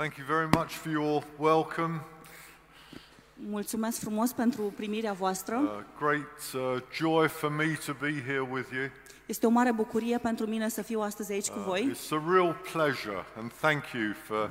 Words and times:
Thank 0.00 0.16
you 0.16 0.24
very 0.24 0.48
much 0.56 0.72
for 0.76 0.90
your 0.90 1.22
welcome. 1.38 2.00
Mulțumesc 3.34 3.98
frumos 3.98 4.32
pentru 4.32 4.62
primirea 4.62 5.12
voastră. 5.12 5.56
Uh, 5.56 5.70
great 5.98 6.52
uh, 6.54 6.82
joy 6.92 7.28
for 7.28 7.50
me 7.50 7.78
to 7.86 7.92
be 7.92 8.22
here 8.26 8.48
with 8.50 8.68
you. 8.72 8.90
Este 9.26 9.46
o 9.46 9.48
mare 9.48 9.72
bucurie 9.72 10.18
pentru 10.18 10.46
mine 10.46 10.68
să 10.68 10.82
fiu 10.82 11.00
astăzi 11.00 11.32
aici 11.32 11.48
cu 11.48 11.58
Uh, 11.58 11.64
voi 11.64 11.90
it's 11.94 12.10
a 12.10 12.22
real 12.32 12.56
pleasure, 12.72 13.24
and 13.36 13.52
thank 13.52 13.84
you 13.92 14.12
for 14.26 14.50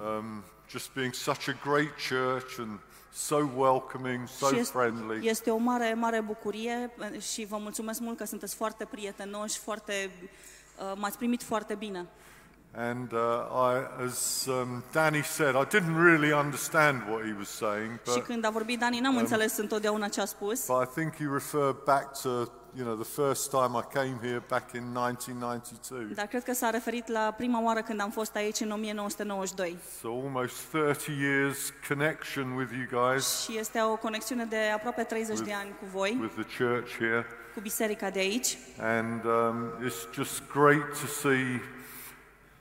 um, 0.00 0.42
just 0.70 0.92
being 0.92 1.12
such 1.12 1.48
a 1.48 1.70
great 1.70 1.90
church 2.08 2.58
and 2.58 2.78
so 3.12 3.36
welcoming, 3.56 4.28
so 4.28 4.48
și 4.48 4.58
este, 4.58 4.78
friendly. 4.78 5.28
este 5.28 5.50
o 5.50 5.56
mare, 5.56 5.94
mare 5.94 6.20
bucurie 6.20 6.90
eh, 7.12 7.20
și 7.20 7.44
vă 7.44 7.56
mulțumesc 7.56 8.00
mult 8.00 8.16
că 8.16 8.24
sunteți 8.24 8.54
foarte 8.54 8.84
prietenoși, 8.84 9.58
foarte, 9.58 10.10
uh, 10.78 10.92
m-ați 10.96 11.16
primit 11.16 11.42
foarte 11.42 11.74
bine. 11.74 12.06
And 12.76 13.12
uh, 13.12 13.18
I, 13.18 14.04
as 14.04 14.46
um, 14.48 14.82
Danny 14.92 15.22
said, 15.22 15.54
I 15.54 15.64
didn't 15.64 15.94
really 15.94 16.32
understand 16.32 17.02
what 17.08 17.24
he 17.24 17.32
was 17.38 17.48
saying, 17.48 17.90
și 18.06 18.14
but, 18.14 18.24
când 18.24 18.44
a 18.44 18.50
vorbit 18.50 18.78
Dani, 18.78 18.98
n-am 18.98 19.16
înțeles 19.16 19.56
întotdeauna 19.56 20.08
ce 20.08 20.20
a 20.20 20.24
spus, 20.24 20.66
but 20.66 20.88
I 20.88 20.92
think 20.94 21.14
he 21.14 21.24
referred 21.32 21.76
back 21.84 22.20
to 22.22 22.28
you 22.76 22.84
know 22.84 22.96
the 22.96 23.22
first 23.22 23.50
time 23.50 23.78
I 23.78 23.94
came 23.94 24.18
here 24.22 24.42
back 24.48 24.72
in 24.72 24.82
1992. 24.96 26.14
dar 26.14 26.26
cred 26.26 26.42
că 26.42 26.52
s-a 26.52 26.70
referit 26.70 27.08
la 27.08 27.34
prima 27.36 27.62
oară 27.62 27.82
când 27.82 28.00
am 28.00 28.10
fost 28.10 28.34
aici 28.36 28.60
în 28.60 28.70
1992. 28.70 29.76
So 30.00 30.08
almost 30.08 30.54
30 30.70 31.06
years 31.20 31.72
connection 31.88 32.50
with 32.56 32.70
you 32.72 33.02
guys, 33.02 33.40
Și 33.42 33.58
este 33.58 33.82
o 33.82 33.96
conexiune 33.96 34.44
de 34.44 34.58
aproape 34.74 35.02
30 35.02 35.40
de 35.40 35.52
ani 35.52 35.70
cu 35.80 35.86
voi, 35.92 36.18
with 36.20 36.34
the 36.34 36.64
church 36.64 36.96
here, 36.98 37.26
cu 37.54 37.60
biserica 37.60 38.10
de 38.10 38.18
aici. 38.18 38.58
and 38.80 39.24
um, 39.24 39.70
it's 39.86 40.12
just 40.14 40.42
great 40.52 40.88
to 41.00 41.06
see 41.06 41.60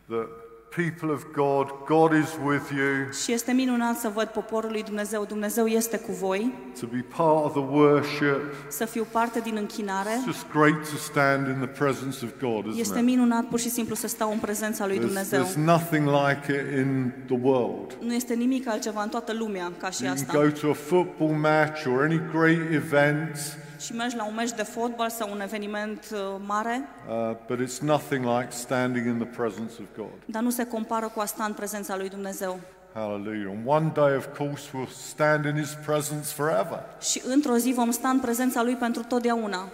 that 0.10 0.28
people 0.76 1.12
of 1.12 1.24
God, 1.34 1.68
God 1.88 2.12
is 2.24 2.30
with 2.46 2.64
you, 2.78 3.12
Și 3.24 3.32
este 3.32 3.52
minunat 3.52 3.98
să 4.00 4.12
văd 4.14 4.28
poporul 4.28 4.72
lui 4.72 4.84
Dumnezeu, 4.84 5.26
Dumnezeu 5.26 5.66
este 5.66 5.98
cu 5.98 6.12
voi, 6.12 6.54
to 6.80 6.86
be 6.92 7.06
part 7.18 7.46
of 7.46 7.52
the 7.52 7.62
worship. 7.78 8.42
să 8.68 8.86
fiu 8.86 9.06
parte 9.12 9.40
din 9.40 9.56
închinare. 9.56 10.10
It's 10.10 10.26
just 10.26 10.46
great 10.54 10.90
to 10.90 10.96
stand 10.98 11.48
in 11.48 11.56
the 11.56 11.68
presence 11.84 12.26
of 12.26 12.32
God, 12.40 12.66
Este 12.78 12.94
isn't 12.96 13.00
it? 13.00 13.06
minunat 13.06 13.46
pur 13.46 13.60
și 13.60 13.70
simplu 13.70 13.96
să 13.96 14.08
stau 14.08 14.32
în 14.32 14.38
prezența 14.38 14.88
lui 14.88 14.98
There's, 14.98 15.02
Dumnezeu. 15.02 15.44
there's 15.44 15.56
nothing 15.66 16.08
like 16.08 16.52
it 16.54 16.78
in 16.86 17.12
the 17.26 17.38
world. 17.42 17.98
Nu 18.02 18.14
este 18.14 18.34
nimic 18.34 18.68
altceva 18.68 19.02
în 19.04 19.10
toată 19.10 19.34
lumea 19.34 19.72
ca 19.78 19.90
și 19.90 20.04
You 20.04 20.14
can 20.14 20.24
asta. 20.24 20.40
go 20.42 20.50
to 20.50 20.70
a 20.70 20.74
football 20.74 21.32
match 21.32 21.86
or 21.86 22.02
any 22.04 22.22
great 22.32 22.72
event, 22.72 23.58
Și 23.80 23.96
mergi 23.96 24.16
la 24.16 24.26
un 24.26 24.34
meci 24.36 24.52
de 24.52 24.64
fotbal 24.64 25.10
sau 25.10 25.32
un 25.32 25.42
eveniment 25.42 26.06
uh, 26.14 26.20
mare, 26.46 26.82
uh, 27.10 27.36
but 27.48 27.60
it's 27.68 27.78
nothing 27.82 28.26
like 28.26 28.48
standing 28.50 29.06
in 29.08 29.18
the 29.18 29.28
presence 29.42 29.74
of 29.80 29.86
God. 29.98 30.14
dar 30.26 30.42
nu 30.42 30.50
se 30.50 30.66
compară 30.66 31.08
cu 31.08 31.20
a 31.20 31.26
sta 31.26 31.44
în 31.44 31.54
prezența 31.54 31.98
lui 31.98 32.10
Dumnezeu. 32.10 32.60
Hallelujah. 32.94 33.52
And 33.56 33.68
one 33.68 33.92
day, 33.94 34.16
of 34.16 34.28
course, 34.38 34.70
we'll 34.70 34.92
stand 34.92 35.46
in 35.46 35.56
His 35.64 35.78
presence 35.86 36.26
forever. 36.34 36.80
Și 37.02 37.22
într-o 37.26 37.56
zi 37.58 37.72
vom 37.76 37.92
sta 37.92 38.10
în 38.10 38.20
prezența 38.20 38.64
lui 38.64 38.76
pentru 38.76 39.04
totdeauna. 39.04 39.68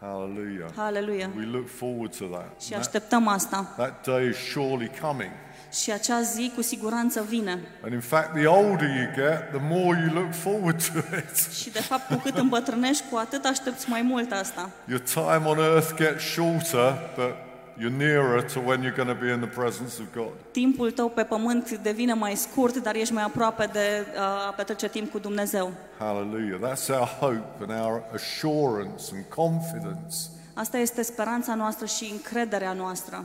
Hallelujah. 0.00 0.68
Haleluia! 0.76 1.30
We 1.36 1.44
look 1.44 1.68
forward 1.68 2.16
to 2.16 2.24
that. 2.24 2.60
Și 2.60 2.68
That, 2.68 2.80
așteptăm 2.80 3.26
asta. 3.26 3.72
that 3.76 4.06
day 4.06 4.28
is 4.28 4.36
surely 4.36 4.90
coming. 5.00 5.30
Și 5.70 5.92
acea 5.92 6.20
zi 6.20 6.52
cu 6.54 6.62
siguranță 6.62 7.22
vine. 7.28 7.58
And 7.82 7.92
in 7.92 8.00
fact, 8.00 8.34
the 8.34 8.46
older 8.46 8.88
you 8.88 9.06
get, 9.14 9.50
the 9.50 9.60
more 9.60 9.98
you 10.06 10.22
look 10.22 10.34
forward 10.34 10.82
to 10.92 10.98
it. 11.16 11.36
Și 11.60 11.70
de 11.70 11.80
fapt, 11.80 12.08
cu 12.08 12.14
cât 12.14 12.36
îmbătrânești, 12.36 13.04
cu 13.10 13.16
atât 13.16 13.44
aștepți 13.44 13.88
mai 13.88 14.02
mult 14.02 14.32
asta. 14.32 14.70
Your 14.88 15.00
time 15.00 15.42
on 15.44 15.58
earth 15.58 15.94
gets 15.94 16.24
shorter, 16.24 16.94
but 17.16 17.34
you're 17.80 17.96
nearer 17.96 18.42
to 18.42 18.60
when 18.60 18.82
you're 18.82 18.96
going 18.96 19.08
to 19.08 19.24
be 19.24 19.32
in 19.32 19.40
the 19.40 19.48
presence 19.48 20.00
of 20.00 20.06
God. 20.14 20.32
Timpul 20.50 20.90
tău 20.90 21.08
pe 21.08 21.22
pământ 21.22 21.70
devine 21.70 22.12
mai 22.12 22.34
scurt, 22.34 22.76
dar 22.76 22.94
ești 22.94 23.12
mai 23.12 23.22
aproape 23.22 23.68
de 23.72 24.06
uh, 24.14 24.20
a 24.20 24.54
petrece 24.56 24.88
timp 24.88 25.10
cu 25.10 25.18
Dumnezeu. 25.18 25.72
Hallelujah. 25.98 26.58
That's 26.58 26.88
our 26.88 27.08
hope 27.20 27.64
and 27.66 27.70
our 27.84 28.02
assurance 28.14 29.02
and 29.12 29.24
confidence. 29.28 30.16
Asta 30.54 30.78
este 30.78 31.02
speranța 31.02 31.54
noastră 31.54 31.86
și 31.86 32.08
încrederea 32.12 32.72
noastră. 32.72 33.24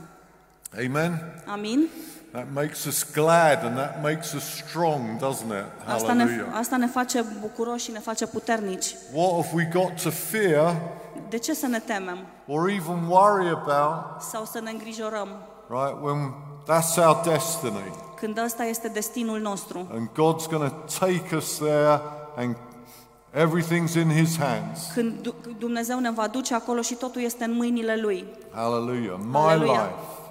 Amen. 0.86 1.42
Amin? 1.46 1.88
That 2.32 2.46
makes 2.54 2.84
us 2.84 3.12
glad 3.14 3.64
and 3.64 3.76
that 3.76 4.02
makes 4.02 4.32
us 4.34 4.44
strong, 4.44 5.18
doesn't 5.18 5.46
it? 5.50 5.64
Asta 5.86 6.12
ne, 6.12 6.22
Hallelujah. 6.22 6.58
asta 6.58 6.76
ne 6.76 6.86
face 6.86 7.24
bucuroși 7.40 7.84
și 7.84 7.90
ne 7.90 7.98
face 7.98 8.26
puternici. 8.26 8.94
What 9.12 9.30
have 9.32 9.48
we 9.54 9.64
got 9.80 10.02
to 10.02 10.10
fear 10.10 10.76
De 11.28 11.38
ce 11.38 11.54
să 11.54 11.66
ne 11.66 11.78
temem 11.78 12.18
or 12.46 12.68
even 12.68 13.06
worry 13.08 13.48
about, 13.48 14.22
sau 14.30 14.44
să 14.44 14.60
ne 14.60 14.70
îngrijorăm 14.70 15.28
right, 15.68 15.96
when 16.02 16.34
that's 16.62 16.96
our 17.06 17.20
destiny? 17.24 17.92
când 18.16 18.38
ăsta 18.44 18.64
este 18.64 18.88
destinul 18.88 19.40
nostru? 19.40 19.88
And 19.92 20.08
God's 20.08 20.48
going 20.50 20.70
to 20.70 21.04
take 21.06 21.36
us 21.36 21.56
there 21.58 22.00
and 22.36 22.56
everything's 23.34 23.94
in 23.94 24.10
His 24.10 24.38
hands. 24.38 24.90
Când 24.94 25.20
Du- 25.20 25.34
Dumnezeu 25.58 25.98
ne 25.98 26.10
va 26.10 26.26
duce 26.26 26.54
acolo 26.54 26.80
și 26.80 26.94
totul 26.94 27.22
este 27.22 27.44
în 27.44 27.52
mâinile 27.52 27.96
Lui. 28.00 28.24
Hallelujah. 28.54 29.16
My 29.24 29.32
Hallelujah. 29.32 29.74
life, 29.74 30.25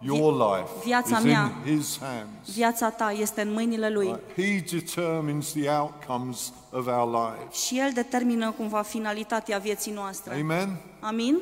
your 0.00 0.32
life 0.32 0.70
viața 0.84 1.16
is 1.18 1.24
mea. 1.24 1.52
in 1.66 1.76
His 1.76 1.98
hands. 1.98 2.54
Viața 2.54 2.90
ta 2.90 3.10
este 3.18 3.40
în 3.40 3.52
mâinile 3.52 3.90
Lui. 3.90 4.16
He 4.36 4.64
determines 4.70 5.52
the 5.52 5.68
outcomes 5.70 6.52
of 6.72 6.86
our 6.86 7.08
lives. 7.10 7.62
Și 7.64 7.78
El 7.78 7.90
determină 7.94 8.50
cumva 8.50 8.82
finalitatea 8.82 9.58
vieții 9.58 9.92
noastre. 9.92 10.40
Amen? 10.40 10.76
Amin? 11.00 11.36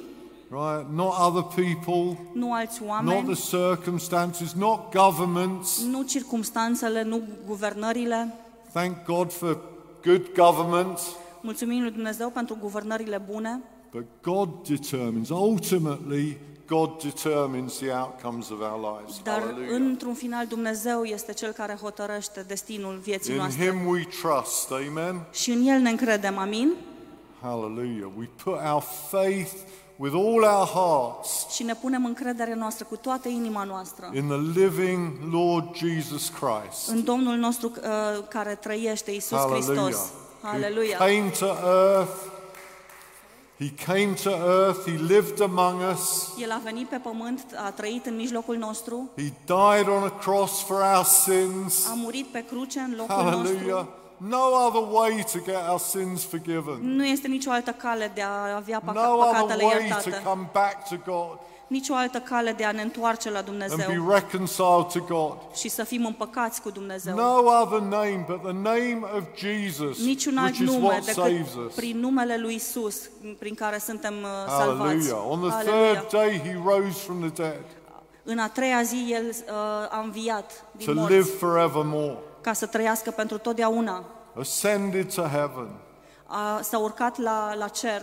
Right? 0.51 0.87
Not 0.95 1.13
other 1.27 1.43
people, 1.43 2.19
Nu 2.33 2.53
alți 2.53 2.81
not 2.81 2.89
oameni, 2.91 3.35
the 3.35 3.57
circumstances, 3.57 4.53
not 4.53 4.95
governments. 4.95 5.81
nu 5.91 6.03
circumstanțele, 6.03 7.03
nu 7.03 7.23
guvernările. 7.47 8.35
Thank 8.73 9.05
God 9.07 9.33
for 9.33 9.59
good 10.05 10.27
government, 10.37 10.99
Mulțumim 11.41 11.83
lui 11.83 11.91
Dumnezeu 11.91 12.31
pentru 12.31 12.57
guvernările 12.61 13.23
bune, 13.31 13.61
but 13.91 14.05
God 14.23 14.49
determines, 14.69 15.29
ultimately, 15.29 16.37
God 16.69 17.03
determines 17.03 17.77
the 17.79 17.91
outcomes 17.93 18.51
of 18.51 18.59
our 18.61 18.99
lives. 18.99 19.21
dar 19.23 19.39
Hallelujah. 19.41 19.71
într-un 19.71 20.15
final 20.15 20.47
Dumnezeu 20.47 21.03
este 21.05 21.33
Cel 21.33 21.53
care 21.53 21.79
hotărăște 21.81 22.45
destinul 22.47 22.99
vieții 23.03 23.33
In 23.33 23.39
noastre. 23.39 23.65
Him 23.65 23.87
we 23.87 24.05
trust. 24.23 24.71
Amen? 24.71 25.21
Și 25.33 25.51
în 25.51 25.67
El 25.67 25.79
ne 25.81 25.91
încredem, 25.91 26.39
amin? 26.39 26.73
Hallelujah. 27.43 28.09
We 28.19 28.29
put 28.45 28.55
our 28.73 28.83
faith 29.11 29.51
with 29.97 30.15
all 30.15 30.43
our 30.43 30.67
hearts 30.67 31.47
Și 31.55 31.63
ne 31.63 31.75
punem 31.75 32.05
încrederea 32.05 32.55
noastră 32.55 32.85
cu 32.89 32.97
toată 32.97 33.29
inima 33.29 33.65
noastră 33.65 34.11
in 34.15 34.27
the 34.27 34.61
living 34.61 35.13
Lord 35.33 35.75
Jesus 35.77 36.29
Christ. 36.41 36.89
în 36.89 37.05
Domnul 37.05 37.37
nostru 37.37 37.73
uh, 37.77 38.25
care 38.29 38.55
trăiește, 38.55 39.11
Isus 39.11 39.39
Hallelujah. 39.39 39.83
Hristos. 39.85 40.11
Who 40.43 40.49
Aleluia! 40.49 40.97
came 40.97 41.31
to 41.39 41.47
earth. 41.47 42.28
He 43.59 43.71
came 43.87 44.15
to 44.23 44.31
earth. 44.31 44.85
He 44.91 44.97
lived 44.97 45.41
among 45.41 45.81
us. 45.93 46.29
El 46.41 46.51
a 46.51 46.61
venit 46.65 46.89
pe 46.89 46.97
pământ, 46.97 47.45
a 47.67 47.71
trăit 47.71 48.07
în 48.07 48.17
mijlocul 48.17 48.57
nostru, 48.57 49.11
He 49.17 49.33
died 49.47 49.89
on 49.89 50.03
a 50.03 50.11
cross 50.21 50.63
for 50.63 50.81
our 50.97 51.05
sins. 51.05 51.87
a 51.87 51.95
murit 51.97 52.27
pe 52.27 52.45
cruce 52.51 52.79
în 52.81 52.95
locul 52.97 53.15
Hallelujah. 53.15 53.57
nostru. 53.69 53.89
No 54.17 54.39
other 54.67 54.83
way 54.91 55.25
to 55.33 55.39
get 55.45 55.69
our 55.71 55.79
sins 55.79 56.25
forgiven. 56.25 56.79
Nu 56.97 57.05
este 57.05 57.29
nicio 57.29 57.51
altă 57.51 57.71
cale 57.71 58.11
de 58.15 58.23
a 58.23 58.55
avea 58.57 58.81
păca- 58.81 58.93
No 58.93 59.13
other 59.15 59.33
păcatele 59.33 59.65
way 59.65 59.77
to 59.79 59.85
iertate. 59.85 60.23
come 60.25 60.49
back 60.53 60.89
to 60.89 60.97
God 61.07 61.39
Nicio 61.69 61.95
altă 61.95 62.19
cale 62.21 62.53
de 62.53 62.65
a 62.65 62.73
ne 62.73 62.83
întoarce 62.83 63.31
la 63.31 63.37
and 63.39 63.47
Dumnezeu 63.47 63.77
be 63.87 64.15
reconciled 64.15 64.87
to 64.93 65.01
God. 65.15 65.37
și 65.55 65.69
să 65.69 65.85
fim 65.85 66.05
împăcați 66.07 66.63
cu 66.63 66.71
Dumnezeu. 66.71 67.15
No 67.15 67.39
other 67.63 67.81
name 67.81 68.25
but 68.29 68.43
the 68.43 68.53
name 68.53 68.99
of 69.17 69.23
Jesus, 69.37 70.05
Niciun 70.05 70.37
alt 70.39 70.47
which 70.49 70.61
is 70.61 70.67
nume 70.75 70.85
what 70.87 71.03
saves 71.05 71.31
decât 71.55 71.67
us. 71.67 71.75
prin 71.75 71.99
numele 71.99 72.37
lui 72.37 72.55
Isus, 72.55 73.01
prin 73.39 73.55
care 73.55 73.79
suntem 73.79 74.15
uh, 74.23 74.29
salvați. 74.59 74.79
Hallelujah. 74.79 75.25
On 75.29 75.41
the 75.41 75.57
Aleluia. 75.57 76.01
third 76.01 76.09
day, 76.11 76.39
he 76.45 76.61
rose 76.65 76.99
from 76.99 77.21
the 77.21 77.43
dead 77.43 77.65
În 78.25 78.39
a 78.39 78.49
treia 78.49 78.83
zi 78.83 79.07
El 79.13 79.25
uh, 79.29 79.55
a 79.91 80.01
înviat 80.05 80.65
to 80.85 80.93
din 80.93 80.93
live 80.93 81.15
morți 81.17 81.31
forevermore, 81.31 82.17
ca 82.41 82.53
să 82.53 82.67
trăiască 82.67 83.11
pentru 83.11 83.39
totdeauna. 83.39 84.05
ascended 84.39 85.15
to 85.15 85.23
heaven. 85.23 85.69
A, 86.27 86.61
s-a 86.63 86.79
urcat 86.79 87.19
la, 87.19 87.55
la 87.55 87.69
cer 87.69 88.03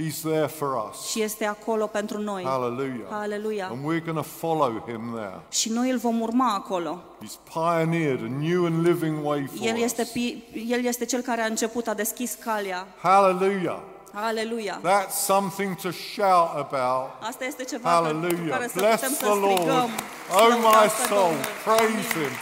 He's 0.00 0.20
there 0.20 0.46
for 0.46 0.88
us. 0.90 1.08
și 1.10 1.22
este 1.22 1.44
acolo 1.44 1.86
pentru 1.86 2.18
noi. 2.18 2.44
Hallelujah. 2.46 3.06
Aleluia. 3.10 3.66
And 3.70 3.78
we're 3.78 4.04
going 4.04 4.16
to 4.16 4.22
follow 4.38 4.82
him 4.86 5.10
there. 5.14 5.40
Și 5.48 5.68
noi 5.70 5.90
îl 5.90 5.98
vom 5.98 6.20
urma 6.20 6.54
acolo. 6.54 7.02
He's 7.24 7.52
pioneered 7.52 8.20
a 8.22 8.28
new 8.38 8.64
and 8.66 8.86
living 8.86 9.24
way 9.26 9.48
for 9.56 9.66
El 9.66 9.76
este, 9.82 10.02
us. 10.02 10.08
pi- 10.08 10.42
el 10.68 10.84
este 10.84 11.04
cel 11.04 11.20
care 11.20 11.40
a 11.42 11.46
început, 11.46 11.86
a 11.88 11.94
deschis 11.94 12.34
calea. 12.44 12.86
Hallelujah. 13.02 13.78
Aleluia. 14.12 14.80
That's 14.80 15.14
something 15.24 15.76
to 15.76 15.90
shout 15.90 16.50
about. 16.56 17.10
Asta 17.28 17.44
este 17.44 17.64
ceva 17.64 17.88
cu 17.88 17.94
Hallelujah. 18.04 18.50
care 18.50 18.66
să 18.66 18.72
Bless 18.78 18.94
putem 19.02 19.12
să 19.14 19.24
the 19.24 19.34
Lord. 19.34 19.52
strigăm. 19.60 19.90
Oh, 20.34 20.46
Lăudați 20.48 20.84
my 20.84 20.90
pe 21.00 21.06
soul. 21.14 21.20
Domnul. 21.20 21.44
Praise 21.64 21.84
Amin. 21.84 22.02
him. 22.18 22.32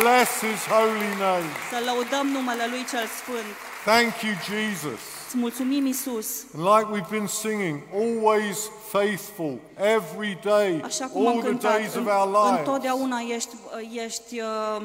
Bless 0.00 0.30
his 0.46 0.60
holy 0.74 1.08
name. 1.26 1.48
Să 1.72 1.78
lăudăm 1.88 2.26
numele 2.36 2.64
Lui 2.72 2.84
cel 2.92 3.06
Sfânt. 3.20 3.50
Thank 3.90 4.12
you, 4.26 4.32
Jesus. 4.52 5.02
Îți 5.32 5.40
mulțumim, 5.40 5.86
Isus. 5.86 6.44
And 6.56 6.64
like 6.64 6.88
we've 6.92 7.10
been 7.10 7.26
singing, 7.26 7.80
always 7.94 8.70
faithful, 8.88 9.58
every 9.76 10.38
day, 10.44 10.80
Așa 10.84 11.06
cum 11.06 11.20
am 11.20 11.26
all 11.32 11.38
the 11.40 11.48
cântat, 11.48 11.76
days 11.76 11.94
of 11.94 12.00
în- 12.00 12.06
our 12.06 12.26
lives. 12.44 12.58
întotdeauna 12.58 13.18
ești, 13.34 13.56
ești 14.04 14.40
uh, 14.40 14.82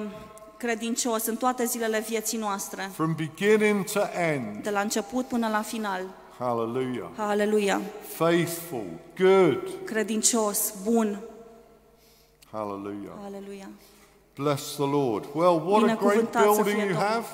credincios 0.57 1.25
în 1.25 1.35
toate 1.35 1.65
zilele 1.65 1.99
vieții 2.07 2.37
noastre, 2.37 2.89
From 2.93 3.15
beginning 3.15 3.83
to 3.85 3.99
end. 4.31 4.63
de 4.63 4.69
la 4.69 4.79
început 4.79 5.25
până 5.27 5.47
la 5.47 5.61
final. 5.61 6.01
Hallelujah. 6.39 7.07
Aleluia! 7.15 7.81
Faithful, 8.15 8.85
good. 9.17 9.61
Credincios, 9.85 10.73
bun. 10.83 11.19
Hallelujah. 12.51 13.11
Aleluia! 13.25 13.69
Bless 14.35 14.73
the 14.75 14.85
Lord. 14.85 15.25
Well, 15.33 15.61
what 15.65 15.83
a 15.83 15.95
great 15.95 15.99
Binecuvântat 15.99 16.41
să 16.43 16.61
building 16.61 16.75
fie 16.75 16.83
you 16.85 16.87
Domnul. 16.93 17.03
have. 17.11 17.25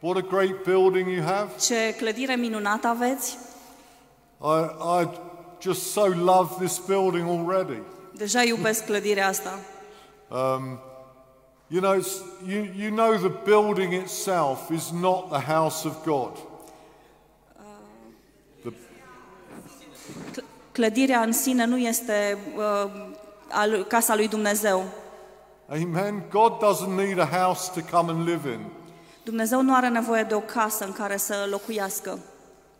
What 0.00 0.16
a 0.16 0.20
great 0.20 0.62
building 0.64 1.08
you 1.08 1.24
have. 1.24 1.48
Ce 1.60 1.94
clădire 1.96 2.34
minunată 2.34 2.86
aveți! 2.86 3.38
I, 4.42 4.60
I 5.02 5.08
just 5.60 5.90
so 5.92 6.06
love 6.06 6.64
this 6.64 6.78
building 6.86 7.28
already. 7.28 7.82
Deja 8.14 8.42
iubesc 8.42 8.84
clădirea 8.84 9.26
asta. 9.28 9.58
You 11.70 11.80
know, 11.80 11.92
it's, 11.92 12.22
you, 12.46 12.64
you 12.76 12.90
know 12.90 13.16
the 13.16 13.32
building 13.44 13.92
itself 13.92 14.70
is 14.70 14.90
not 14.90 15.28
the 15.30 15.52
house 15.52 15.86
of 15.86 16.04
God. 16.04 16.30
Cl- 20.32 20.44
Clădirea 20.72 21.20
în 21.20 21.32
sine 21.32 21.64
nu 21.64 21.78
este 21.78 22.38
uh, 22.56 22.90
al, 23.50 23.84
casa 23.84 24.14
lui 24.14 24.28
Dumnezeu. 24.28 24.84
Amen. 25.68 26.22
God 26.30 26.52
doesn't 26.52 26.96
need 26.96 27.18
a 27.18 27.26
house 27.26 27.80
to 27.80 27.96
come 27.96 28.10
and 28.12 28.24
live 28.24 28.52
in. 28.52 28.60
Dumnezeu 29.28 29.62
nu 29.62 29.74
are 29.74 29.88
nevoie 29.88 30.22
de 30.22 30.34
o 30.34 30.40
casă 30.40 30.84
în 30.84 30.92
care 30.92 31.16
să 31.16 31.46
locuiască. 31.50 32.18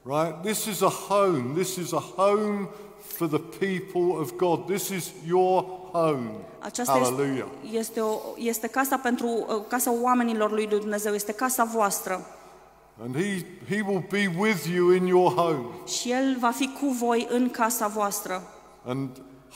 Right? 0.03 0.43
This 0.43 0.65
is 0.65 0.81
a 0.81 0.89
home. 0.89 1.53
This 1.55 1.77
is 1.77 1.93
a 1.93 2.05
home 2.17 2.69
for 3.17 3.29
the 3.29 3.39
people 3.39 4.21
of 4.21 4.33
God. 4.37 4.67
This 4.67 4.89
is 4.89 5.13
your 5.27 5.65
home. 5.93 6.31
Aceasta 6.59 6.93
Hallelujah. 6.93 7.47
este, 7.63 7.77
este, 7.79 8.01
o, 8.01 8.19
este 8.37 8.67
casa 8.67 8.97
pentru 8.97 9.27
uh, 9.27 9.63
casa 9.69 9.93
oamenilor 10.03 10.51
lui 10.51 10.67
Dumnezeu, 10.67 11.15
este 11.15 11.33
casa 11.33 11.65
voastră. 11.65 12.27
And 13.03 13.17
he, 13.17 13.47
he 13.69 13.85
will 13.87 14.05
be 14.11 14.35
with 14.39 14.65
you 14.75 14.91
in 14.91 15.07
your 15.07 15.33
home. 15.33 15.65
Și 15.87 16.11
El 16.11 16.37
va 16.39 16.51
fi 16.51 16.69
cu 16.81 16.87
voi 16.87 17.27
în 17.31 17.51
casa 17.51 17.87
voastră. 17.87 18.43
And 18.85 19.09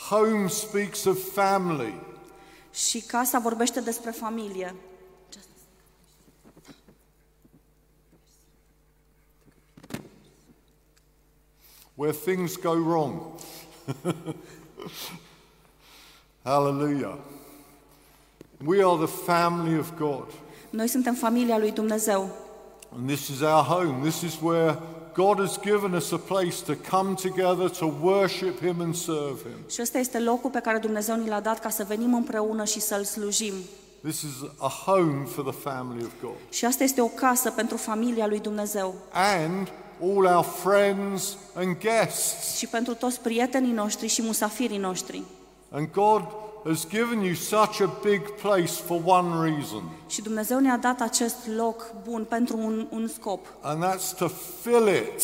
home 0.09 0.49
speaks 0.49 1.05
of 1.05 1.19
family. 1.33 1.95
Și 2.73 3.01
casa 3.01 3.39
vorbește 3.39 3.81
despre 3.81 4.11
familie. 4.11 4.75
Where 11.95 12.13
things 12.13 12.57
go 12.57 12.75
wrong. 12.75 13.41
Hallelujah. 16.45 17.17
We 18.65 18.83
are 18.83 18.99
the 18.99 19.07
family 19.07 19.79
of 19.79 19.97
God. 19.99 20.27
Noi 20.71 20.89
suntem 20.89 21.15
familia 21.15 21.59
lui 21.59 21.71
Dumnezeu. 21.71 22.31
And 22.97 23.09
this 23.09 23.29
is 23.29 23.41
our 23.41 23.65
home. 23.65 24.01
This 24.03 24.23
is 24.23 24.39
where 24.41 24.77
God 25.15 25.39
has 25.39 25.59
given 25.59 25.95
us 25.95 26.13
a 26.13 26.19
place 26.19 26.63
to 26.63 26.75
come 26.75 27.15
together 27.15 27.69
to 27.69 27.87
worship 27.87 28.61
Him 28.61 28.81
and 28.81 28.95
serve 28.95 29.41
Him. 29.43 29.69
Și 29.71 29.83
ăsta 29.83 29.99
este 29.99 30.19
locul 30.19 30.51
pe 30.51 30.61
care 30.61 30.79
Dumnezeu 30.79 31.17
ni 31.17 31.29
l-a 31.29 31.41
dat 31.41 31.59
ca 31.59 31.69
să 31.69 31.85
venim 31.89 32.15
împreună 32.15 32.65
și 32.65 32.81
să-L 32.81 33.05
slujim. 33.05 33.55
This 34.03 34.23
is 34.23 34.33
a 34.59 34.69
home 34.69 35.25
for 35.25 35.45
the 35.45 35.61
family 35.71 36.05
of 36.05 36.13
God. 36.23 36.37
Și 36.51 36.65
asta 36.65 36.85
este 36.85 37.01
o 37.01 37.07
casă 37.07 37.51
pentru 37.51 37.77
familia 37.77 38.27
lui 38.27 38.41
Dumnezeu. 38.41 38.95
And 39.13 39.73
all 40.03 40.25
our 40.37 40.45
friends 40.45 41.37
and 41.55 41.77
guests. 41.79 42.57
Și 42.57 42.67
pentru 42.67 42.95
toți 42.95 43.21
prietenii 43.21 43.73
noștri 43.73 44.07
și 44.07 44.23
musafirii 44.23 44.79
noștri. 44.79 45.23
And 45.71 45.89
God 45.93 46.23
has 46.65 46.87
given 46.89 47.21
you 47.21 47.35
such 47.35 47.81
a 47.81 47.91
big 48.03 48.31
place 48.31 48.73
for 48.73 49.01
one 49.05 49.51
reason. 49.51 49.83
Și 50.09 50.23
Dumnezeu 50.23 50.59
ne-a 50.59 50.77
dat 50.77 51.01
acest 51.01 51.37
loc 51.57 51.95
bun 52.09 52.25
pentru 52.29 52.57
un, 52.57 52.87
un 52.91 53.09
scop. 53.09 53.47
And 53.61 53.85
that's 53.85 54.17
to 54.17 54.29
fill 54.63 54.89
it 54.89 55.23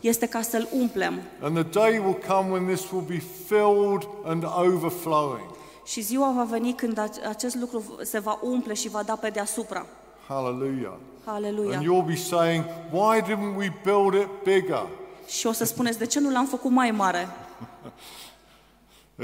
Este 0.00 0.26
ca 0.26 0.42
să-L 0.42 0.68
umplem. 0.72 1.20
And 1.40 1.54
the 1.54 1.80
day 1.80 1.98
will 1.98 2.18
come 2.28 2.50
when 2.50 2.66
this 2.66 2.90
will 2.90 3.04
be 3.08 3.22
filled 3.46 4.08
and 4.24 4.44
overflowing. 4.44 5.46
Și 5.84 6.00
ziua 6.00 6.32
va 6.36 6.44
veni 6.44 6.72
când 6.74 7.00
ac- 7.08 7.28
acest 7.28 7.54
lucru 7.54 7.82
se 8.02 8.18
va 8.18 8.38
umple 8.42 8.74
și 8.74 8.88
va 8.88 9.02
da 9.02 9.14
pe 9.14 9.28
deasupra. 9.30 9.86
Hallelujah. 10.28 10.92
Aleluia. 11.28 11.76
And 11.76 11.84
you'll 11.84 12.06
be 12.06 12.16
saying, 12.16 12.64
why 12.90 13.20
didn't 13.20 13.56
we 13.56 13.72
build 13.84 14.14
it 14.14 14.28
bigger? 14.44 14.86
Și 15.26 15.46
o 15.46 15.52
să 15.52 15.64
spuneți, 15.64 15.98
de 15.98 16.06
ce 16.06 16.20
nu 16.20 16.30
l-am 16.30 16.46
făcut 16.46 16.70
mai 16.70 16.90
mare? 16.90 17.28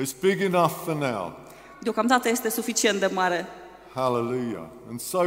It's 0.01 0.21
big 0.21 0.41
enough 0.41 0.73
for 0.85 0.95
now. 0.95 1.37
Deocamdată 1.81 2.29
este 2.29 2.49
suficient 2.49 3.01
de 3.01 3.07
mare. 3.07 3.47
Hallelujah. 3.95 4.67
And 4.89 5.01
so 5.01 5.23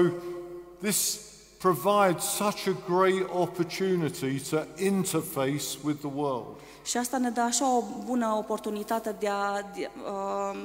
this 0.81 1.19
provides 1.57 2.23
such 2.23 2.67
a 2.67 2.75
great 2.87 3.29
opportunity 3.33 4.39
to 4.49 4.57
interface 4.77 5.77
with 5.83 5.99
the 5.99 6.09
world. 6.15 6.45
Și 6.85 6.97
asta 6.97 7.17
ne 7.17 7.29
dă 7.29 7.41
așa 7.41 7.77
o 7.77 7.83
bună 8.05 8.35
oportunitate 8.37 9.15
de 9.19 9.27
a 9.27 9.61
de, 9.75 9.89
uh, 10.05 10.59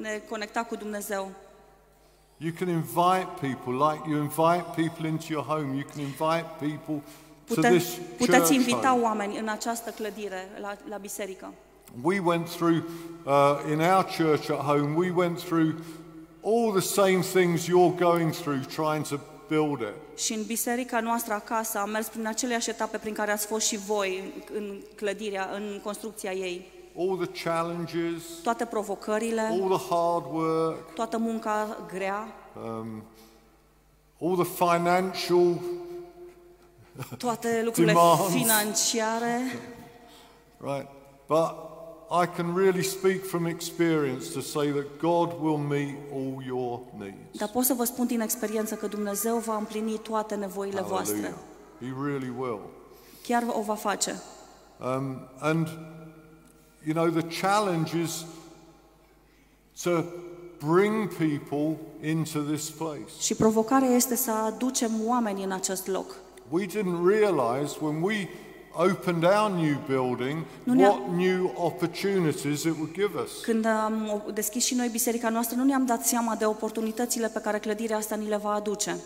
ne 0.00 0.22
conecta 0.28 0.64
cu 0.64 0.76
Dumnezeu. 0.76 1.30
You 2.44 2.52
can 2.52 2.68
invite 2.68 3.28
people 3.40 3.72
like 3.72 4.00
you 4.06 4.16
invite 4.18 4.64
people 4.76 5.06
into 5.06 5.32
your 5.32 5.44
home. 5.44 5.74
You 5.74 5.84
can 5.84 6.00
invite 6.00 6.44
people 6.60 7.00
to 7.48 7.54
Pute, 7.54 7.68
this 7.68 7.98
puteți 8.16 8.38
church 8.38 8.54
invita 8.54 8.88
home. 8.88 9.02
oameni 9.02 9.38
în 9.38 9.48
această 9.48 9.90
clădire, 9.90 10.48
la, 10.60 10.76
la 10.88 10.96
biserică. 10.96 11.52
We 12.02 12.18
went 12.18 12.48
through, 12.48 12.82
uh, 13.24 13.72
in 13.72 13.80
our 13.80 14.04
church 14.04 14.50
at 14.50 14.58
home, 14.58 14.94
we 14.96 15.10
went 15.10 15.38
through 15.38 15.74
all 16.42 16.72
the 16.72 16.80
same 16.80 17.20
things 17.20 17.64
you're 17.66 17.98
going 17.98 18.32
through 18.32 18.64
trying 18.66 19.06
to 19.06 19.16
build 19.48 19.80
it. 19.80 20.18
Și 20.18 20.32
în 20.32 20.44
biserica 20.46 21.00
noastră 21.00 21.34
acasă 21.34 21.78
am 21.78 21.90
mers 21.90 22.06
prin 22.06 22.26
aceleași 22.26 22.70
etape 22.70 22.98
prin 22.98 23.14
care 23.14 23.30
ați 23.30 23.46
fost 23.46 23.66
și 23.66 23.76
voi 23.76 24.18
în, 24.18 24.58
în 24.58 24.80
clădirea, 24.96 25.50
în 25.54 25.80
construcția 25.82 26.32
ei. 26.32 26.73
All 26.96 27.16
the 27.26 27.42
challenges, 27.42 28.22
Toate 28.42 28.64
provocările, 28.64 29.40
all 29.40 29.78
the 29.78 29.88
hard 29.88 30.24
work, 30.32 30.94
toată 30.94 31.18
munca 31.18 31.76
grea, 31.92 32.28
all 34.20 34.36
the 34.36 34.64
financial, 34.64 35.60
toate 37.18 37.62
lucrurile 37.64 37.92
Demands. 37.92 38.34
financiare. 38.34 39.40
right? 40.60 40.86
But 41.26 41.54
I 42.10 42.26
can 42.26 42.54
really 42.54 42.82
speak 42.82 43.24
from 43.24 43.46
experience 43.46 44.32
to 44.32 44.40
say 44.40 44.70
that 44.70 44.98
God 45.00 45.40
will 45.40 45.58
meet 45.58 45.96
all 46.12 46.42
your 46.46 46.80
needs. 46.98 47.38
Dar 47.38 47.48
pot 47.48 47.64
să 47.64 47.74
vă 47.74 47.84
spun 47.84 48.06
din 48.06 48.20
experiență 48.20 48.74
că 48.74 48.86
Dumnezeu 48.86 49.36
va 49.36 49.56
împlini 49.56 49.98
toate 49.98 50.34
nevoile 50.34 50.80
voastre. 50.80 51.16
Hallelujah. 51.16 51.38
He 51.80 52.10
really 52.10 52.32
will. 52.38 52.60
Chiar 53.22 53.44
o 53.48 53.62
va 53.62 53.74
face. 53.74 54.22
Um, 54.80 55.18
and, 55.40 55.68
you 56.84 56.94
know, 56.94 57.20
the 57.22 57.40
challenge 57.40 57.96
is 58.02 58.24
to 59.82 60.04
bring 60.58 61.08
people 61.08 61.76
into 62.02 62.38
this 62.40 62.70
place. 62.70 63.10
Și 63.20 63.34
provocarea 63.34 63.88
este 63.88 64.16
să 64.16 64.30
aducem 64.30 64.90
oameni 65.06 65.44
în 65.44 65.52
acest 65.52 65.86
loc. 65.86 66.14
We 66.48 66.66
didn't 66.66 67.06
realize 67.06 67.74
when 67.80 68.02
we 68.02 68.28
opened 68.76 69.22
our 69.24 69.50
new 69.50 69.76
building 69.88 70.44
Nu 70.64 70.72
ne-a- 70.74 70.88
what 70.88 71.08
new 71.16 71.52
opportunities 71.56 72.62
it 72.62 72.72
would 72.76 72.92
give 72.92 73.18
us. 73.24 73.30
Când 73.42 73.64
am 73.64 74.22
deschis 74.34 74.64
și 74.64 74.74
noi 74.74 74.88
biserica 74.88 75.28
noastră, 75.28 75.56
nu 75.56 75.64
ne-am 75.64 75.86
dat 75.86 76.06
seama 76.06 76.34
de 76.34 76.44
oportunitățile 76.44 77.28
pe 77.28 77.40
care 77.40 77.58
clădirea 77.58 77.96
asta 77.96 78.14
ni 78.14 78.28
le 78.28 78.36
va 78.36 78.50
aduce. 78.50 78.96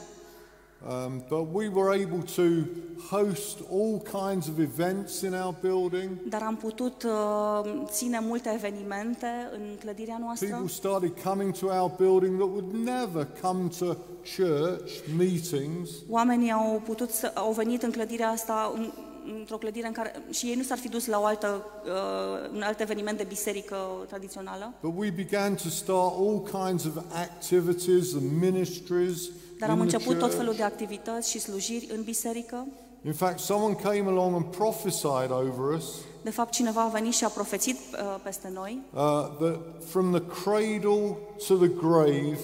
Um, 0.86 1.24
but 1.28 1.52
we 1.52 1.68
were 1.68 1.92
able 1.92 2.22
to 2.22 2.66
host 3.10 3.62
all 3.68 4.00
kinds 4.00 4.48
of 4.48 4.58
events 4.60 5.22
in 5.22 5.34
our 5.34 5.54
building. 5.60 6.18
Dar 6.28 6.42
am 6.42 6.56
putut 6.56 7.02
uh, 7.02 7.82
ține 7.84 8.18
multe 8.22 8.52
evenimente 8.54 9.48
în 9.52 9.76
clădirea 9.80 10.18
noastră. 10.20 10.48
People 10.48 10.68
started 10.68 11.12
coming 11.22 11.52
to 11.52 11.66
our 11.66 11.90
building 11.96 12.38
that 12.38 12.48
would 12.48 12.72
never 12.72 13.26
come 13.40 13.68
to 13.78 13.96
church 14.36 14.92
meetings. 15.16 15.90
Oamenii 16.08 16.52
au 16.52 16.82
putut 16.84 17.10
să, 17.10 17.30
au 17.34 17.52
venit 17.52 17.82
în 17.82 17.90
clădirea 17.90 18.28
asta 18.28 18.72
în, 18.74 18.90
într-o 19.38 19.56
clădire 19.56 19.86
în 19.86 19.92
care 19.92 20.22
și 20.30 20.46
ei 20.46 20.54
nu 20.54 20.62
s-ar 20.62 20.78
fi 20.78 20.88
dus 20.88 21.06
la 21.06 21.20
o 21.20 21.24
altă, 21.24 21.64
uh, 21.84 22.50
un 22.54 22.62
alt 22.62 22.80
eveniment 22.80 23.18
de 23.18 23.24
biserică 23.24 23.76
tradițională, 24.08 24.72
But 24.82 24.92
we 24.96 25.10
began 25.10 25.54
to 25.54 25.68
start 25.68 26.12
all 26.18 26.42
kinds 26.52 26.84
of 26.84 26.96
activities 27.12 28.14
and 28.14 28.40
ministries 28.40 29.18
dar 29.58 29.70
am 29.70 29.80
in 29.80 29.86
the 29.86 29.96
început 29.96 30.18
tot 30.18 30.30
felul 30.30 30.44
church. 30.44 30.58
de 30.58 30.64
activități 30.64 31.30
și 31.30 31.38
slujiri 31.38 31.88
în 31.94 32.02
biserică. 32.02 32.66
In 33.06 33.12
fact, 33.12 33.38
someone 33.38 33.74
came 33.74 34.04
along 34.06 34.34
and 34.34 34.44
prophesied 34.44 35.30
over 35.30 35.76
us 35.76 35.84
De 36.22 36.30
fapt, 36.30 36.52
cineva 36.52 36.82
a 36.82 36.88
venit 36.88 37.12
și 37.12 37.24
a 37.24 37.28
profețit 37.28 37.76
uh, 37.76 38.20
peste 38.22 38.50
noi 38.54 38.80
uh, 38.94 39.00
that 39.38 39.60
from 39.84 40.12
the 40.12 40.22
cradle 40.42 41.16
to 41.46 41.54
the 41.54 41.68
grave, 41.68 42.38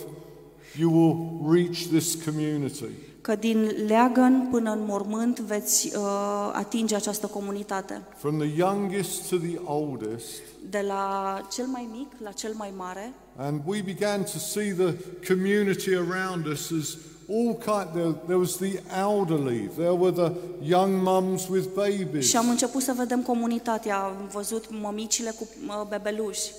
you 0.79 0.91
will 0.93 1.53
reach 1.55 1.87
this 1.87 2.25
community. 2.25 2.95
Că 3.25 3.35
din 3.35 3.71
leagăn 3.87 4.49
până 4.51 4.71
în 4.71 4.85
mormânt 4.87 5.41
veți 5.41 5.97
uh, 5.97 6.03
atinge 6.53 6.95
această 6.95 7.27
comunitate. 7.27 8.03
From 8.17 8.39
the 8.39 8.49
youngest 8.57 9.29
to 9.29 9.37
the 9.37 9.59
oldest. 9.65 10.31
De 10.71 10.85
la 10.87 11.41
cel 11.53 11.67
mai 11.67 11.89
mic 11.93 12.13
la 12.23 12.31
cel 12.31 12.53
mai 12.57 12.73
mare. 12.77 13.13
And 13.37 13.61
we 13.67 13.83
began 13.83 14.23
to 14.23 14.39
see 14.39 14.73
the 14.73 14.95
community 15.29 15.95
around 15.95 16.47
us 16.47 16.73
as 16.81 16.97
all 17.29 17.55
kind 17.55 17.89
there, 17.93 18.13
there 18.27 18.39
was 18.39 18.57
the 18.57 18.81
elderly, 18.97 19.69
there 19.77 19.95
were 19.95 20.13
the 20.13 20.33
young 20.63 21.03
mums 21.03 21.49
with 21.49 21.67
babies. 21.75 22.29
Și 22.29 22.37
am 22.37 22.49
început 22.49 22.83
să 22.83 22.93
vedem 22.97 23.23
comunitatea, 23.23 23.97
am 23.97 24.31
văzut 24.33 24.65
mămicile 24.81 25.31
cu 25.39 25.49
uh, 25.67 25.87
bebeluși. 25.89 26.51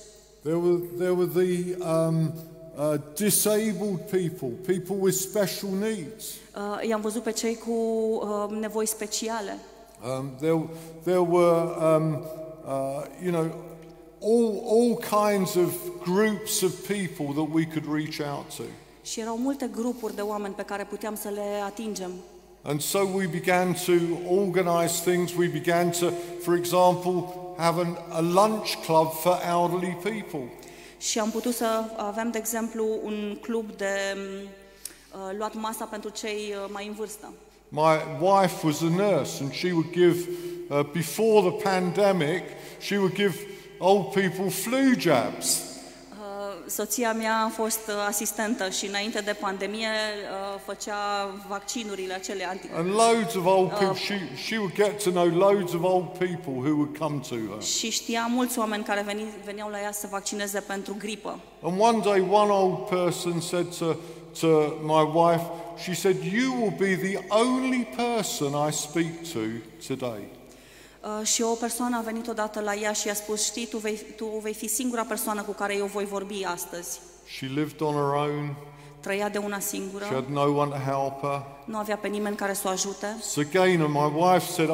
There 0.41 0.57
were, 0.57 0.81
there 0.97 1.11
were 1.11 1.29
the 1.43 1.75
um, 1.83 2.33
uh, 2.77 2.97
disabled 3.15 3.99
people, 4.09 4.49
people 4.49 4.95
with 4.95 5.15
special 5.15 5.69
needs. 5.69 6.25
Uh, 6.55 6.87
i-am 6.87 7.01
văzut 7.01 7.23
pe 7.23 7.31
cei 7.31 7.55
cu 7.55 7.71
uh, 7.71 8.57
nevoi 8.59 8.85
speciale. 8.85 9.57
Um, 10.03 10.31
there, 10.39 10.69
there 11.03 11.21
were, 11.21 11.95
um, 11.95 12.23
uh, 12.65 13.05
you 13.23 13.31
know, 13.31 13.51
all, 14.21 14.63
all 14.67 14.95
kinds 14.97 15.55
of 15.55 15.71
groups 16.03 16.61
of 16.61 16.87
people 16.87 17.33
that 17.33 17.53
we 17.53 17.65
could 17.65 17.85
reach 17.93 18.19
out 18.19 18.55
to. 18.55 18.63
Și 19.01 19.19
erau 19.19 19.37
multe 19.37 19.69
grupuri 19.73 20.15
de 20.15 20.21
oameni 20.21 20.53
pe 20.53 20.63
care 20.63 20.83
puteam 20.83 21.15
să 21.15 21.29
le 21.29 21.61
atingem. 21.65 22.11
And 22.61 22.81
so 22.81 22.99
we 22.99 23.27
began 23.27 23.73
to 23.85 23.91
organize 24.27 25.11
things. 25.11 25.35
We 25.35 25.47
began 25.47 25.89
to, 25.89 26.11
for 26.41 26.55
example, 26.55 27.23
have 27.57 27.79
an, 27.79 27.97
a 28.09 28.21
lunch 28.21 28.77
club 28.85 29.11
for 29.11 29.39
elderly 29.43 29.97
people. 30.03 30.41
Și 31.09 31.19
am 31.19 31.31
putut 31.31 31.55
să 31.55 31.83
avem, 31.97 32.31
de 32.31 32.37
exemplu, 32.37 32.99
un 33.03 33.37
club 33.41 33.75
de 33.77 34.17
uh, 34.17 35.37
luat 35.37 35.53
masa 35.53 35.85
pentru 35.85 36.09
cei 36.09 36.53
uh, 36.63 36.69
mai 36.71 36.87
în 36.87 36.93
vârstă. 36.93 37.33
My 37.69 37.97
wife 38.19 38.65
was 38.65 38.81
a 38.81 38.85
nurse, 38.85 39.43
and 39.43 39.53
she 39.53 39.71
would 39.71 39.91
give, 39.91 40.29
uh, 40.69 40.79
before 40.93 41.49
the 41.49 41.69
pandemic, 41.69 42.43
she 42.79 42.97
would 42.97 43.13
give 43.13 43.35
old 43.77 44.13
people 44.13 44.49
flu 44.49 44.99
jabs. 44.99 45.74
Soția 46.67 47.13
mea 47.13 47.43
a 47.45 47.49
fost 47.49 47.79
uh, 47.87 47.93
asistentă 48.07 48.69
și 48.69 48.85
înainte 48.85 49.19
de 49.19 49.33
pandemie 49.39 49.87
uh, 49.87 50.59
făcea 50.65 51.29
vaccinurile 51.47 52.13
acele 52.13 52.47
anti. 52.47 52.67
And 52.73 52.89
loads 52.89 53.35
of 53.35 53.45
old 53.45 53.69
people, 53.69 53.95
she, 53.95 54.19
she 54.45 54.57
would 54.57 54.73
get 54.73 55.03
to 55.03 55.09
know 55.09 55.25
loads 55.25 55.73
of 55.73 55.83
old 55.83 56.07
people 56.17 56.53
who 56.53 56.75
would 56.75 56.97
come 56.97 57.19
to 57.29 57.35
her. 57.35 57.61
Și 57.61 57.89
știa 57.89 58.27
mulți 58.29 58.59
oameni 58.59 58.83
care 58.83 59.01
veni, 59.05 59.23
veneau 59.45 59.69
la 59.69 59.81
ea 59.81 59.91
să 59.91 60.07
vaccineze 60.11 60.59
pentru 60.59 60.95
gripă. 60.99 61.39
And 61.61 61.79
one 61.79 61.99
day 61.99 62.19
one 62.31 62.51
old 62.51 62.77
person 62.77 63.41
said 63.41 63.77
to, 63.77 63.95
to 64.39 64.47
my 64.81 65.03
wife, 65.13 65.43
she 65.83 65.93
said, 65.93 66.15
you 66.23 66.53
will 66.61 66.73
be 66.77 66.95
the 66.95 67.19
only 67.29 67.87
person 67.95 68.67
I 68.69 68.71
speak 68.71 69.23
to 69.33 69.39
today. 69.87 70.34
Uh, 71.05 71.25
și 71.27 71.41
o 71.41 71.53
persoană 71.53 71.97
a 71.97 72.01
venit 72.01 72.27
odată 72.27 72.59
la 72.59 72.73
ea 72.75 72.91
și 72.91 73.07
i-a 73.07 73.13
spus, 73.13 73.45
știi, 73.45 73.65
tu 73.65 73.77
vei, 73.77 73.99
tu 74.15 74.25
vei 74.41 74.53
fi 74.53 74.67
singura 74.67 75.03
persoană 75.03 75.41
cu 75.41 75.51
care 75.51 75.75
eu 75.75 75.85
voi 75.85 76.05
vorbi 76.05 76.43
astăzi. 76.43 76.99
She 77.37 77.45
lived 77.45 77.81
on 77.81 77.93
her 77.93 78.13
own. 78.13 78.55
Trăia 78.99 79.29
de 79.29 79.37
una 79.37 79.59
singură. 79.59 80.03
She 80.05 80.13
had 80.13 80.25
no 80.27 80.41
one 80.41 80.69
to 80.69 80.91
help 80.91 81.21
her. 81.21 81.41
Nu 81.65 81.77
avea 81.77 81.97
pe 81.97 82.07
nimeni 82.07 82.35
care 82.35 82.53
să 82.53 82.61
o 82.65 82.69
ajute. 82.69 83.17
So 83.21 83.41
Gaynor, 83.51 83.87
my 83.87 84.11
wife 84.23 84.51
said, 84.51 84.69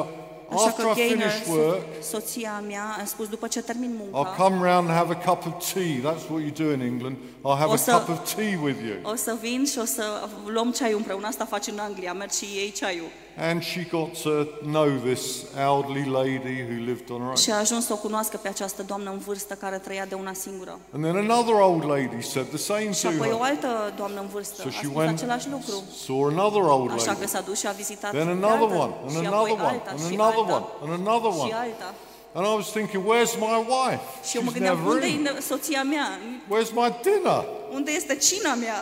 Așa 0.54 0.64
after 0.66 0.84
că 0.84 0.90
I 0.90 0.94
Gaynor, 1.08 1.28
finish 1.28 1.48
work, 1.58 1.82
soția 2.02 2.62
mea, 2.66 2.96
a 3.02 3.04
spus, 3.04 3.28
după 3.28 3.46
ce 3.46 3.62
termin 3.62 3.90
I'll 3.96 4.10
munca, 4.12 4.34
come 4.36 4.56
round 4.70 4.88
and 4.88 4.96
have 4.98 5.18
a 5.22 5.30
cup 5.30 5.46
of 5.46 5.72
tea. 5.72 5.98
That's 6.12 6.28
what 6.30 6.40
you 6.40 6.50
do 6.66 6.72
in 6.72 6.80
England. 6.80 7.16
I'll 7.16 7.58
have 7.58 7.64
O 7.70 7.72
a 7.72 7.76
să- 7.76 7.92
cup 7.92 8.08
of 8.08 8.34
tea 8.34 8.58
with 8.62 8.78
you. 8.88 9.12
o 9.12 9.14
să 9.14 9.36
vin 9.40 9.64
și 9.64 9.78
o 9.78 9.84
să 9.84 10.02
luăm 10.46 10.70
ceaiul 10.70 10.96
împreună. 10.98 11.26
Asta 11.26 11.44
faci 11.44 11.66
în 11.66 11.78
Anglia, 11.78 12.12
mergi 12.12 12.36
și 12.36 12.44
iei 12.56 12.72
ceaiul. 12.72 13.08
And 13.36 13.62
she 13.62 13.86
got 13.90 14.22
to 14.22 14.30
know 14.62 14.88
this 15.04 15.44
elderly 15.58 16.04
lady 16.10 16.56
who 16.68 16.84
lived 16.84 17.10
on 17.10 17.18
her 17.18 17.26
own. 17.26 17.36
Și 17.36 17.50
a 17.50 17.56
ajuns 17.58 17.86
să 17.86 17.92
o 17.92 17.96
cunoască 17.96 18.36
pe 18.36 18.48
această 18.48 18.82
doamnă 18.82 19.10
în 19.10 19.18
vârstă 19.18 19.54
care 19.54 19.76
trăia 19.78 20.04
de 20.04 20.14
una 20.14 20.32
singură. 20.32 20.78
And 20.94 21.04
then 21.04 21.16
another 21.30 21.54
old 21.54 21.84
lady 21.84 22.22
said 22.22 22.46
the 22.48 22.56
same 22.56 22.92
Și 22.92 23.02
to 23.02 23.08
apoi 23.08 23.28
o 23.32 23.36
her. 23.36 23.44
altă 23.50 23.92
doamnă 23.96 24.20
în 24.20 24.26
vârstă 24.32 24.54
So 24.62 24.68
a 24.68 24.70
she 24.70 24.84
spus 24.84 24.96
went, 24.96 25.18
același 25.18 25.48
lucru. 25.50 25.82
saw 26.06 26.24
another 26.26 26.60
old 26.62 26.90
Așa 26.92 27.04
că 27.12 27.16
lady. 27.18 27.30
s-a 27.30 27.40
dus 27.40 27.58
și 27.58 27.66
a 27.66 27.70
vizitat 27.70 28.10
Then 28.10 28.24
pe 28.26 28.30
another 28.46 28.68
alta, 28.70 28.84
one, 28.84 28.94
and 29.02 29.10
și 29.10 29.16
another 29.16 29.38
apoi 29.38 29.50
one, 29.52 29.62
alta, 29.66 29.90
and 29.90 29.98
și 29.98 30.14
another 30.20 30.38
alta, 30.38 30.68
one, 30.82 30.92
and 30.92 31.06
another 31.06 31.32
și 31.32 31.38
one. 31.40 31.54
alta. 31.54 31.88
And 32.36 32.46
I 32.46 32.54
was 32.60 32.68
thinking, 32.76 33.02
where's 33.10 33.34
my 33.48 33.56
wife? 33.74 34.04
Și 34.28 34.36
eu 34.36 34.42
mă 34.42 34.50
She's 34.50 34.54
gândeam, 34.56 34.76
never 34.76 34.92
unde 34.94 35.08
in. 35.08 35.28
e 35.38 35.40
soția 35.40 35.82
mea? 35.82 36.08
Where's 36.52 36.72
my 36.82 36.88
dinner? 37.06 37.40
Unde 37.76 37.90
este 38.00 38.14
cina 38.28 38.54
mea? 38.54 38.78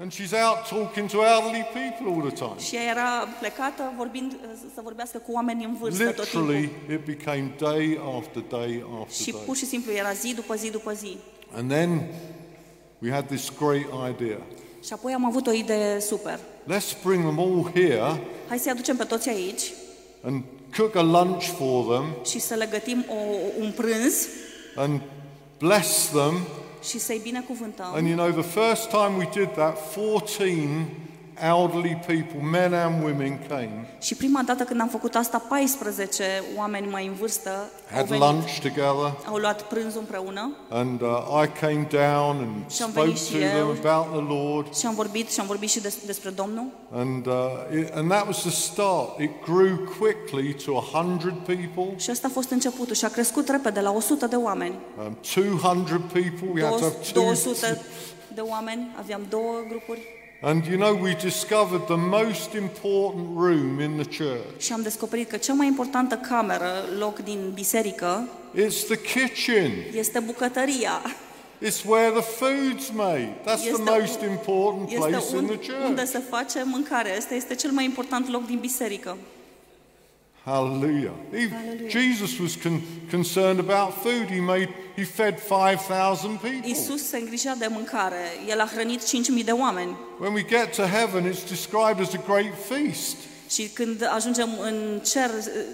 And 0.00 0.12
she's 0.12 0.32
out 0.32 0.66
talking 0.68 1.08
to 1.08 1.22
elderly 1.22 1.64
people 1.72 2.12
all 2.12 2.30
the 2.30 2.34
time. 2.44 2.58
Și 2.58 2.76
ea 2.76 2.82
era 2.82 3.28
plecată 3.40 3.92
vorbind, 3.96 4.36
să 4.74 4.80
vorbească 4.82 5.18
cu 5.18 5.32
oameni 5.32 5.64
în 5.64 5.76
vârstă 5.80 6.04
tot 6.04 6.24
Literally, 6.24 6.66
timpul. 6.68 6.94
it 6.94 7.04
became 7.04 7.54
day 7.58 8.00
after 8.16 8.42
day 8.48 8.84
after 9.00 9.24
Și 9.24 9.30
day. 9.30 9.40
pur 9.46 9.56
și 9.56 9.66
simplu 9.66 9.92
era 9.92 10.12
zi 10.12 10.34
după 10.34 10.54
zi 10.54 10.70
după 10.70 10.92
zi. 10.92 11.16
And 11.54 11.70
then 11.70 12.06
we 12.98 13.10
had 13.10 13.26
this 13.26 13.52
great 13.58 14.10
idea. 14.14 14.38
Și 14.84 14.92
apoi 14.92 15.12
am 15.12 15.26
avut 15.26 15.46
o 15.46 15.52
idee 15.52 16.00
super. 16.00 16.38
Let's 16.64 17.02
bring 17.04 17.22
them 17.22 17.38
all 17.38 17.70
here 17.74 18.20
Hai 18.48 18.58
să-i 18.58 18.70
aducem 18.72 18.96
pe 18.96 19.04
toți 19.04 19.28
aici 19.28 19.62
and 20.22 20.42
cook 20.76 20.94
a 20.94 21.02
lunch 21.02 21.44
for 21.44 21.84
them 21.84 22.04
și 22.24 22.40
să 22.40 22.54
le 22.54 22.66
gătim 22.70 23.04
o, 23.08 23.14
un 23.60 23.72
prânz 23.76 24.26
and 24.76 25.00
bless 25.58 26.08
them. 26.08 26.34
Și 26.82 26.98
să-i 26.98 27.20
binecuvântăm. 27.22 27.86
And 27.94 28.06
you 28.06 28.16
know, 28.16 28.42
the 28.42 28.60
first 28.60 28.88
time 28.88 29.16
we 29.16 29.28
did 29.32 29.48
that, 29.54 29.76
14 29.94 30.86
elderly 31.42 31.94
people, 32.06 32.40
men 32.50 32.72
and 32.74 33.02
women, 33.04 33.38
came, 33.48 33.86
Și 34.00 34.14
prima 34.14 34.42
dată 34.46 34.64
când 34.64 34.80
am 34.80 34.88
făcut 34.88 35.14
asta, 35.14 35.38
14 35.38 36.24
oameni 36.56 36.86
mai 36.90 37.06
în 37.06 37.12
vârstă 37.12 37.50
au, 37.50 37.96
had 37.96 38.06
venit, 38.06 38.22
lunch 38.24 38.58
together. 38.60 39.16
au 39.26 39.36
luat 39.36 39.62
prânzul 39.62 40.00
împreună 40.00 40.56
And 40.68 41.00
uh, 41.00 41.08
I 41.44 41.58
came 41.60 41.86
down 41.90 42.36
and 42.36 42.70
Și 42.70 42.82
am 42.82 42.90
spoke 42.90 43.00
venit 43.06 43.14
to 43.16 43.24
și 43.24 43.30
them 43.36 43.56
eu. 43.56 43.68
about 43.84 44.06
the 44.12 44.34
Lord. 44.34 44.74
și 44.74 44.86
am 44.86 44.94
vorbit 44.94 45.30
și 45.30 45.40
am 45.40 45.46
vorbit 45.46 45.70
și 45.70 45.80
des, 45.80 45.96
despre 46.06 46.30
Domnul. 46.30 46.64
And, 46.92 47.26
uh, 47.26 47.32
it, 47.78 47.94
and 47.94 48.10
that 48.10 48.26
was 48.26 48.40
the 48.40 48.50
start. 48.50 49.18
It 49.18 49.30
grew 49.44 49.76
quickly 49.98 50.54
to 50.64 50.72
100 50.72 51.34
people, 51.46 51.96
Și 51.98 52.10
asta 52.10 52.26
a 52.26 52.30
fost 52.32 52.50
începutul 52.50 52.94
și 52.94 53.04
a 53.04 53.08
crescut 53.08 53.48
repede 53.48 53.80
la 53.80 53.90
100 53.90 54.26
de 54.26 54.36
oameni. 54.36 54.74
um, 55.06 55.16
200 55.34 56.00
people. 56.12 56.48
We 56.52 56.62
had 56.62 56.70
to 56.78 56.82
have 56.84 56.94
two. 57.12 57.22
200 57.22 57.80
de 58.34 58.40
oameni, 58.40 58.88
aveam 58.98 59.20
două 59.28 59.52
grupuri 59.68 60.00
And 60.42 60.64
you 60.66 60.76
know, 60.78 60.94
we 61.02 61.14
discovered 61.14 61.86
the 61.86 61.96
most 61.96 62.54
important 62.54 63.36
room 63.36 63.80
in 63.80 63.96
the 64.02 64.24
church. 64.24 64.58
și 64.60 64.72
am 64.72 64.82
descoperit 64.82 65.28
că 65.28 65.36
cea 65.36 65.52
mai 65.52 65.66
importantă 65.66 66.14
cameră, 66.16 66.70
loc 66.98 67.18
din 67.18 67.50
biserică, 67.54 68.28
It's 68.54 68.84
the 68.88 68.96
kitchen. 69.00 69.70
este 69.94 70.18
bucătăria. 70.18 71.00
It's 71.62 71.84
where 71.86 72.10
the 72.10 72.22
food's 72.22 72.92
made. 72.94 73.32
That's 73.44 73.60
the 73.60 73.68
Este, 73.68 73.82
most 74.00 74.20
important 74.30 74.88
place 74.94 75.16
este 75.16 75.36
in 75.36 75.46
the 75.46 75.52
un, 75.72 75.82
unde 75.84 75.94
church. 76.02 76.08
se 76.10 76.22
face 76.30 76.62
mâncare. 76.64 77.14
Este 77.16 77.34
este 77.34 77.54
cel 77.54 77.70
mai 77.70 77.84
important 77.84 78.28
loc 78.30 78.46
din 78.46 78.58
biserică. 78.58 79.16
Hallelujah. 80.44 81.12
Hallelujah. 81.30 81.88
Jesus 81.90 82.38
was 82.38 82.56
con- 82.56 82.82
concerned 83.10 83.58
about 83.58 84.02
food. 84.02 84.30
He 84.30 84.40
made, 84.40 84.68
he 84.96 85.04
fed 85.04 85.38
5,000 85.38 86.38
people. 86.38 86.70
Isus 86.70 87.08
se 87.08 87.54
de 87.58 87.66
mâncare. 87.66 88.24
El 88.48 88.60
a 88.60 88.66
hrănit 88.66 89.00
5.000 89.02 89.44
de 89.44 89.52
oameni. 89.52 89.96
When 90.18 90.32
we 90.32 90.42
get 90.42 90.74
to 90.74 90.82
heaven, 90.82 91.24
it's 91.32 91.44
described 91.48 92.00
as 92.00 92.14
a 92.14 92.22
great 92.26 92.54
feast. 92.68 93.16
Și 93.50 93.68
când 93.68 94.08
ajungem 94.14 94.48
în 94.60 95.00
cer, 95.04 95.30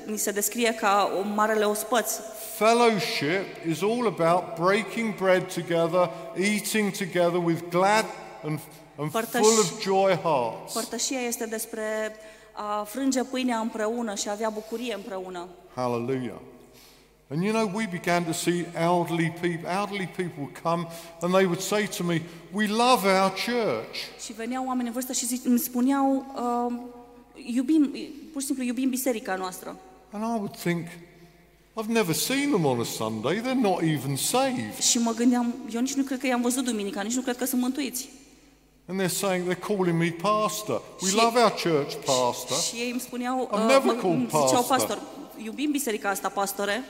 ni 0.07 0.17
se 0.17 0.31
descrie 0.31 0.75
ca 0.75 1.13
o 1.19 1.29
marele 1.35 1.65
ospăț. 1.65 2.11
Fellowship 2.57 3.67
is 3.69 3.83
all 3.83 4.07
about 4.07 4.43
breaking 4.67 5.15
bread 5.15 5.53
together, 5.55 6.11
eating 6.37 6.97
together 6.97 7.41
with 7.45 7.61
glad 7.71 8.05
and, 8.45 8.59
and 8.99 9.11
full 9.11 9.59
of 9.59 9.83
joy 9.83 10.19
hearts. 10.23 10.73
Părtășia 10.73 11.21
este 11.21 11.47
despre 11.47 12.17
a 12.57 12.85
frânge 12.85 13.23
pâinea 13.23 13.59
împreună 13.59 14.15
și 14.15 14.29
a 14.29 14.33
avea 14.33 14.49
bucurie 14.49 14.95
împreună. 14.95 15.49
Hallelujah. 15.75 16.37
And 17.31 17.43
you 17.43 17.53
know, 17.53 17.71
we 17.75 17.89
began 17.91 18.25
to 18.25 18.33
see 18.33 18.67
elderly 18.75 19.31
people. 19.41 19.69
Elderly 19.81 20.07
people 20.17 20.35
would 20.39 20.59
come 20.63 20.87
and 21.21 21.33
they 21.35 21.45
would 21.45 21.61
say 21.61 21.89
to 21.97 22.05
me, 22.05 22.23
We 22.53 22.67
love 22.67 23.09
our 23.09 23.31
church. 23.47 23.97
Și 24.25 24.33
veneau 24.33 24.67
oameni 24.67 24.87
în 24.87 24.93
vârstă 24.93 25.13
și 25.13 25.27
zi- 25.27 25.41
îmi 25.45 25.59
spuneau, 25.59 26.27
uh, 26.37 26.73
iubim, 27.55 27.91
pur 28.33 28.41
și 28.41 28.47
simplu 28.47 28.65
iubim 28.65 28.89
biserica 28.89 29.35
noastră. 29.37 29.77
And 30.11 30.23
I 30.23 30.27
would 30.39 30.57
think, 30.57 30.87
I've 31.83 31.87
never 31.93 32.15
seen 32.15 32.51
them 32.51 32.65
on 32.65 32.81
a 32.81 32.85
Sunday. 32.85 33.41
They're 33.41 33.61
not 33.61 33.81
even 33.83 34.17
saved. 34.17 34.79
Și 34.81 34.99
mă 34.99 35.13
gândeam, 35.13 35.55
eu 35.75 35.81
nici 35.81 35.95
nu 35.95 36.03
cred 36.03 36.19
că 36.19 36.27
i-am 36.27 36.41
văzut 36.43 36.65
duminica, 36.65 37.03
nici 37.03 37.15
nu 37.15 37.23
cred 37.23 37.37
că 37.37 37.45
sunt 37.45 37.61
mântuiți. 37.61 38.09
And 38.89 39.01
they're 39.01 39.09
saying, 39.09 39.49
they're 39.49 39.67
calling 39.67 39.99
me 39.99 40.11
pastor. 40.11 40.83
We 41.03 41.09
Și- 41.09 41.15
love 41.15 41.39
our 41.41 41.51
church, 41.51 41.95
pastor. 42.05 42.59
Și 42.59 42.77
ei 42.77 42.91
îmi 42.91 43.01
spuneau, 43.01 43.49
I've 43.53 43.55
uh, 43.55 43.67
never 43.67 43.83
mă, 43.85 43.93
called 43.93 44.17
îmi 44.17 44.27
ziceau 44.27 44.47
pastor. 44.47 44.67
pastor, 44.77 44.99
iubim 45.45 45.71
biserica 45.71 46.09
asta, 46.09 46.29
pastore, 46.29 46.85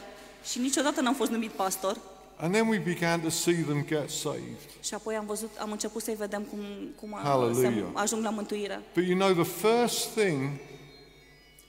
și 0.50 0.58
niciodată 0.58 1.00
n-am 1.00 1.14
fost 1.14 1.30
numit 1.30 1.50
pastor. 1.50 1.96
And 2.40 2.52
then 2.54 2.68
we 2.68 2.78
began 2.78 3.20
to 3.20 3.28
see 3.28 3.54
them 3.54 3.84
get 3.88 4.10
saved. 4.10 4.60
Și 4.82 4.94
apoi 4.94 5.14
am 5.14 5.26
văzut, 5.26 5.50
am 5.60 5.70
început 5.70 6.02
să-i 6.02 6.14
vedem 6.14 6.42
cum, 6.42 6.58
cum 7.00 7.12
uh, 7.12 7.18
se 7.22 7.26
Hallelujah. 7.28 7.84
ajung 7.92 8.22
la 8.24 8.30
mântuire. 8.30 8.82
But 8.94 9.04
you 9.04 9.18
know, 9.18 9.32
the 9.44 9.68
first 9.68 10.08
thing 10.08 10.50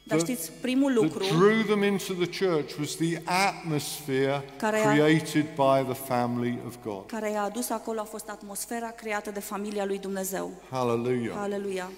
Dar 0.07 0.17
that, 0.17 0.29
știți, 0.29 0.51
primul 0.61 0.91
that 0.91 1.03
lucru 1.03 1.23
drew 1.37 1.61
them 1.61 1.83
into 1.83 2.13
the 2.13 2.45
church 2.45 2.71
was 2.79 2.95
the 2.95 3.21
atmosphere 3.25 4.43
Care 4.57 4.77
a- 4.85 4.91
created 4.91 5.43
by 5.55 5.83
the 5.91 5.93
family 5.93 6.59
of 6.67 6.75
God. 6.83 7.05
care 7.05 7.31
i-a 7.31 7.41
adus 7.43 7.69
acolo 7.69 7.99
a 7.99 8.03
fost 8.03 8.29
atmosfera 8.29 8.87
creată 8.91 9.31
de 9.31 9.39
familia 9.39 9.85
lui 9.85 9.97
Dumnezeu. 9.99 10.51
Hallelujah. 10.69 11.35
Aleluia. 11.37 11.91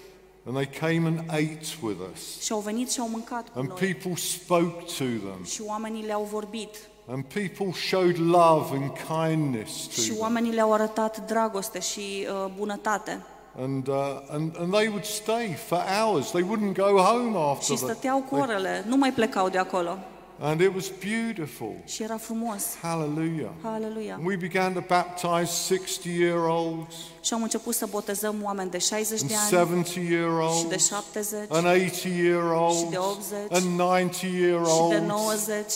And 0.46 0.54
they 0.56 0.66
came 0.80 1.06
and 1.06 1.18
ate 1.28 1.60
with 1.82 1.98
us. 2.12 2.40
Și 2.42 2.52
au 2.52 2.58
venit 2.60 2.90
și 2.90 3.00
au 3.00 3.08
mâncat 3.08 3.48
cu 3.48 3.58
And 3.58 3.68
noi. 3.68 3.76
people 3.92 4.14
spoke 4.16 4.82
to 4.98 5.04
them. 5.04 5.44
Și 5.44 5.62
oamenii 5.66 6.02
le-au 6.04 6.28
vorbit. 6.30 6.76
And 7.08 7.24
people 7.24 7.72
showed 7.88 8.18
love 8.18 8.76
and 8.76 8.90
kindness 9.20 9.84
to 9.86 10.00
Și 10.00 10.08
them. 10.08 10.20
oamenii 10.20 10.52
le-au 10.52 10.72
arătat 10.72 11.26
dragoste 11.26 11.80
și 11.80 12.00
uh, 12.44 12.52
bunătate. 12.56 13.22
And, 13.58 13.88
uh, 13.88 13.94
and, 14.30 14.56
and 14.58 14.72
they 14.72 14.88
would 14.88 15.04
stay 15.04 15.54
for 15.66 15.78
hours. 16.00 16.30
They 16.30 16.42
wouldn't 16.42 16.74
go 16.74 16.98
home 17.02 17.36
after 17.38 17.76
Și 17.76 17.82
that. 17.82 17.90
stăteau 17.90 18.24
cu 18.28 18.34
orele, 18.36 18.84
nu 18.88 18.96
mai 18.96 19.12
plecau 19.12 19.48
de 19.48 19.58
acolo. 19.58 19.98
And 20.42 20.60
it 20.60 20.74
was 20.74 20.90
beautiful. 21.04 21.72
Și 21.84 22.02
era 22.02 22.16
frumos. 22.16 22.64
Hallelujah. 22.82 23.50
Aleluia. 23.62 24.14
And 24.14 24.26
we 24.26 24.36
began 24.36 24.72
to 24.72 24.80
baptize 24.88 25.74
60 25.74 26.04
year 26.04 26.36
olds 26.38 26.94
Și 27.20 27.34
am 27.34 27.42
început 27.42 27.74
să 27.74 27.86
botezăm 27.90 28.34
oameni 28.42 28.70
de 28.70 28.78
60 28.78 29.20
and 29.20 29.30
de 29.30 29.36
ani 29.36 29.48
70 29.50 29.94
year 29.94 30.30
și 30.58 30.64
de 30.66 30.74
olds 30.74 30.86
70 30.86 31.40
and 31.48 31.66
80 31.66 32.02
year 32.04 32.42
și 32.76 32.84
de 32.90 32.96
olds 32.96 33.26
80 33.50 33.50
and 33.50 33.78
90 33.78 34.22
year 34.22 34.66
și 34.66 34.72
de 34.88 34.96
olds. 34.96 35.06
90 35.06 35.72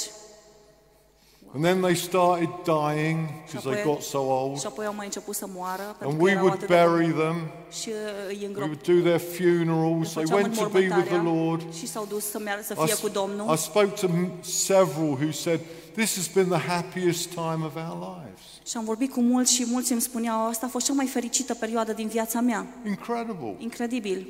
And 1.54 1.64
then 1.64 1.80
they 1.80 1.94
started 1.96 2.48
dying 2.64 3.18
și 3.48 3.54
because 3.54 3.68
they 3.68 3.80
apoi, 3.80 3.92
got 3.92 4.02
so 4.02 4.18
old. 4.18 4.58
și 4.58 4.66
apoi 4.66 4.86
au 4.86 4.94
mai 4.94 5.04
început 5.06 5.34
să 5.34 5.46
moară 5.54 5.82
pentru 5.98 6.08
And 6.08 6.16
că 6.18 6.22
we 6.24 6.30
erau 6.30 6.44
would 6.44 6.56
atât 6.56 6.68
de 6.68 6.84
bury 6.86 7.02
buni. 7.10 7.14
them. 7.22 7.36
și 7.80 7.88
uh, 7.88 8.28
îi 8.28 8.36
We 8.40 8.46
îngrop. 8.46 8.64
would 8.66 8.82
do 8.92 9.08
their 9.08 9.20
funerals. 9.36 10.08
They 10.12 10.24
făceam 10.24 10.40
went 10.40 10.56
to 10.58 10.68
be 10.68 10.78
with 10.78 10.88
the 10.88 11.14
înmormântarea 11.16 11.46
Lord. 11.48 11.74
și 11.74 11.86
s-au 11.86 12.06
dus 12.08 12.24
să, 12.30 12.38
meargă, 12.38 12.62
să 12.62 12.74
I, 12.78 12.84
fie 12.84 12.94
s- 12.94 13.00
cu 13.00 13.08
Domnul. 13.08 13.54
I 13.54 13.56
spoke 13.58 13.92
to 14.00 14.06
m- 14.06 14.30
several 14.40 15.10
who 15.20 15.30
said, 15.30 15.60
This 15.98 16.14
has 16.16 16.26
been 16.34 16.48
the 16.48 16.60
happiest 16.74 17.28
time 17.28 17.60
of 17.68 17.74
our 17.86 17.96
lives. 18.16 18.42
Și 18.68 18.76
am 18.76 18.84
vorbit 18.84 19.10
cu 19.12 19.20
mulți 19.20 19.52
și 19.54 19.64
mulți 19.70 19.92
îmi 19.92 20.00
spuneau, 20.00 20.46
asta 20.46 20.66
a 20.66 20.68
fost 20.68 20.86
cea 20.86 20.92
mai 20.92 21.06
fericită 21.06 21.54
perioadă 21.54 21.92
din 21.92 22.08
viața 22.08 22.40
mea. 22.40 22.66
Incredible. 22.86 23.54
Incredibil. 23.58 24.26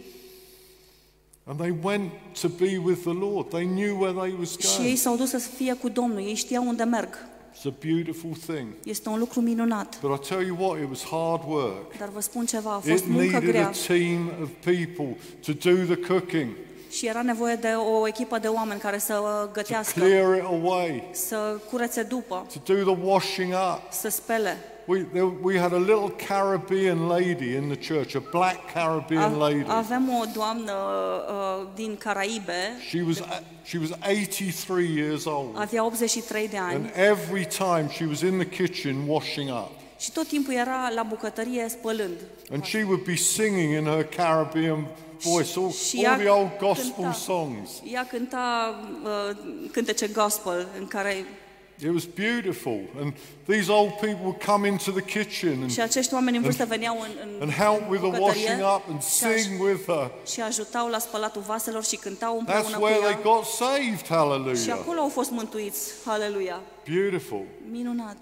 And 1.46 1.60
they 1.60 1.74
went 1.82 2.10
to 2.40 2.48
be 2.48 2.78
with 2.84 3.00
the 3.02 3.12
Lord. 3.12 3.48
They 3.48 3.64
knew 3.64 4.00
where 4.00 4.12
they 4.20 4.34
was 4.38 4.58
Și 4.58 4.66
ei 4.70 4.76
going. 4.82 4.96
s-au 4.96 5.16
dus 5.16 5.28
să 5.28 5.38
fie 5.38 5.72
cu 5.74 5.88
Domnul, 5.88 6.18
ei 6.18 6.34
știau 6.34 6.66
unde 6.66 6.82
merg. 6.84 7.08
It's 7.54 7.66
a 7.66 7.72
beautiful 7.86 8.30
thing. 8.46 8.66
Este 8.84 9.08
un 9.08 9.18
lucru 9.18 9.40
minunat. 9.40 10.00
But 10.00 10.24
I 10.24 10.28
tell 10.28 10.46
you 10.46 10.56
what, 10.60 10.80
it 10.80 10.88
was 10.88 11.04
hard 11.04 11.42
work. 11.46 11.98
Dar 11.98 12.08
vă 12.08 12.20
spun 12.20 12.46
ceva, 12.46 12.70
a 12.72 12.80
It 12.84 12.90
fost 12.90 13.06
muncă 13.06 13.20
needed 13.22 13.48
a 13.48 13.50
grea 13.52 13.70
team 13.86 14.30
of 14.42 14.48
people 14.60 15.16
to 15.46 15.52
do 15.70 15.94
the 15.94 15.96
cooking, 16.06 16.48
și 16.90 17.06
era 17.06 17.22
nevoie 17.22 17.54
de 17.54 17.68
o 17.68 18.06
echipă 18.06 18.38
de 18.38 18.48
oameni 18.48 18.80
care 18.80 18.98
să 18.98 19.12
to 19.12 19.50
gătească, 19.52 20.00
clear 20.00 20.36
it 20.36 20.42
away, 20.44 21.04
să 21.12 21.60
curețe 21.70 22.02
după, 22.02 22.46
to 22.64 22.74
do 22.74 22.92
the 22.92 23.02
washing 23.04 23.52
up. 23.52 23.92
să 23.92 24.08
spele. 24.08 24.56
We, 24.86 25.00
there, 25.12 25.24
we 25.42 25.58
had 25.58 25.72
a 25.72 25.78
little 25.78 26.10
Caribbean 26.28 27.08
lady 27.08 27.54
in 27.54 27.68
the 27.68 27.94
church, 27.94 28.14
a 28.14 28.20
black 28.30 28.72
Caribbean 28.74 29.32
A- 29.32 29.48
lady. 29.48 29.64
Avem 29.68 30.08
o 30.20 30.24
doamnă 30.34 30.72
uh, 31.28 31.66
din 31.74 31.96
Caraibe, 31.96 32.76
She 32.88 33.02
was, 33.06 33.22
she 33.64 33.78
was 33.78 33.90
83 34.02 34.94
years 34.96 35.24
old. 35.24 35.48
avea 35.54 35.84
83 35.84 36.48
de 36.48 36.56
ani 36.58 36.74
And 36.74 36.90
every 36.94 37.46
time 37.46 37.88
she 37.92 38.04
was 38.06 38.20
in 38.20 38.38
the 38.38 38.48
kitchen 38.64 38.96
washing 39.06 39.50
up. 39.50 39.70
și 39.98 40.12
tot 40.12 40.26
timpul 40.26 40.54
era 40.54 40.90
la 40.94 41.02
bucătărie 41.02 41.66
spălând. 41.68 42.16
And 42.52 42.64
she 42.64 42.82
would 42.82 43.02
be 43.04 43.14
singing 43.14 43.72
in 43.74 43.84
her 43.84 44.04
Caribbean 44.04 44.86
voice 45.22 45.50
all, 45.58 45.70
Și 45.72 45.96
all 46.06 46.20
ea 46.20 46.24
the 46.24 46.28
old 46.40 46.50
gospel 46.60 46.92
cânta. 46.96 47.12
songs. 47.12 47.70
Ea 47.92 48.06
cânta 48.10 48.74
uh, 49.04 49.36
cântece 49.72 50.06
gospel 50.06 50.68
în 50.78 50.86
care 50.86 51.24
It 51.82 51.90
was 51.92 52.04
beautiful. 52.04 52.80
And 53.00 53.12
these 53.48 53.70
old 53.72 53.90
people 53.90 54.18
would 54.22 54.42
come 54.44 54.68
into 54.68 54.90
the 54.90 55.02
kitchen 55.02 55.60
and, 55.62 55.70
și 55.70 55.80
acești 55.80 56.14
oameni 56.14 56.36
în 56.36 56.42
vârstă 56.42 56.64
veneau 56.64 57.00
în, 57.00 57.08
în, 57.22 57.40
and 57.42 57.52
help 57.52 57.90
with 57.90 58.02
the 58.02 58.10
bucătărie 58.10 58.42
washing 58.42 58.60
up 58.76 58.82
and 58.90 59.02
și, 59.02 59.24
aj- 59.24 59.36
sing 59.38 59.60
with 59.62 59.84
her. 59.86 60.10
și 60.26 60.40
ajutau 60.40 60.88
la 60.88 60.98
spălatul 60.98 61.42
vaselor 61.42 61.84
și 61.84 61.96
cântau 61.96 62.34
That's 62.36 62.38
împreună 62.38 62.76
cu 62.76 62.82
where 62.82 62.98
they 62.98 63.10
ea. 63.12 63.20
got 63.22 63.44
saved. 63.44 63.98
Și 64.04 64.08
Hallelujah. 64.12 64.78
acolo 64.80 65.00
au 65.00 65.08
fost 65.08 65.30
mântuiți. 65.30 65.92
Haleluia! 66.04 66.60
Beautiful. 66.88 67.42
Minunat! 67.70 68.16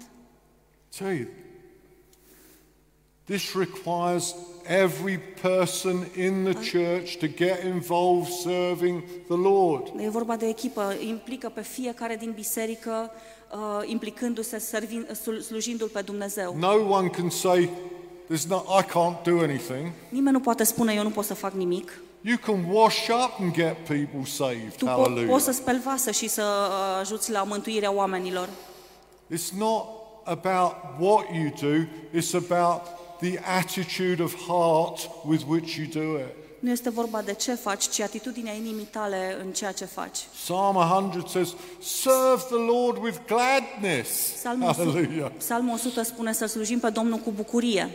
Tell 0.97 1.11
you, 1.15 1.27
this 3.25 3.53
requires 3.55 4.35
every 4.67 5.17
person 5.41 6.05
in 6.17 6.43
the 6.43 6.53
church 6.77 7.17
to 7.19 7.27
get 7.27 7.63
involved 7.63 8.27
serving 8.31 9.03
the 9.27 9.35
Lord. 9.35 9.91
E 9.99 10.09
vorba 10.09 10.35
de 10.35 10.47
echipă, 10.47 10.95
implică 11.07 11.49
pe 11.49 11.61
fiecare 11.61 12.15
din 12.15 12.31
biserică, 12.35 13.11
uh, 13.11 13.42
implicându-se, 13.85 14.57
slujindu-L 15.41 15.87
pe 15.87 16.01
Dumnezeu. 16.01 16.55
No 16.57 16.73
one 16.89 17.07
can 17.07 17.29
say, 17.29 17.69
There's 18.29 18.47
not, 18.47 18.65
I 18.67 18.83
can't 18.83 19.23
do 19.23 19.39
anything. 19.39 19.91
Nimeni 20.09 20.35
nu 20.35 20.39
poate 20.39 20.63
spune, 20.63 20.93
eu 20.93 21.03
nu 21.03 21.09
pot 21.09 21.25
să 21.25 21.33
fac 21.33 21.53
nimic. 21.53 22.01
You 22.21 22.37
can 22.37 22.65
wash 22.69 23.09
up 23.09 23.39
and 23.39 23.53
get 23.53 23.75
people 23.75 24.25
saved. 24.25 24.75
Tu 24.77 24.85
Hallelujah. 24.85 25.29
poți 25.29 25.43
să 25.43 25.51
speli 25.51 25.81
vasă 25.85 26.11
și 26.11 26.27
să 26.27 26.41
uh, 26.41 26.99
ajuți 26.99 27.31
la 27.31 27.43
mântuirea 27.43 27.91
oamenilor. 27.91 28.49
It's 29.33 29.57
not 29.57 29.85
about 30.23 30.73
what 30.99 31.25
you 31.33 31.51
do, 31.61 31.85
it's 32.19 32.33
about 32.33 32.81
the 33.19 33.39
attitude 33.57 34.23
of 34.23 34.35
heart 34.47 35.09
with 35.25 35.43
which 35.47 35.75
you 35.75 35.85
do 36.03 36.17
it. 36.17 36.42
Nu 36.63 36.69
este 36.69 36.89
vorba 36.89 37.21
de 37.21 37.33
ce 37.33 37.53
faci, 37.53 37.89
ci 37.89 37.99
atitudinea 37.99 38.53
inimii 38.53 38.85
tale 38.85 39.37
în 39.43 39.51
ceea 39.51 39.71
ce 39.71 39.85
faci. 39.85 40.17
Psalm 40.43 40.75
100 40.75 41.27
says, 41.27 41.49
Serve 41.81 42.41
the 42.49 42.73
Lord 42.73 43.03
with 43.03 43.17
gladness. 43.27 44.09
Psalmul 44.35 44.69
100, 44.69 44.91
Hallelujah. 44.91 45.31
Psalmul 45.37 45.73
100 45.73 46.03
spune 46.03 46.33
să 46.33 46.45
slujim 46.45 46.79
pe 46.79 46.89
Domnul 46.89 47.17
cu 47.17 47.31
bucurie. 47.31 47.89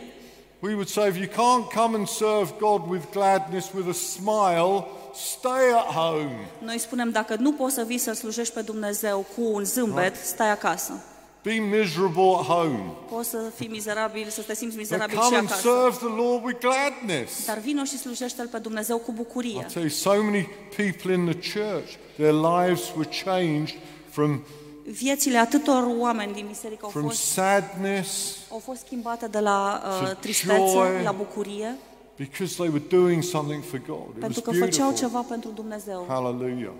We 0.59 0.73
would 0.73 0.87
say, 0.87 1.07
if 1.07 1.17
you 1.17 1.27
can't 1.27 1.73
come 1.73 1.97
and 1.97 2.07
serve 2.07 2.53
God 2.59 2.81
with 2.89 3.05
gladness, 3.11 3.71
with 3.73 3.87
a 3.89 3.93
smile, 3.93 4.85
stay 5.13 5.71
at 5.75 5.93
home. 5.93 6.47
Noi 6.63 6.79
spunem, 6.79 7.09
dacă 7.09 7.35
nu 7.39 7.53
poți 7.53 7.73
să 7.73 7.83
vii 7.83 7.97
să 7.97 8.11
slujești 8.11 8.53
pe 8.53 8.61
Dumnezeu 8.61 9.25
cu 9.35 9.41
un 9.41 9.63
zâmbet, 9.63 10.15
stai 10.15 10.51
acasă. 10.51 11.03
Be 11.43 11.53
miserable 11.53 12.35
at 12.39 12.45
home. 12.45 12.79
Poți 13.09 13.29
să 13.29 13.37
fii 13.55 13.67
mizerabil, 13.67 14.27
să 14.29 14.41
te 14.41 14.53
simți 14.55 14.75
But 14.75 14.83
mizerabil 14.83 15.15
și 15.17 15.21
come 15.23 15.37
and 15.37 15.47
acasă. 15.47 15.61
serve 15.61 15.95
the 16.07 16.21
Lord 16.21 16.43
with 16.45 16.59
gladness. 16.59 17.45
Dar 17.45 17.57
vino 17.57 17.83
și 17.83 17.97
slujește-L 17.97 18.47
pe 18.47 18.57
Dumnezeu 18.57 18.97
cu 18.97 19.11
bucurie. 19.11 19.65
I 19.67 19.71
tell 19.73 19.85
you, 19.85 19.89
so 19.89 20.23
many 20.23 20.47
people 20.75 21.13
in 21.13 21.25
the 21.25 21.59
church, 21.59 21.89
their 22.17 22.33
lives 22.33 22.83
were 22.95 23.09
changed 23.23 23.75
from, 24.09 24.41
Viețile 24.83 25.37
atâtor 25.37 25.83
oameni 25.97 26.33
din 26.33 26.45
biserică 26.47 26.79
au 26.83 26.89
from 26.89 27.03
fost, 27.03 27.19
sadness 27.21 28.37
au 28.51 28.57
fost 28.57 28.79
schimbate 28.85 29.27
de 29.27 29.39
la 29.39 29.81
uh, 30.01 30.07
to 30.07 30.13
tristețe 30.13 30.71
joy. 30.71 31.03
la 31.03 31.11
bucurie, 31.11 31.75
because 32.15 32.53
they 32.55 32.67
were 32.67 32.83
doing 32.89 33.23
something 33.23 33.63
for 33.63 33.81
God. 33.87 33.97
It 33.97 34.13
was 34.13 34.19
pentru 34.19 34.41
că 34.41 34.51
făceau 34.51 34.85
beautiful. 34.85 35.07
ceva 35.09 35.19
pentru 35.29 35.49
Dumnezeu 35.49 36.05
Hallelujah. 36.07 36.71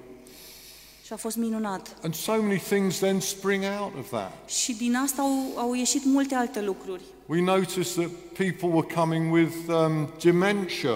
Și 1.10 1.16
a 1.16 1.18
fost 1.18 1.36
minunat. 1.36 1.96
And 2.04 2.16
so 2.16 2.32
many 2.32 2.58
things 2.58 3.00
then 3.00 3.20
spring 3.20 3.64
out 3.80 3.94
of 4.00 4.10
that. 4.10 4.32
Și 4.48 4.74
din 4.74 4.96
asta 4.96 5.22
au, 5.22 5.58
au 5.58 5.74
ieșit 5.74 6.06
multe 6.06 6.36
alte 6.36 6.62
lucruri. 6.62 7.02
We 7.26 7.42
noticed 7.42 7.94
that 7.94 8.10
people 8.38 8.68
were 8.68 8.88
coming 8.96 9.34
with 9.34 9.56
um, 9.68 10.10
dementia 10.24 10.96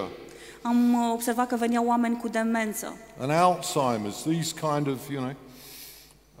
Am 0.62 0.94
uh, 0.94 1.12
observat 1.12 1.48
că 1.48 1.56
veneau 1.56 1.86
oameni 1.86 2.16
cu 2.16 2.28
demență 2.28 2.96
and 3.18 3.30
Alzheimer's, 3.30 4.22
these 4.22 4.54
kind 4.60 4.86
of, 4.86 5.10
you 5.10 5.20
know, 5.20 5.32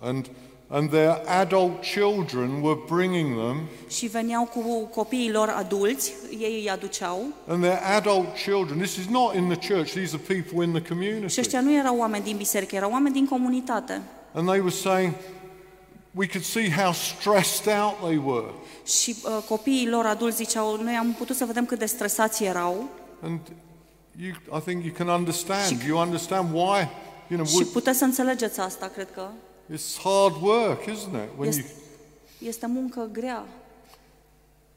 and, 0.00 0.30
and 0.68 0.90
their 0.90 1.20
adult 1.26 1.82
children 1.82 2.62
were 2.62 2.78
bringing 2.86 3.36
them, 3.36 3.56
și 3.88 4.06
veneau 4.06 4.44
cu 4.44 4.88
copiii 4.94 5.30
lor 5.30 5.48
adulți, 5.48 6.12
ei 6.38 6.60
îi 6.60 6.70
aduceau 6.70 7.26
and 7.46 7.62
their 7.62 7.78
adult 7.96 8.26
children, 8.44 8.78
this 8.78 8.96
is 8.96 9.06
not 9.06 9.34
in 9.34 9.48
the 9.48 9.74
church, 9.74 9.92
these 9.92 10.16
are 10.16 10.34
people 10.42 10.64
in 10.64 10.72
the 10.72 10.82
și 10.82 10.88
community. 10.88 11.40
ăștia 11.40 11.60
nu 11.60 11.72
erau 11.74 11.96
oameni 11.98 12.24
din 12.24 12.36
biserică, 12.36 12.76
erau 12.76 12.90
oameni 12.90 13.14
din 13.14 13.26
comunitate. 13.26 14.02
And 14.32 14.48
they 14.48 14.58
were 14.58 14.74
saying, 14.74 15.14
we 16.14 16.26
could 16.26 16.44
see 16.44 16.70
how 16.70 16.92
stressed 16.92 17.74
out 17.82 17.94
they 18.02 18.20
were. 18.24 18.50
Și 18.86 19.16
uh, 19.24 19.44
copiii 19.48 19.88
lor 19.88 20.06
adulți 20.06 20.36
ziceau, 20.36 20.76
noi 20.82 20.94
am 20.94 21.14
putut 21.18 21.36
să 21.36 21.44
vedem 21.44 21.66
cât 21.66 21.78
de 21.78 21.86
stresați 21.86 22.44
erau 22.44 22.88
And 23.22 23.40
you, 24.20 24.58
I 24.58 24.60
think 24.60 24.84
you 24.84 24.92
can 24.94 25.08
understand. 25.08 25.82
You 25.86 25.98
understand 25.98 26.52
why, 26.52 26.88
you 27.28 27.38
know, 27.42 27.46
și 27.46 27.64
puteți 27.64 27.98
să 27.98 28.04
înțelegeți 28.04 28.60
asta, 28.60 28.86
cred 28.94 29.08
că. 29.14 29.28
It's 29.72 29.98
hard 30.02 30.34
work, 30.42 30.82
isn't 30.86 31.14
it? 31.14 31.28
When 31.36 31.48
you, 31.52 31.58
Este, 31.58 31.64
este 32.38 32.66
muncă 32.66 33.08
grea. 33.12 33.44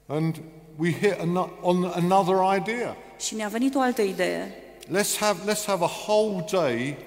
and 0.06 0.36
we 0.76 0.91
hit 0.91 1.19
ano- 1.19 1.50
on 1.62 1.86
another 1.95 2.36
idea. 2.58 2.95
Și 3.19 3.36
ne-a 3.36 3.47
venit 3.47 3.76
o 3.76 3.80
altă 3.80 4.02
idee. 4.02 4.52
Let's 4.91 5.17
have, 5.19 5.52
let's 5.54 5.65
have 5.65 5.84
a 5.84 5.89
whole 6.08 6.45
day 6.52 6.97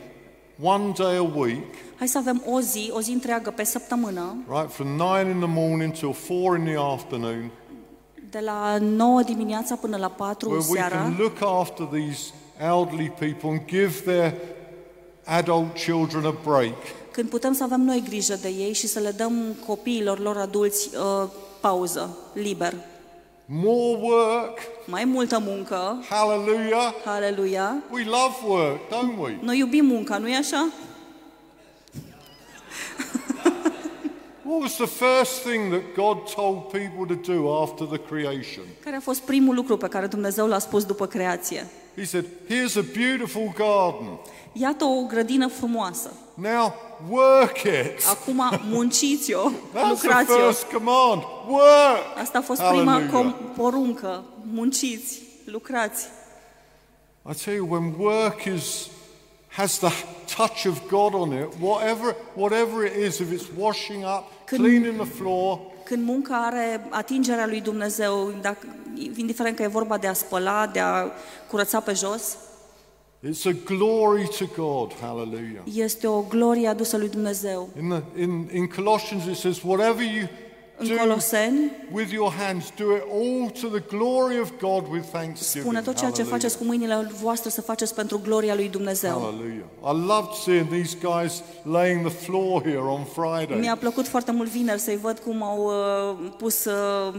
one 0.63 0.93
day 0.97 1.17
a 1.17 1.23
week, 1.35 1.75
Hai 1.97 2.09
să 2.09 2.19
avem 2.19 2.43
o 2.47 2.61
zi, 2.61 2.91
o 2.95 3.01
zi 3.01 3.11
întreagă 3.13 3.51
pe 3.51 3.65
săptămână, 3.65 4.37
right, 4.49 4.71
from 4.73 4.87
9 4.89 5.19
in 5.21 5.39
the 5.39 5.49
morning 5.49 5.93
till 5.93 6.15
4 6.29 6.57
in 6.59 6.65
the 6.65 6.77
afternoon, 6.79 7.51
de 8.31 8.39
la 8.41 8.79
9 8.81 9.23
dimineața 9.23 9.75
până 9.77 9.97
la 9.97 10.09
4 10.09 10.49
where 10.49 10.65
we 10.69 10.75
seara, 10.79 10.97
can 10.97 11.17
look 11.19 11.41
after 11.61 11.87
these 11.87 12.31
elderly 12.59 13.09
people 13.19 13.49
and 13.49 13.61
give 13.67 14.01
their 14.05 14.35
adult 15.25 15.75
children 15.77 16.25
a 16.25 16.35
break. 16.45 16.77
Când 17.13 17.29
putem 17.29 17.53
să 17.53 17.63
avem 17.63 17.81
noi 17.81 18.03
grijă 18.09 18.39
de 18.43 18.49
ei 18.49 18.73
și 18.73 18.87
să 18.87 18.99
le 19.01 19.11
dăm 19.11 19.57
copiilor 19.67 20.19
lor 20.19 20.37
adulți 20.37 20.91
uh, 20.97 21.29
pauză, 21.61 22.17
liber. 22.33 22.75
More 23.53 23.99
work, 24.01 24.59
Mai 24.87 25.05
multă 25.05 25.39
muncă, 25.47 26.05
hallelujah. 26.09 26.95
haleluia. 27.05 27.77
We 27.93 28.05
love 28.05 28.37
work, 28.47 28.79
don't 28.89 29.19
we? 29.23 29.39
Noi 29.43 29.59
iubim 29.59 29.85
munca, 29.85 30.19
nu-i 30.19 30.35
așa? 30.35 30.69
What 34.45 34.63
was 34.63 34.75
the 34.77 34.87
first 34.87 35.43
thing 35.43 35.71
that 35.71 35.83
God 35.95 36.17
told 36.35 36.57
people 36.73 37.15
to 37.17 37.33
do 37.33 37.63
after 37.63 37.87
the 37.87 37.99
creation? 37.99 38.65
Care 38.85 38.97
a 38.97 39.01
fost 39.01 39.21
primul 39.21 39.55
lucru 39.55 39.77
pe 39.77 39.89
care 39.89 40.07
Dumnezeu 40.07 40.47
l-a 40.47 40.59
spus 40.59 40.85
după 40.85 41.07
creație? 41.07 41.67
He 41.97 42.05
said, 42.05 42.25
Here's 42.25 42.77
a 42.77 42.85
beautiful 42.99 43.53
garden. 43.57 44.19
Iată 44.53 44.85
o 44.85 45.03
grădină 45.09 45.49
frumoasă. 45.49 46.11
Now 46.41 46.75
work 47.09 47.63
it. 47.63 48.07
Acum 48.11 48.43
munciți-o, 48.69 49.51
That's 49.51 49.73
the 49.73 49.89
lucrați-o. 49.89 50.35
first 50.35 50.63
command. 50.73 51.23
Work. 51.49 52.19
Asta 52.23 52.39
a 52.39 52.43
fost 52.43 52.61
prima 52.61 52.93
Hallelujah. 52.93 53.11
com- 53.13 53.35
poruncă. 53.57 54.25
Munciți, 54.53 55.21
lucrați. 55.45 56.07
I 57.31 57.35
tell 57.45 57.57
you, 57.57 57.67
when 57.71 57.95
work 57.99 58.45
is 58.45 58.87
has 59.49 59.79
the 59.79 59.91
touch 60.37 60.65
of 60.67 60.81
God 60.89 61.15
on 61.15 61.33
it, 61.33 61.49
whatever 61.61 62.17
whatever 62.35 62.85
it 62.87 63.07
is, 63.07 63.19
if 63.19 63.31
it's 63.33 63.47
washing 63.59 64.05
up, 64.05 64.25
Când- 64.45 64.61
cleaning 64.63 64.97
the 65.01 65.11
floor, 65.17 65.59
Când 65.85 66.05
munca 66.05 66.37
are 66.47 66.87
atingerea 66.91 67.47
lui 67.47 67.61
Dumnezeu, 67.61 68.33
dacă, 68.41 68.67
indiferent 69.17 69.57
că 69.57 69.63
e 69.63 69.67
vorba 69.67 69.99
de 69.99 70.07
a 70.07 70.13
spăla, 70.13 70.67
de 70.67 70.81
a 70.81 71.07
curăța 71.51 71.81
pe 71.81 71.93
jos, 71.93 72.37
it's 73.29 73.47
a 73.47 73.53
glory 73.65 74.29
to 74.39 74.45
God. 74.57 74.93
Hallelujah. 75.01 75.63
este 75.75 76.07
o 76.07 76.21
glorie 76.29 76.69
adusă 76.69 76.97
lui 76.97 77.09
Dumnezeu. 77.09 77.69
In 77.81 77.89
the 77.89 78.23
in, 78.23 78.49
in 78.53 78.67
Colossians 78.67 79.25
it 79.27 79.37
says, 79.37 79.63
whatever 79.63 80.03
you 80.03 80.29
În 80.83 80.87
do 80.89 80.95
Coloseni 80.95 81.71
with 81.93 82.13
your 82.13 82.33
hands, 82.33 82.73
do 82.79 82.85
it 82.95 83.03
all 83.13 83.51
to 83.61 83.79
the 83.79 83.97
glory 83.97 84.41
of 84.41 84.51
God 84.61 84.85
with 84.93 85.07
thanksgiving. 85.13 85.63
spune 85.65 85.81
tot 85.81 85.97
ceea 85.97 86.11
ce 86.11 86.23
Hallelujah. 86.23 86.41
faceți 86.41 86.59
cu 86.59 86.65
mâinile 86.65 87.11
voastre 87.21 87.51
să 87.51 87.61
faceți 87.61 87.95
pentru 87.95 88.21
gloria 88.25 88.55
lui 88.55 88.69
Dumnezeu. 88.69 89.11
Hallelujah. 89.21 89.67
I 89.83 90.07
loved 90.07 90.33
seeing 90.45 90.69
these 90.69 90.97
guys 91.03 91.43
laying 91.63 92.07
the 92.07 92.15
floor 92.17 92.63
here 92.63 92.79
on 92.79 93.05
Friday. 93.05 93.59
Mi-a 93.59 93.77
plăcut 93.77 94.09
foarte 94.09 94.33
mult 94.33 94.49
vineri 94.49 94.81
să-i 94.81 94.97
văd 94.97 95.19
cum 95.19 95.43
au 95.43 95.65
uh, 95.65 96.31
pus, 96.39 96.65
uh, 96.65 97.15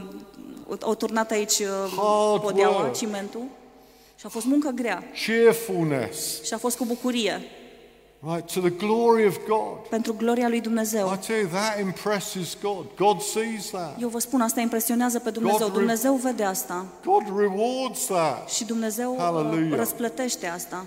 au 0.82 0.96
turnat 0.96 1.32
aici 1.32 1.60
uh, 1.60 1.68
Hard 1.98 2.42
podeaua, 2.42 2.76
work. 2.80 2.94
cimentul 2.96 3.42
și 4.22 4.28
a 4.28 4.30
fost 4.30 4.46
muncă 4.46 4.70
grea 4.70 5.04
Cheerfulness, 5.26 6.44
și 6.44 6.54
a 6.54 6.58
fost 6.58 6.78
cu 6.78 6.86
bucurie 6.86 7.42
right, 8.20 8.52
to 8.54 8.60
the 8.60 8.70
glory 8.70 9.26
of 9.28 9.38
God. 9.48 9.88
pentru 9.90 10.14
gloria 10.14 10.48
lui 10.50 10.62
Dumnezeu. 10.62 11.14
I 11.14 11.26
tell 11.26 11.40
you, 11.40 11.48
that 11.50 11.80
impresses 11.80 12.58
God. 12.62 12.86
God 12.96 13.22
sees 13.22 13.70
that. 13.70 14.02
Eu 14.02 14.08
vă 14.10 14.20
spun, 14.20 14.42
asta 14.42 14.60
impresionează 14.62 15.20
pe 15.20 15.30
Dumnezeu. 15.30 15.58
God 15.60 15.68
re- 15.68 15.78
Dumnezeu 15.78 16.14
vede 16.16 16.44
asta 16.44 16.86
God 17.06 17.24
rewards 17.38 18.06
that. 18.06 18.50
și 18.50 18.66
Dumnezeu 18.66 19.12
uh, 19.12 19.18
Hallelujah. 19.20 19.78
răsplătește 19.78 20.48
asta. 20.48 20.86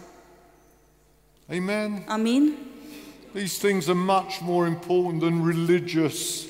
Amen. 1.51 2.05
Amin? 2.09 2.53
These 3.33 3.67
things 3.67 3.89
are 3.89 3.99
much 3.99 4.39
more 4.43 4.69
important 4.69 5.21
than 5.21 5.47
religious 5.47 6.45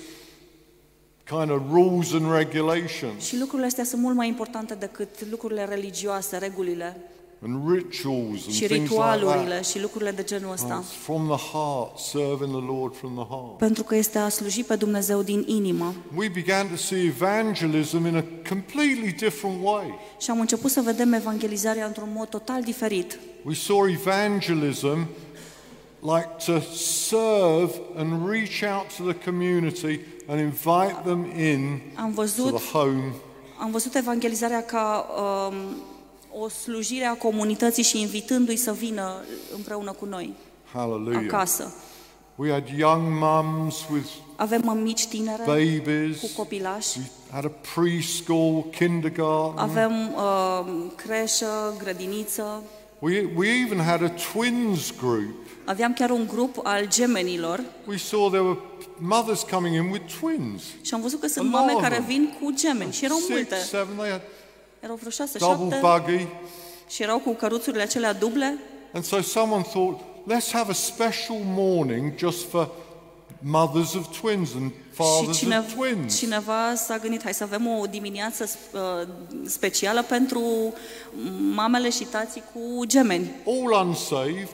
kind 1.25 1.51
of 1.51 1.61
rules 1.71 2.13
and 2.13 2.33
regulations 2.33 3.27
Și 3.27 3.39
lucrurile 3.39 3.67
astea 3.67 3.85
sunt 3.85 4.03
mult 4.03 4.17
mai 4.17 4.29
importante 4.29 4.75
decât 4.75 5.09
lucrurile 5.31 5.65
religioase, 5.65 6.37
regulile 6.37 6.97
and 7.45 7.71
rituals 7.71 8.45
and 8.47 8.55
și 8.55 8.65
things 8.65 8.71
like 8.71 8.83
ritualurile 8.83 9.55
that. 9.55 9.65
și 9.67 9.81
lucrurile 9.81 10.11
de 10.11 10.23
genul 10.23 10.53
ăsta. 10.53 10.83
It's 10.83 11.03
from 11.03 11.27
the 11.37 11.51
heart, 11.53 11.99
serving 11.99 12.51
the 12.51 12.67
Lord 12.67 12.97
from 12.97 13.15
the 13.15 13.27
heart. 13.29 13.59
Pentru 13.59 13.83
că 13.83 13.97
este 13.97 14.19
a 14.19 14.29
sluji 14.29 14.63
pe 14.63 14.77
Dumnezeu 14.77 15.23
din 15.23 15.45
inimă. 15.47 15.95
We 16.17 16.29
began 16.29 16.69
to 16.69 16.77
see 16.77 17.03
evangelism 17.05 18.07
in 18.07 18.17
a 18.17 18.25
completely 18.49 19.13
different 19.13 19.57
way. 19.63 19.95
Și 20.21 20.31
am 20.31 20.41
început 20.41 20.71
să 20.71 20.81
vedem 20.81 21.13
evangelizarea 21.13 21.87
într-un 21.87 22.09
mod 22.15 22.29
total 22.29 22.63
diferit. 22.63 23.19
We 23.45 23.55
saw 23.55 23.89
evangelism 23.89 25.09
like 26.05 26.29
to 26.47 26.61
serve 26.77 27.71
and 27.97 28.29
reach 28.29 28.63
out 28.63 28.87
to 28.97 29.03
the 29.13 29.15
community 29.25 30.01
and 30.29 30.41
invite 30.41 30.97
them 31.05 31.25
in 31.39 31.81
Am 31.95 32.13
to 32.15 32.23
the 32.57 32.71
home. 32.73 33.13
am 33.61 33.71
văzut 33.71 33.95
evangelizarea 33.95 34.63
ca 34.63 35.07
um, 35.19 35.55
o 36.41 36.49
slujire 36.49 37.05
a 37.05 37.15
comunității 37.17 37.83
și 37.83 38.01
invitându-i 38.01 38.57
să 38.57 38.73
vină 38.73 39.13
împreună 39.57 39.93
cu 39.93 40.05
noi 40.05 40.35
Hallelujah. 40.73 41.23
acasă. 41.29 41.75
We 42.37 42.51
had 42.51 42.69
young 42.77 43.03
mums 43.21 43.77
with 43.93 44.09
Avem 44.37 44.61
mămici 44.65 45.07
tinere 45.07 45.43
cu 45.43 45.51
babies. 45.51 46.33
copilași, 46.37 46.99
We 46.99 47.05
had 47.31 47.45
a 47.45 47.51
preschool, 47.75 48.65
kindergarten. 48.71 49.59
avem 49.59 49.93
uh, 50.15 50.73
creșă, 50.97 51.75
grădiniță, 51.79 52.63
We, 52.99 53.29
we 53.37 53.47
even 53.65 53.79
had 53.79 54.03
a 54.03 54.09
twins 54.33 54.93
group. 54.99 55.44
Aveam 55.65 55.93
chiar 55.93 56.11
un 56.11 56.27
grup 56.27 56.61
al 56.63 56.89
gemenilor 56.89 57.61
We 57.87 57.97
saw 57.97 58.29
there 58.29 58.43
were 58.43 58.59
mothers 58.99 59.43
coming 59.51 59.75
in 59.75 59.91
with 59.91 60.15
twins. 60.21 60.63
și 60.83 60.95
am 60.95 61.01
văzut 61.01 61.21
că 61.21 61.27
sunt 61.27 61.47
A 61.47 61.49
mame 61.59 61.67
lot 61.73 61.75
of 61.77 61.83
care 61.83 61.95
them. 61.95 62.07
vin 62.07 62.35
cu 62.41 62.51
gemeni 62.53 62.93
și 62.93 63.05
erau 63.05 63.17
Six, 63.17 63.29
multe, 63.29 63.57
seven, 63.57 63.97
they 63.97 64.11
had 64.11 64.23
erau 64.81 64.97
vreo 64.97 65.11
șase, 65.11 65.39
double 65.39 65.79
șapte 65.81 65.87
buggy. 66.07 66.27
și 66.89 67.03
erau 67.03 67.19
cu 67.19 67.31
căruțurile 67.33 67.83
acelea 67.83 68.13
duble 68.13 68.59
And 68.93 69.05
so 69.05 69.21
someone 69.21 69.63
thought, 69.63 70.01
let's 70.01 70.51
have 70.53 70.71
a 70.71 70.75
special 70.75 71.37
morning 71.45 72.13
just 72.19 72.49
for 72.49 72.71
mothers 73.39 73.95
of 73.95 74.21
twins 74.21 74.51
and 74.55 74.71
și 74.71 75.01
fathers 75.03 75.39
cine, 75.39 75.59
of 75.59 75.75
twins. 75.75 76.19
cineva 76.19 76.75
s-a 76.75 76.99
gândit, 76.99 77.23
hai 77.23 77.35
să 77.35 77.43
avem 77.43 77.67
o 77.67 77.87
dimineață 77.87 78.49
uh, 78.73 78.81
specială 79.47 80.03
pentru 80.03 80.43
mamele 81.55 81.91
și 81.91 82.05
tații 82.05 82.43
cu 82.55 82.85
gemeni. 82.87 83.31
All 83.47 83.87
unsaved, 83.87 84.49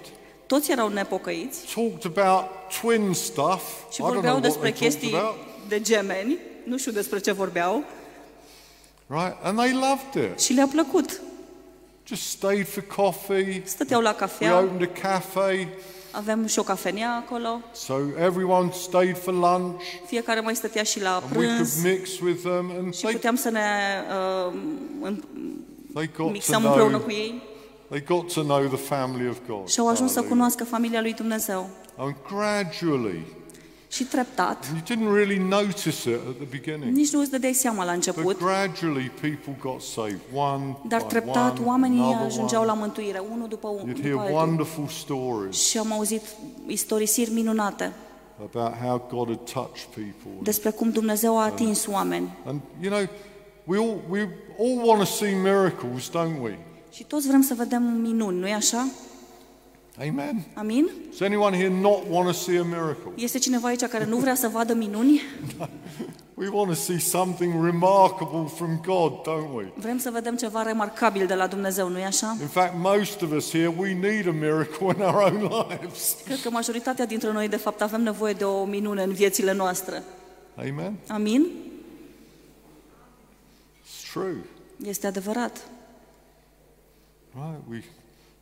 Toți 0.50 0.70
erau 0.70 0.88
nepocăiți 0.88 1.74
talked 1.74 2.04
about 2.18 2.44
twin 2.80 3.12
stuff. 3.12 3.62
și 3.92 4.00
I 4.00 4.04
don't 4.04 4.04
know 4.04 4.12
vorbeau 4.12 4.32
what 4.32 4.42
despre 4.42 4.70
they 4.70 4.72
talked 4.80 4.90
chestii 5.00 5.14
about. 5.18 5.36
de 5.68 5.80
gemeni, 5.80 6.38
nu 6.64 6.78
știu 6.78 6.92
despre 6.92 7.18
ce 7.18 7.32
vorbeau, 7.32 7.84
Right? 9.06 9.36
And 9.42 9.58
they 9.58 9.72
loved 9.72 10.30
it. 10.32 10.40
și 10.40 10.52
le-a 10.52 10.66
plăcut. 10.66 11.20
Just 12.06 12.22
stayed 12.22 12.68
for 12.68 12.82
coffee. 12.96 13.62
Stăteau 13.64 14.00
la 14.00 14.10
We 14.10 14.16
cafea, 14.16 14.58
opened 14.58 14.90
a 14.96 15.00
cafe. 15.00 15.68
avem 16.10 16.46
și 16.46 16.58
o 16.58 16.62
cafenea 16.62 17.14
acolo, 17.26 17.60
So 17.72 17.94
everyone 18.18 18.70
stayed 18.72 19.18
for 19.18 19.32
lunch. 19.34 19.82
fiecare 20.06 20.40
mai 20.40 20.54
stătea 20.56 20.82
și 20.82 21.00
la 21.02 21.14
And 21.14 21.36
we 21.36 21.44
could 21.44 21.54
prânz 21.54 21.82
mix 21.82 22.18
with 22.18 22.40
them. 22.42 22.70
And 22.78 22.94
și 22.94 23.00
they, 23.00 23.12
puteam 23.12 23.34
să 23.36 23.50
ne 23.50 23.60
uh, 24.46 24.52
în- 25.00 25.22
they 25.94 26.06
got 26.06 26.26
to 26.26 26.32
mixăm 26.32 26.64
împreună 26.64 26.96
know 26.96 27.00
cu 27.06 27.10
ei 27.10 27.42
they 27.90 28.00
got 28.00 28.32
to 28.32 28.42
know 28.42 28.66
the 28.66 28.76
family 28.76 29.28
of 29.28 29.38
God. 29.48 29.68
și 29.68 29.80
au 29.80 29.88
ajuns 29.88 30.10
să 30.12 30.14
Hallelujah. 30.18 30.28
cunoască 30.32 30.64
familia 30.64 31.00
lui 31.00 31.12
Dumnezeu. 31.12 31.68
And 31.96 32.14
gradually, 32.28 33.26
Și 33.88 34.04
treptat, 34.04 34.66
you 34.72 34.80
didn't 34.98 35.14
really 35.14 35.38
notice 35.38 36.10
it 36.10 36.18
at 36.28 36.34
the 36.36 36.44
beginning. 36.50 36.96
nici 36.96 37.12
nu 37.12 37.20
îți 37.20 37.30
dădeai 37.30 37.52
seama 37.52 37.84
la 37.84 37.92
But 37.92 38.06
început, 38.06 38.38
gradually 38.38 39.10
people 39.20 39.56
got 39.60 39.80
saved, 39.82 40.20
one 40.34 40.76
dar 40.88 41.00
by 41.00 41.06
treptat 41.06 41.58
one, 41.58 41.66
oamenii 41.66 42.00
another 42.00 42.26
ajungeau 42.26 42.60
one. 42.62 42.70
la 42.72 42.76
mântuire, 42.78 43.22
unul 43.32 43.48
după 43.48 43.68
unul. 43.68 43.88
You'd 43.88 43.94
După 43.94 44.06
hear 44.08 44.18
altul. 44.18 44.34
wonderful 44.36 44.86
stories 44.86 45.56
Și 45.68 45.78
am 45.78 45.92
auzit 45.92 46.22
istorisiri 46.66 47.30
minunate 47.30 47.92
about 48.54 48.72
how 48.86 49.06
God 49.10 49.26
had 49.28 49.50
touched 49.52 49.84
people. 49.94 50.40
despre 50.42 50.70
cum 50.70 50.90
Dumnezeu 50.90 51.38
a 51.38 51.44
atins 51.44 51.86
oameni. 51.86 52.36
And 52.46 52.60
you 52.80 52.90
know, 52.92 53.06
we 53.64 53.78
all 53.78 53.98
we 54.10 54.28
all 54.58 54.86
want 54.86 54.98
to 55.00 55.06
see 55.06 55.34
miracles, 55.42 56.10
don't 56.10 56.42
we? 56.42 56.58
Și 56.90 57.04
toți 57.04 57.26
vrem 57.26 57.42
să 57.42 57.54
vedem 57.54 57.82
minuni, 57.82 58.38
nu-i 58.38 58.52
așa? 58.52 58.88
Amen. 59.98 60.44
Amin? 60.54 60.90
Does 61.08 61.20
anyone 61.20 61.56
here 61.56 61.68
not 61.80 62.02
want 62.10 62.26
to 62.26 62.32
see 62.32 62.58
a 62.58 62.62
miracle? 62.62 63.12
Este 63.14 63.38
cineva 63.38 63.68
aici 63.68 63.84
care 63.84 64.04
nu 64.04 64.16
vrea 64.16 64.34
să 64.34 64.48
vadă 64.48 64.74
minuni? 64.74 65.20
We 66.34 66.48
want 66.48 66.68
to 66.68 66.74
see 66.74 66.98
something 66.98 67.64
remarkable 67.64 68.46
from 68.54 68.80
God, 68.84 69.12
don't 69.12 69.54
we? 69.54 69.72
Vrem 69.74 69.98
să 69.98 70.10
vedem 70.10 70.36
ceva 70.36 70.62
remarcabil 70.62 71.26
de 71.26 71.34
la 71.34 71.46
Dumnezeu, 71.46 71.88
nu-i 71.88 72.04
așa? 72.04 72.36
In 72.40 72.46
fact, 72.46 72.74
most 72.76 73.22
of 73.22 73.30
us 73.30 73.50
here, 73.50 73.74
we 73.78 73.94
need 73.94 74.26
a 74.28 74.30
miracle 74.30 74.86
in 74.96 75.02
our 75.02 75.22
own 75.22 75.40
lives. 75.68 76.16
Cred 76.24 76.40
că 76.40 76.50
majoritatea 76.50 77.06
dintre 77.06 77.32
noi, 77.32 77.48
de 77.48 77.56
fapt, 77.56 77.80
avem 77.80 78.02
nevoie 78.02 78.32
de 78.32 78.44
o 78.44 78.64
minune 78.64 79.02
în 79.02 79.12
viețile 79.12 79.52
noastre. 79.52 80.02
Amen. 80.56 80.96
Amin? 81.08 81.46
It's 83.82 84.12
true. 84.12 84.36
Este 84.84 85.06
adevărat. 85.06 85.66
Right? 87.34 87.60
We 87.70 87.82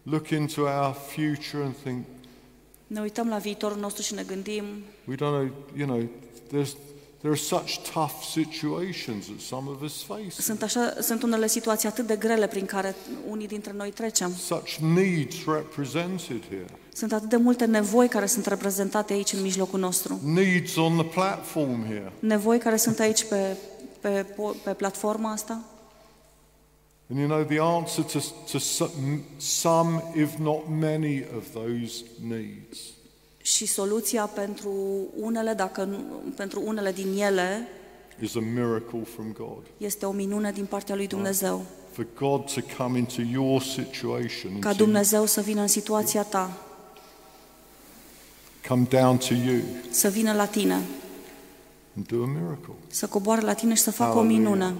look 0.02 0.28
into 0.30 0.60
our 0.60 0.94
future 1.14 1.64
and 1.64 1.74
think, 1.82 2.04
Ne 2.86 3.00
uităm 3.00 3.28
la 3.28 3.36
viitorul 3.38 3.78
nostru 3.78 4.02
și 4.02 4.14
ne 4.14 4.22
gândim, 4.22 4.64
We 5.06 5.14
don't 5.14 5.18
know, 5.18 5.48
you 5.76 5.86
know, 5.86 6.00
there's, 6.48 6.70
there 7.18 7.28
are 7.32 7.34
such 7.34 7.78
tough 7.92 8.12
situations 8.30 9.24
that 9.24 9.40
some 9.40 9.70
of 9.70 9.80
us 9.80 10.02
face, 10.02 10.30
sunt, 10.30 10.62
așa, 10.62 10.94
sunt 11.00 11.22
unele 11.22 11.46
situații 11.46 11.88
atât 11.88 12.06
de 12.06 12.16
grele 12.16 12.46
prin 12.46 12.66
care 12.66 12.94
unii 13.30 13.46
dintre 13.46 13.72
noi 13.72 13.90
trecem. 13.90 14.32
such 14.34 14.74
needs 14.76 15.36
represented 15.46 16.42
here, 16.48 16.66
Sunt 16.92 17.12
atât 17.12 17.28
de 17.28 17.36
multe 17.36 17.64
nevoi 17.64 18.08
care 18.08 18.26
sunt 18.26 18.46
reprezentate 18.46 19.12
aici 19.12 19.32
în 19.32 19.42
mijlocul 19.42 19.78
nostru. 19.78 20.20
needs 20.24 20.76
on 20.76 20.96
the 20.96 21.06
platform 21.06 21.84
here. 21.86 22.12
Nevoi 22.18 22.58
care 22.58 22.76
sunt 22.76 22.98
aici 22.98 23.24
pe, 23.24 23.56
pe, 24.00 24.24
po- 24.24 24.62
pe 24.64 24.72
platforma 24.72 25.30
asta. 25.32 25.60
And 27.10 27.18
you 27.18 27.28
know, 27.28 27.42
the 27.44 27.58
answer 27.60 28.04
to, 28.04 28.18
to 28.52 28.58
some, 28.58 28.90
some, 29.36 30.02
if 30.14 30.36
not 30.36 30.68
many, 30.68 31.24
of 31.36 31.44
those 31.52 32.04
needs 32.28 32.78
Și 33.42 33.66
soluția 33.66 34.24
pentru 34.24 34.72
unele, 35.20 35.52
dacă 35.52 35.84
nu, 35.84 35.98
pentru 36.36 36.62
unele 36.64 36.92
din 36.92 37.18
ele, 37.22 37.68
is 38.20 38.34
a 38.34 38.40
miracle 38.40 39.02
from 39.14 39.32
God. 39.32 39.62
este 39.76 40.06
o 40.06 40.10
minune 40.12 40.52
din 40.52 40.64
partea 40.64 40.94
lui 40.94 41.06
Dumnezeu. 41.06 41.64
For 41.92 42.06
God 42.18 42.52
to 42.52 42.60
come 42.82 42.98
into 42.98 43.20
your 43.32 43.62
situation, 43.62 44.58
Ca 44.58 44.70
into, 44.70 44.84
Dumnezeu 44.84 45.26
să 45.26 45.40
vină 45.40 45.60
în 45.60 45.66
situația 45.66 46.22
ta, 46.22 46.56
come 48.68 48.86
down 48.90 49.16
to 49.16 49.34
you 49.34 49.60
să 49.90 50.08
vină 50.08 50.32
la 50.32 50.46
tine, 50.46 50.74
and 51.96 52.06
do 52.06 52.22
a 52.22 52.26
miracle. 52.26 52.72
să 52.86 53.06
coboare 53.06 53.40
la 53.40 53.52
tine 53.52 53.74
și 53.74 53.82
să 53.82 53.90
facă 53.90 54.10
o 54.10 54.14
Hallelujah. 54.14 54.40
minune. 54.42 54.74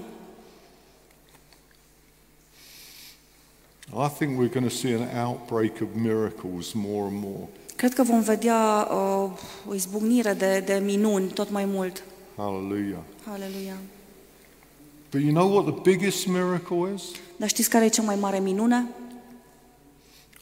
I 3.93 4.07
think 4.07 4.37
we're 4.37 4.53
going 4.53 4.69
to 4.69 4.75
see 4.75 4.93
an 4.93 5.09
outbreak 5.17 5.81
of 5.81 5.95
miracles 5.95 6.73
more 6.73 7.07
and 7.07 7.17
more. 7.17 7.47
Cred 7.75 7.93
că 7.93 8.03
vom 8.03 8.21
vedea 8.21 8.87
uh, 8.91 9.31
o 9.67 9.73
izbucnire 9.73 10.33
de, 10.33 10.59
de 10.59 10.81
minuni 10.85 11.27
tot 11.27 11.49
mai 11.49 11.65
mult. 11.65 12.03
Hallelujah. 12.35 12.99
Aleluia. 13.25 13.77
But 15.11 15.21
you 15.21 15.31
know 15.31 15.47
what 15.47 15.65
the 15.65 15.91
biggest 15.91 16.27
miracle 16.27 16.93
is? 16.95 17.03
Dar 17.37 17.49
știți 17.49 17.69
care 17.69 17.85
e 17.85 17.89
cea 17.89 18.01
mai 18.01 18.15
mare 18.15 18.39
minune? 18.39 18.87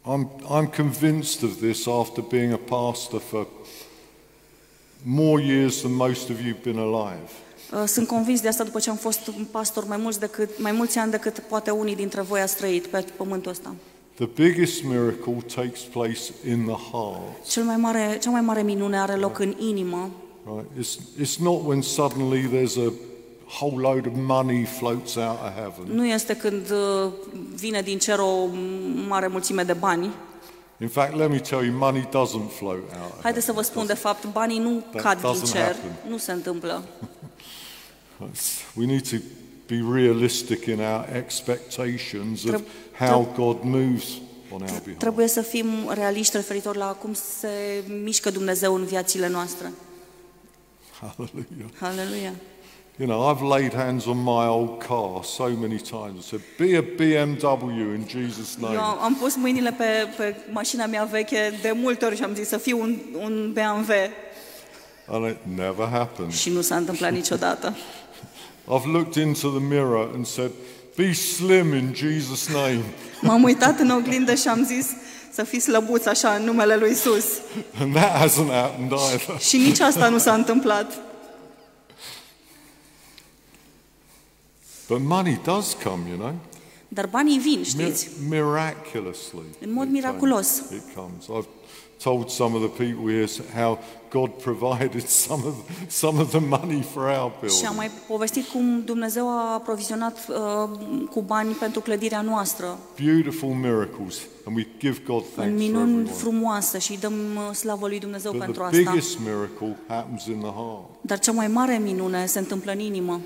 I'm, 0.05 0.29
I'm 0.49 0.67
convinced 0.67 1.43
of 1.43 1.59
this 1.59 1.87
after 1.87 2.23
being 2.23 2.53
a 2.53 2.57
pastor 2.57 3.19
for 3.19 3.47
more 5.03 5.41
years 5.41 5.81
than 5.81 5.91
most 5.91 6.29
of 6.29 6.41
you 6.41 6.53
have 6.53 6.63
been 6.63 6.77
alive. 6.77 7.29
Uh, 7.73 7.83
Sunt 7.85 8.07
convins 8.07 8.41
de 8.41 8.47
asta 8.47 8.63
după 8.63 8.79
ce 8.79 8.89
am 8.89 8.95
fost 8.95 9.27
un 9.27 9.45
pastor 9.51 9.85
mai, 9.87 9.97
mulți 9.97 10.19
decât, 10.19 10.49
mai 10.61 10.71
mulți 10.71 10.97
ani 10.97 11.11
decât 11.11 11.39
poate 11.39 11.71
unii 11.71 11.95
dintre 11.95 12.21
voi 12.21 12.39
ați 12.39 12.55
trăit 12.55 12.85
pe 12.85 13.05
pământul 13.17 13.51
ăsta. 13.51 13.75
The 14.15 14.25
biggest 14.35 14.83
miracle 14.83 15.37
takes 15.55 15.79
place 15.81 16.19
in 16.49 16.63
the 16.65 16.77
heart. 16.91 17.49
Cel 17.49 17.63
mai 17.63 17.75
mare, 17.75 18.17
cea 18.21 18.29
mai 18.29 18.41
mare 18.41 18.61
minune 18.61 18.99
are 18.99 19.15
loc 19.15 19.39
în 19.39 19.55
inimă. 19.57 20.09
Right? 20.45 20.85
It's, 20.87 21.21
it's 21.21 21.35
not 21.39 21.65
when 21.65 21.81
suddenly 21.81 22.41
there's 22.41 22.77
a 22.87 22.91
whole 23.59 23.81
load 23.81 24.05
of 24.07 24.13
money 24.15 24.63
floats 24.65 25.15
out 25.15 25.39
of 25.43 25.53
heaven. 25.55 25.95
Nu 25.95 26.05
este 26.05 26.35
când 26.35 26.71
uh, 26.71 27.11
vine 27.55 27.81
din 27.81 27.97
cer 27.97 28.19
o 28.19 28.45
mare 29.07 29.27
mulțime 29.27 29.63
de 29.63 29.73
bani. 29.73 30.09
In 30.79 30.87
fact, 30.87 31.15
let 31.15 31.29
me 31.29 31.39
tell 31.39 31.65
you, 31.65 31.77
money 31.77 32.01
doesn't 32.01 32.51
float 32.57 32.77
out. 33.01 33.11
Of 33.15 33.21
Haideți 33.21 33.45
să 33.45 33.51
vă 33.51 33.61
spun, 33.61 33.85
de 33.85 33.93
fapt, 33.93 34.31
banii 34.31 34.59
nu 34.59 34.83
That 34.91 35.03
cad 35.03 35.21
din 35.21 35.29
doesn't 35.29 35.51
cer. 35.51 35.61
happen. 35.61 35.91
Nu 36.09 36.17
se 36.17 36.31
întâmplă. 36.31 36.83
heaven. 38.17 38.33
We 38.75 38.85
need 38.85 39.09
to 39.09 39.15
be 39.67 39.81
realistic 39.99 40.65
in 40.65 40.79
our 40.79 41.05
expectations 41.13 42.43
of 42.43 42.49
Treb- 42.49 42.65
how 42.99 43.27
God 43.35 43.63
moves 43.63 44.03
on 44.51 44.61
our 44.61 44.79
behalf. 44.83 44.97
Trebuie 44.97 45.27
să 45.27 45.41
fim 45.41 45.65
realiști 45.93 46.35
referitor 46.35 46.75
la 46.75 46.85
cum 46.85 47.13
se 47.13 47.83
mișcă 48.03 48.29
Dumnezeu 48.29 48.75
în 48.75 48.85
viațile 48.85 49.27
noastre. 49.27 49.71
Hallelujah. 50.99 51.69
Aleluia. 51.79 52.33
You 52.99 53.07
know, 53.07 53.21
I've 53.35 53.41
laid 53.43 53.73
hands 53.75 54.05
on 54.05 54.17
my 54.23 54.47
old 54.47 54.81
car 54.83 55.23
so 55.23 55.43
many 55.43 55.75
times 55.77 55.91
and 56.15 56.23
said, 56.23 56.41
Be 56.57 56.77
a 56.77 56.81
BMW 56.81 57.93
in 57.93 58.05
Jesus' 58.07 58.55
Eu 58.61 58.67
name. 58.67 58.77
am 58.77 58.99
am 59.03 59.15
pus 59.15 59.35
mâinile 59.35 59.71
pe, 59.71 59.83
pe 60.17 60.35
mașina 60.51 60.85
mea 60.85 61.03
veche 61.03 61.53
de 61.61 61.71
multe 61.75 62.05
ori 62.05 62.15
și 62.15 62.23
am 62.23 62.35
zis 62.35 62.47
să 62.47 62.57
fiu 62.57 62.79
un, 62.81 62.97
un 63.21 63.51
BMW 63.53 63.93
And 65.09 65.25
it 65.29 65.37
never 65.55 65.87
happened. 65.87 66.31
și 66.33 66.49
nu 66.49 66.61
s-a 66.61 66.75
întâmplat 66.75 67.11
niciodată. 67.21 67.75
I've 68.69 68.85
looked 68.85 69.15
into 69.15 69.49
the 69.49 69.59
mirror 69.59 70.09
and 70.13 70.25
said, 70.25 70.51
Be 70.95 71.13
slim 71.13 71.73
in 71.73 71.93
Jesus' 71.93 72.47
name. 72.53 72.83
M-am 73.21 73.43
uitat 73.43 73.79
în 73.79 73.89
oglindă 73.89 74.35
și 74.35 74.47
am 74.47 74.63
zis 74.65 74.87
să 75.31 75.43
fii 75.43 75.59
slăbuț 75.59 76.05
așa 76.05 76.29
în 76.33 76.43
numele 76.43 76.75
lui 76.75 76.91
Isus. 76.91 77.25
And 77.79 77.93
that 77.95 78.21
hasn't 78.27 78.49
happened 78.51 78.91
either. 78.91 79.39
Și 79.39 79.57
nici 79.57 79.79
asta 79.79 80.09
nu 80.09 80.17
s-a 80.17 80.33
întâmplat. 80.33 80.91
But 84.87 85.01
money 85.01 85.39
does 85.43 85.73
come, 85.83 86.07
you 86.09 86.17
know. 86.17 86.33
Dar 86.87 87.05
banii 87.07 87.37
vin, 87.39 87.59
Mi- 87.59 87.65
știți? 87.65 88.07
miraculously. 88.29 89.43
În 89.61 89.73
mod 89.73 89.85
it 89.87 89.91
miraculos. 89.93 90.47
comes. 90.67 90.83
It 90.83 90.95
comes. 90.95 91.23
I've 91.43 91.49
told 92.03 92.29
some 92.29 92.55
of 92.55 92.61
the 92.61 92.83
people 92.85 93.11
here 93.13 93.27
how 93.55 93.79
God 94.09 94.29
provided 94.41 95.07
some 95.07 95.43
of, 95.45 95.53
some 95.87 96.19
of 96.21 96.29
the 96.29 96.39
money 96.39 96.81
for 96.81 97.03
our 97.03 97.31
Și 97.31 97.39
building. 97.39 97.65
am 97.67 97.75
mai 97.75 97.91
povestit 98.07 98.45
cum 98.47 98.81
Dumnezeu 98.85 99.29
a 99.29 99.53
aprovizionat 99.53 100.27
uh, 100.29 100.69
cu 101.09 101.21
bani 101.21 101.53
pentru 101.53 101.79
clădirea 101.79 102.21
noastră, 102.21 102.77
Beautiful 103.05 103.49
miracles. 103.49 104.17
And 104.45 104.55
we 104.55 104.67
give 104.79 105.01
God 105.05 105.23
în 105.23 105.29
thanks 105.35 105.51
for 105.51 105.59
minuni 105.67 105.91
everyone. 105.91 106.11
frumoase 106.11 106.79
și 106.79 106.91
îi 106.91 106.97
dăm 106.97 107.13
uh, 107.13 107.53
slavă 107.55 107.87
lui 107.87 107.99
Dumnezeu 107.99 108.31
But 108.31 108.39
pentru 108.39 108.61
the 108.63 108.77
asta. 108.77 108.91
biggest 108.91 109.19
miracle 109.19 109.77
happens 109.87 110.25
in 110.25 110.39
the 110.39 110.51
heart. 110.51 110.83
Dar 111.01 111.19
cea 111.19 111.31
mai 111.31 111.47
mare 111.47 111.77
minune 111.77 112.25
se 112.25 112.39
întâmplă 112.39 112.71
în 112.71 112.79
inimă. 112.79 113.21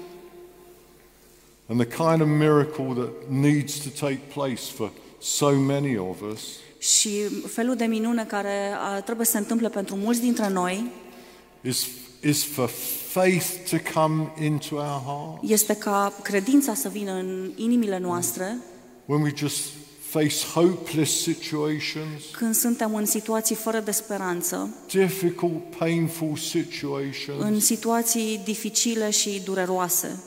And 1.68 1.80
the 1.86 1.96
kind 2.06 2.22
of 2.22 2.28
miracle 2.28 2.94
that 2.94 3.12
needs 3.30 3.74
to 3.84 3.90
take 4.06 4.20
place 4.34 4.62
for 4.76 4.92
so 5.20 5.50
many 5.52 5.98
of 5.98 6.22
us 6.34 6.42
Și 6.82 7.10
felul 7.48 7.76
de 7.76 7.86
minune 7.86 8.26
care 8.26 8.72
a, 8.80 9.02
trebuie 9.02 9.26
să 9.26 9.32
se 9.32 9.38
întâmple 9.38 9.70
pentru 9.70 9.96
mulți 9.96 10.22
dintre 10.22 10.50
noi 10.50 10.92
is, 11.62 11.88
is 12.24 12.44
for 12.44 12.70
faith 13.08 13.46
to 13.70 14.00
come 14.00 14.34
into 14.44 14.76
our 14.76 15.02
heart. 15.06 15.52
este 15.52 15.76
ca 15.76 16.14
credința 16.24 16.74
să 16.74 16.90
vină 16.90 17.12
în 17.12 17.52
inimile 17.56 17.98
noastre 17.98 18.58
When 19.06 19.22
we 19.22 19.32
just 19.36 19.60
face 20.00 20.36
hopeless 20.54 21.22
situations, 21.22 22.24
când 22.38 22.56
suntem 22.56 22.96
în 22.96 23.06
situații 23.06 23.56
fără 23.56 23.80
de 23.80 23.92
speranță, 23.92 24.76
difficult, 24.92 25.76
painful 25.78 26.28
în 26.28 26.36
situations, 26.36 27.64
situații 27.66 28.42
dificile 28.44 29.10
și 29.10 29.42
dureroase, 29.46 30.24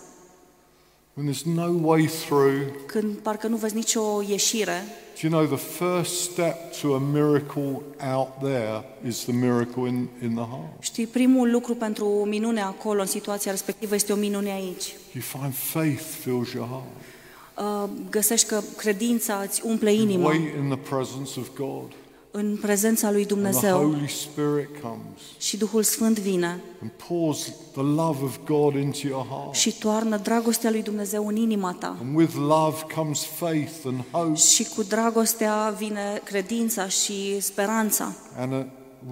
when 1.15 1.33
there's 1.33 1.43
no 1.55 1.71
way 1.83 2.09
through. 2.27 2.63
când 2.87 3.17
parcă 3.17 3.47
nu 3.47 3.57
vezi 3.57 3.75
nicio 3.75 4.23
ieșire. 4.29 4.83
Do 5.21 5.29
you 5.29 5.31
know 5.31 5.57
the 5.57 5.65
first 5.65 6.31
step 6.33 6.73
to 6.81 6.95
a 6.95 6.99
miracle 6.99 7.83
out 8.15 8.41
there 8.41 8.83
is 9.07 9.25
the 9.25 9.33
miracle 9.33 9.87
in, 9.87 10.09
in 10.23 10.35
the 10.35 10.45
heart? 10.45 10.83
Știi, 10.83 11.07
primul 11.07 11.51
lucru 11.51 11.75
pentru 11.75 12.07
minune 12.07 12.61
acolo, 12.61 13.01
în 13.01 13.07
situația 13.07 13.51
respectivă, 13.51 13.95
este 13.95 14.13
o 14.13 14.17
minune 14.17 14.51
aici. 14.51 14.95
You 15.13 15.23
find 15.23 15.55
faith 15.55 16.03
fills 16.21 16.53
your 16.53 16.69
heart. 16.69 17.85
Uh, 17.85 17.91
Găsești 18.11 18.47
că 18.47 18.61
credința 18.77 19.35
îți 19.47 19.61
umple 19.65 19.93
You 19.93 20.03
inima 20.03 20.29
wait 20.29 20.55
in 20.63 20.69
the 20.69 20.95
presence 20.95 21.41
of 21.41 21.49
God. 21.57 21.93
În 22.37 22.57
prezența 22.61 23.11
lui 23.11 23.17
And 23.21 23.27
the 23.27 23.35
Dumnezeu 23.35 23.77
Holy 23.77 24.09
Spirit 24.09 24.69
comes 24.83 25.21
și 25.39 25.57
Duhul 25.57 25.83
Sfânt 25.83 26.19
vine 26.19 26.61
and 26.83 26.91
pours 27.09 27.53
the 27.73 27.83
love 27.83 28.25
of 28.25 28.39
God 28.47 28.75
into 28.75 28.99
your 29.07 29.27
heart. 29.31 29.55
și 29.55 29.79
toarnă 29.79 30.17
dragostea 30.17 30.71
lui 30.71 30.83
Dumnezeu 30.83 31.27
în 31.27 31.37
inima 31.37 31.77
ta. 31.79 31.97
And 32.01 32.17
with 32.17 32.35
love 32.37 32.77
comes 32.95 33.25
faith 33.25 33.73
and 33.85 34.01
hope 34.11 34.35
Și 34.35 34.65
cu 34.77 34.83
dragostea 34.83 35.75
vine 35.79 36.21
credința 36.25 36.89
și 36.89 37.41
speranța 37.41 38.15
and 38.37 38.53
a 38.53 38.67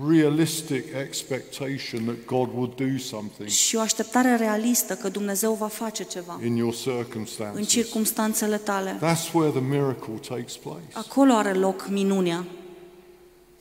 realistic 0.09 0.85
expectation 1.01 2.05
that 2.05 2.17
God 2.27 2.49
will 2.55 2.73
do 2.77 2.99
something 2.99 3.49
și 3.49 3.77
o 3.77 3.81
așteptare 3.81 4.37
realistă 4.37 4.95
că 4.95 5.09
Dumnezeu 5.09 5.53
va 5.53 5.67
face 5.69 6.05
ceva 6.05 6.41
in 6.45 6.57
your 6.57 6.75
în 6.87 6.95
circumstances. 6.95 7.67
circumstanțele 7.69 8.57
tale. 8.57 8.97
That's 8.97 9.33
where 9.33 9.51
the 9.51 9.61
miracle 9.61 10.15
takes 10.29 10.57
place. 10.57 10.89
Acolo 10.93 11.33
are 11.33 11.53
loc 11.53 11.89
minunea. 11.91 12.45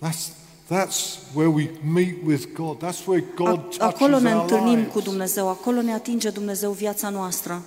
That's, 0.02 0.32
that's 0.70 1.18
where 1.34 1.50
we 1.50 1.70
meet 1.84 2.24
with 2.26 2.54
God. 2.56 2.80
That's 2.80 3.06
where 3.08 3.24
God 3.36 3.48
A- 3.80 3.86
Acolo 3.86 4.12
touches 4.12 4.22
ne 4.22 4.34
our 4.34 4.42
întâlnim 4.42 4.76
lives. 4.78 4.94
cu 4.94 5.00
Dumnezeu, 5.00 5.50
acolo 5.50 5.82
ne 5.82 5.94
atinge 5.94 6.30
Dumnezeu 6.30 6.72
viața 6.72 7.10
noastră. 7.10 7.62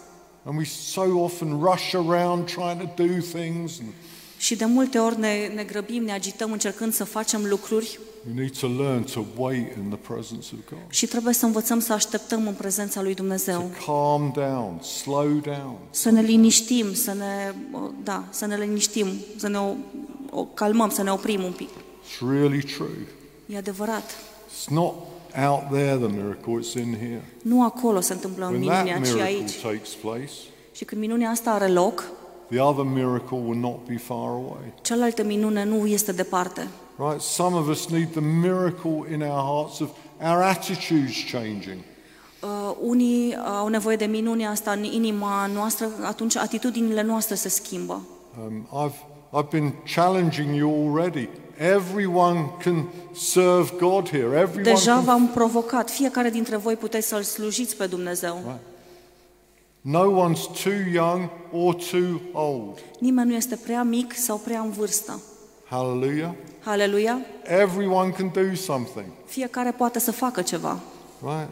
And 0.45 0.59
we 0.59 0.65
so 0.65 1.03
often 1.23 1.61
rush 1.63 1.95
around 1.95 2.45
trying 2.45 2.79
to 2.95 3.03
do 3.03 3.13
things. 3.39 3.79
And 3.81 3.89
Și 4.39 4.57
de 4.57 4.65
multe 4.65 4.99
ori 4.99 5.19
ne, 5.19 5.51
ne 5.55 5.63
grăbim, 5.63 6.03
ne 6.05 6.13
agităm 6.13 6.53
încercând 6.53 6.93
să 6.95 7.05
facem 7.05 7.45
lucruri 7.45 7.99
we 8.29 8.41
need 8.41 8.59
to 8.59 8.67
learn 8.67 9.03
to 9.03 9.25
wait 9.37 9.77
in 9.77 9.89
the 9.89 10.13
presence 10.13 10.47
of 10.55 10.59
God. 10.71 10.79
și 10.91 11.07
trebuie 11.07 11.35
să 11.35 11.45
învățăm 11.47 11.81
să 11.81 11.93
așteptăm 11.93 12.47
în 12.47 12.55
prezența 12.55 13.03
lui 13.03 13.15
Dumnezeu. 13.15 13.71
To 13.87 13.93
calm 13.93 14.33
down, 14.37 14.83
slow 14.83 15.29
down, 15.29 15.77
Să 15.91 16.11
ne 16.11 16.21
liniștim, 16.21 16.95
să 16.95 17.13
ne, 17.15 17.55
da, 18.03 18.25
să 18.31 18.47
ne 18.47 18.57
liniștim, 18.57 19.07
să 19.37 19.49
ne 19.49 19.59
o, 19.59 19.75
o 20.31 20.45
calmăm, 20.45 20.91
să 20.91 21.03
ne 21.03 21.11
oprim 21.13 21.43
un 21.45 21.53
pic. 21.53 21.69
It's 22.05 22.21
really 22.21 22.63
true. 22.63 23.07
E 23.47 23.57
adevărat. 23.57 24.03
It's 24.51 24.69
not 24.71 24.95
out 25.47 25.71
there 25.71 25.97
the 25.97 26.07
miracle, 26.07 26.53
it's 26.61 26.75
in 26.75 26.97
here. 26.99 27.23
Nu 27.43 27.65
acolo 27.65 28.01
se 28.01 28.13
întâmplă 28.13 28.47
When 28.47 28.63
that 28.63 28.85
minunea, 28.85 28.97
ci 29.07 29.13
miracle 29.13 29.23
aici. 29.23 29.61
takes 29.61 29.89
place, 29.95 30.33
Și 30.73 30.85
când 30.85 31.01
minunea 31.01 31.31
asta 31.31 31.51
are 31.51 31.69
loc, 31.69 32.05
the 32.51 32.61
other 32.61 32.85
miracle 32.85 33.39
will 33.39 33.59
not 33.61 33.87
be 33.87 33.97
far 33.97 34.29
away. 34.29 34.73
cealaltă 34.83 35.25
minune 35.25 35.65
nu 35.65 35.87
este 35.87 36.13
departe. 36.13 36.69
Right? 36.99 37.21
Some 37.21 37.57
of 37.57 37.69
us 37.69 37.87
need 37.87 38.11
the 38.11 38.21
miracle 38.21 39.13
in 39.13 39.23
our 39.23 39.43
hearts 39.55 39.79
of 39.81 39.89
our 40.21 40.43
attitudes 40.43 41.15
changing. 41.33 41.79
Uh, 42.43 42.77
unii 42.81 43.37
au 43.37 43.69
nevoie 43.69 43.97
de 43.97 44.05
minunea 44.05 44.51
asta 44.51 44.71
în 44.71 44.85
inima 44.85 45.47
noastră, 45.47 45.89
atunci 46.03 46.37
atitudinile 46.37 47.03
noastre 47.03 47.35
se 47.35 47.49
schimbă. 47.49 48.03
Um, 48.47 48.69
I've, 48.89 48.95
I've 49.43 49.51
been 49.51 49.73
challenging 49.95 50.57
you 50.57 50.89
already. 50.89 51.29
Everyone 51.59 52.49
can 52.63 52.89
serve 53.15 53.73
God 53.79 54.09
here. 54.09 54.39
Everyone 54.39 54.63
Deja 54.63 54.95
can, 54.95 55.05
v-am 55.05 55.29
provocat, 55.29 55.91
fiecare 55.91 56.31
dintre 56.31 56.57
voi 56.57 56.77
puteți 56.77 57.09
să-L 57.09 57.23
slujiți 57.23 57.77
pe 57.77 57.87
Dumnezeu. 57.87 58.59
no 59.81 60.29
one's 60.29 60.63
too 60.63 60.91
young 60.93 61.31
or 61.53 61.75
too 61.75 62.21
old. 62.33 62.79
Nimeni 62.99 63.29
nu 63.29 63.35
este 63.35 63.57
prea 63.57 63.83
mic 63.83 64.15
sau 64.17 64.37
prea 64.37 64.61
în 64.61 64.71
vârstă. 64.71 65.21
Hallelujah. 65.69 66.31
Haleluia! 66.65 67.19
Everyone 67.43 68.11
can 68.11 68.31
do 68.33 68.55
something. 68.55 69.07
Fiecare 69.27 69.71
poate 69.71 69.99
să 69.99 70.13
facă 70.13 70.43
ceva. 70.43 70.79
Right? 71.21 71.49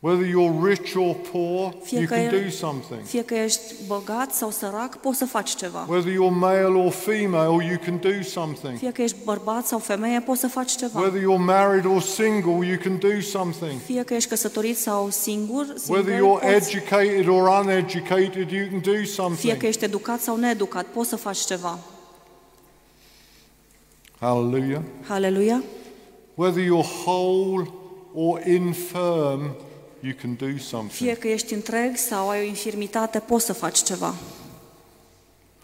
Whether 0.00 0.26
you're 0.26 0.68
rich 0.68 0.94
or 0.96 1.14
poor, 1.32 1.74
Fie 1.82 1.98
you 1.98 2.06
că, 2.06 2.14
can 2.14 2.42
do 2.44 2.50
something. 2.50 3.00
fie 3.04 3.22
că 3.24 3.34
ești 3.34 3.60
bogat 3.86 4.34
sau 4.34 4.50
sărac, 4.50 4.96
poți 5.00 5.18
să 5.18 5.24
faci 5.26 5.54
ceva. 5.54 5.86
Whether 5.88 6.12
you're 6.12 6.38
male 6.38 6.64
or 6.84 6.90
female, 6.92 7.64
you 7.66 7.76
can 7.84 7.98
do 8.00 8.22
something. 8.22 8.78
Fie 8.78 8.92
că 8.92 9.02
ești 9.02 9.16
bărbat 9.24 9.66
sau 9.66 9.78
femeie, 9.78 10.20
poți 10.20 10.40
să 10.40 10.48
faci 10.48 10.76
ceva. 10.76 11.00
Whether 11.00 11.20
you're 11.20 11.44
married 11.44 11.84
or 11.84 12.00
single, 12.00 12.66
you 12.66 12.76
can 12.82 12.98
do 12.98 13.20
something. 13.20 13.80
Fie 13.84 14.02
că 14.02 14.14
ești 14.14 14.28
căsătorit 14.28 14.76
sau 14.78 15.10
singur, 15.10 15.74
Whether 15.88 16.14
you're 16.14 16.40
poți, 16.42 16.76
educated 16.76 17.28
or 17.28 17.48
uneducated, 17.64 18.50
you 18.50 18.66
can 18.70 18.80
do 18.80 18.90
fie 18.90 19.00
că 19.00 19.06
something. 19.06 19.62
ești 19.62 19.84
educat 19.84 20.20
sau 20.20 20.36
needucat, 20.36 20.86
poți 20.86 21.08
să 21.08 21.16
faci 21.16 21.38
ceva. 21.38 21.78
Hallelujah. 24.20 24.80
Haleluia! 25.08 25.62
Whether 26.34 26.62
you're 26.64 26.86
whole 27.04 27.70
or 28.14 28.40
infirm, 28.46 29.56
you 30.00 30.12
can 30.20 30.34
do 30.34 30.46
Fie 30.46 30.58
something. 30.58 31.18
că 31.18 31.28
ești 31.28 31.54
întreg 31.54 31.96
sau 31.96 32.28
ai 32.28 32.40
o 32.40 32.44
infirmitate, 32.46 33.18
poți 33.18 33.44
să 33.44 33.52
faci 33.52 33.82
ceva. 33.82 34.14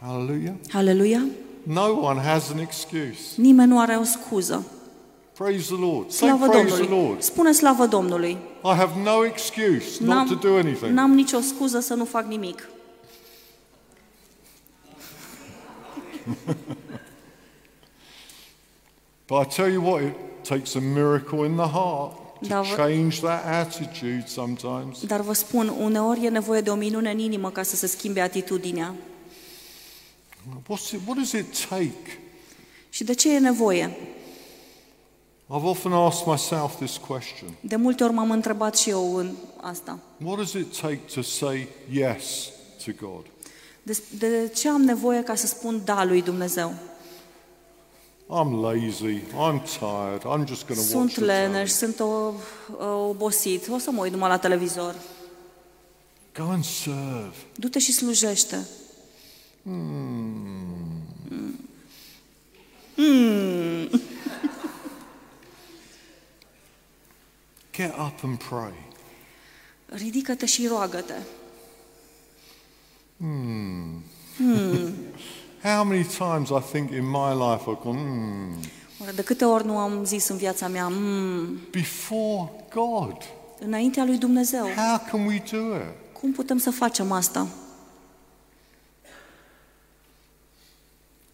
Hallelujah. 0.00 0.54
Haleluia! 0.72 1.26
No 1.62 1.82
one 2.00 2.20
has 2.20 2.50
an 2.50 2.58
excuse. 2.58 3.20
Nimeni 3.36 3.68
nu 3.68 3.80
are 3.80 3.96
o 3.96 4.02
scuză. 4.04 4.66
Praise 5.32 5.74
the 5.74 5.84
Lord. 5.84 6.10
Say 6.10 6.28
Slavă 6.28 6.46
praise 6.48 6.66
the 6.68 6.76
Domnului! 6.78 7.06
Lord. 7.06 7.22
Spune 7.22 7.52
slavă 7.52 7.86
Domnului! 7.86 8.30
I 8.64 8.74
have 8.76 9.00
no 9.02 9.24
excuse 9.24 9.84
not 10.04 10.26
to 10.28 10.34
do 10.48 10.56
anything. 10.56 10.92
n-am 10.92 11.10
nicio 11.10 11.40
scuză 11.40 11.80
să 11.80 11.94
nu 11.94 12.04
fac 12.04 12.24
nimic. 12.26 12.68
But 19.26 19.40
I 19.40 19.44
tell 19.56 19.68
you 19.70 19.80
what, 19.82 20.02
it 20.02 20.14
takes 20.42 20.74
a 20.76 20.80
miracle 20.80 21.44
in 21.44 21.56
the 21.56 21.66
heart 21.68 22.12
to 22.48 22.54
Da, 22.54 22.60
vă- 22.60 22.74
change 22.74 23.18
that 23.20 23.44
attitude 23.46 24.24
sometimes. 24.26 25.04
Dar 25.06 25.20
vă 25.20 25.32
spun, 25.32 25.68
uneori 25.80 26.24
e 26.24 26.28
nevoie 26.28 26.60
de 26.60 26.70
o 26.70 26.74
minune 26.74 27.10
în 27.10 27.18
inimă 27.18 27.50
ca 27.50 27.62
să 27.62 27.76
se 27.76 27.86
schimbe 27.86 28.20
atitudinea. 28.20 28.94
What's 30.68 30.92
it, 30.92 31.00
what 31.06 31.16
does 31.16 31.32
it 31.32 31.66
take? 31.68 32.18
Și 32.90 33.04
de 33.04 33.14
ce 33.14 33.34
e 33.34 33.38
nevoie? 33.38 33.96
I've 35.46 35.64
often 35.64 35.92
asked 35.92 36.26
myself 36.26 36.74
this 36.76 36.96
question. 36.96 37.50
De 37.60 37.76
multe 37.76 38.04
ori 38.04 38.12
m-am 38.12 38.30
întrebat 38.30 38.76
și 38.76 38.90
eu 38.90 39.16
în 39.16 39.30
asta. 39.60 39.98
What 40.24 40.36
does 40.36 40.52
it 40.52 40.80
take 40.80 41.00
to 41.14 41.22
say 41.22 41.68
yes 41.90 42.50
to 42.84 42.90
God? 43.06 43.24
De, 43.82 43.98
de 44.18 44.52
ce 44.56 44.68
am 44.68 44.80
nevoie 44.82 45.22
ca 45.22 45.34
să 45.34 45.46
spun 45.46 45.80
da 45.84 46.04
lui 46.04 46.22
Dumnezeu? 46.22 46.74
I'm 48.28 48.62
lazy, 48.62 49.22
I'm 49.34 49.60
tired, 49.78 50.24
I'm 50.24 50.46
just 50.46 50.66
going 50.66 50.80
to 50.80 50.80
watch 50.80 50.90
Sunt 50.90 51.12
the 51.12 51.24
leneș, 51.24 51.72
telly. 51.72 51.92
sunt 51.94 52.00
o, 52.00 52.32
o, 52.84 53.08
obosit, 53.08 53.68
o 53.68 53.78
să 53.78 53.90
mă 53.90 54.02
uit 54.02 54.12
numai 54.12 54.28
la 54.28 54.38
televizor. 54.38 54.94
Go 56.34 56.42
and 56.42 56.64
serve. 56.64 57.34
Du-te 57.54 57.78
și 57.78 57.92
slujește. 57.92 58.66
Get 67.72 67.92
up 67.98 68.22
and 68.24 68.38
pray. 68.38 68.72
Ridică-te 69.86 70.46
și 70.46 70.66
roagă-te. 70.66 71.14
How 75.64 75.82
many 75.82 76.04
times 76.04 76.50
I 76.50 76.60
think 76.60 76.90
in 76.90 77.06
my 77.06 77.32
life 77.32 77.66
I've 77.66 77.82
gone, 77.82 77.98
hmm, 77.98 78.60
Oare 79.00 79.12
de 79.12 79.22
câte 79.22 79.44
ori 79.44 79.64
nu 79.66 79.76
am 79.78 80.04
zis 80.04 80.28
în 80.28 80.36
viața 80.36 80.68
mea, 80.68 80.88
mm, 80.88 81.58
before 81.70 82.50
God, 82.74 83.16
înaintea 83.58 84.04
lui 84.04 84.16
Dumnezeu, 84.18 84.66
how 84.76 85.00
can 85.10 85.26
we 85.26 85.42
do 85.50 85.76
it? 85.76 86.12
cum 86.20 86.32
putem 86.32 86.58
să 86.58 86.70
facem 86.70 87.12
asta? 87.12 87.46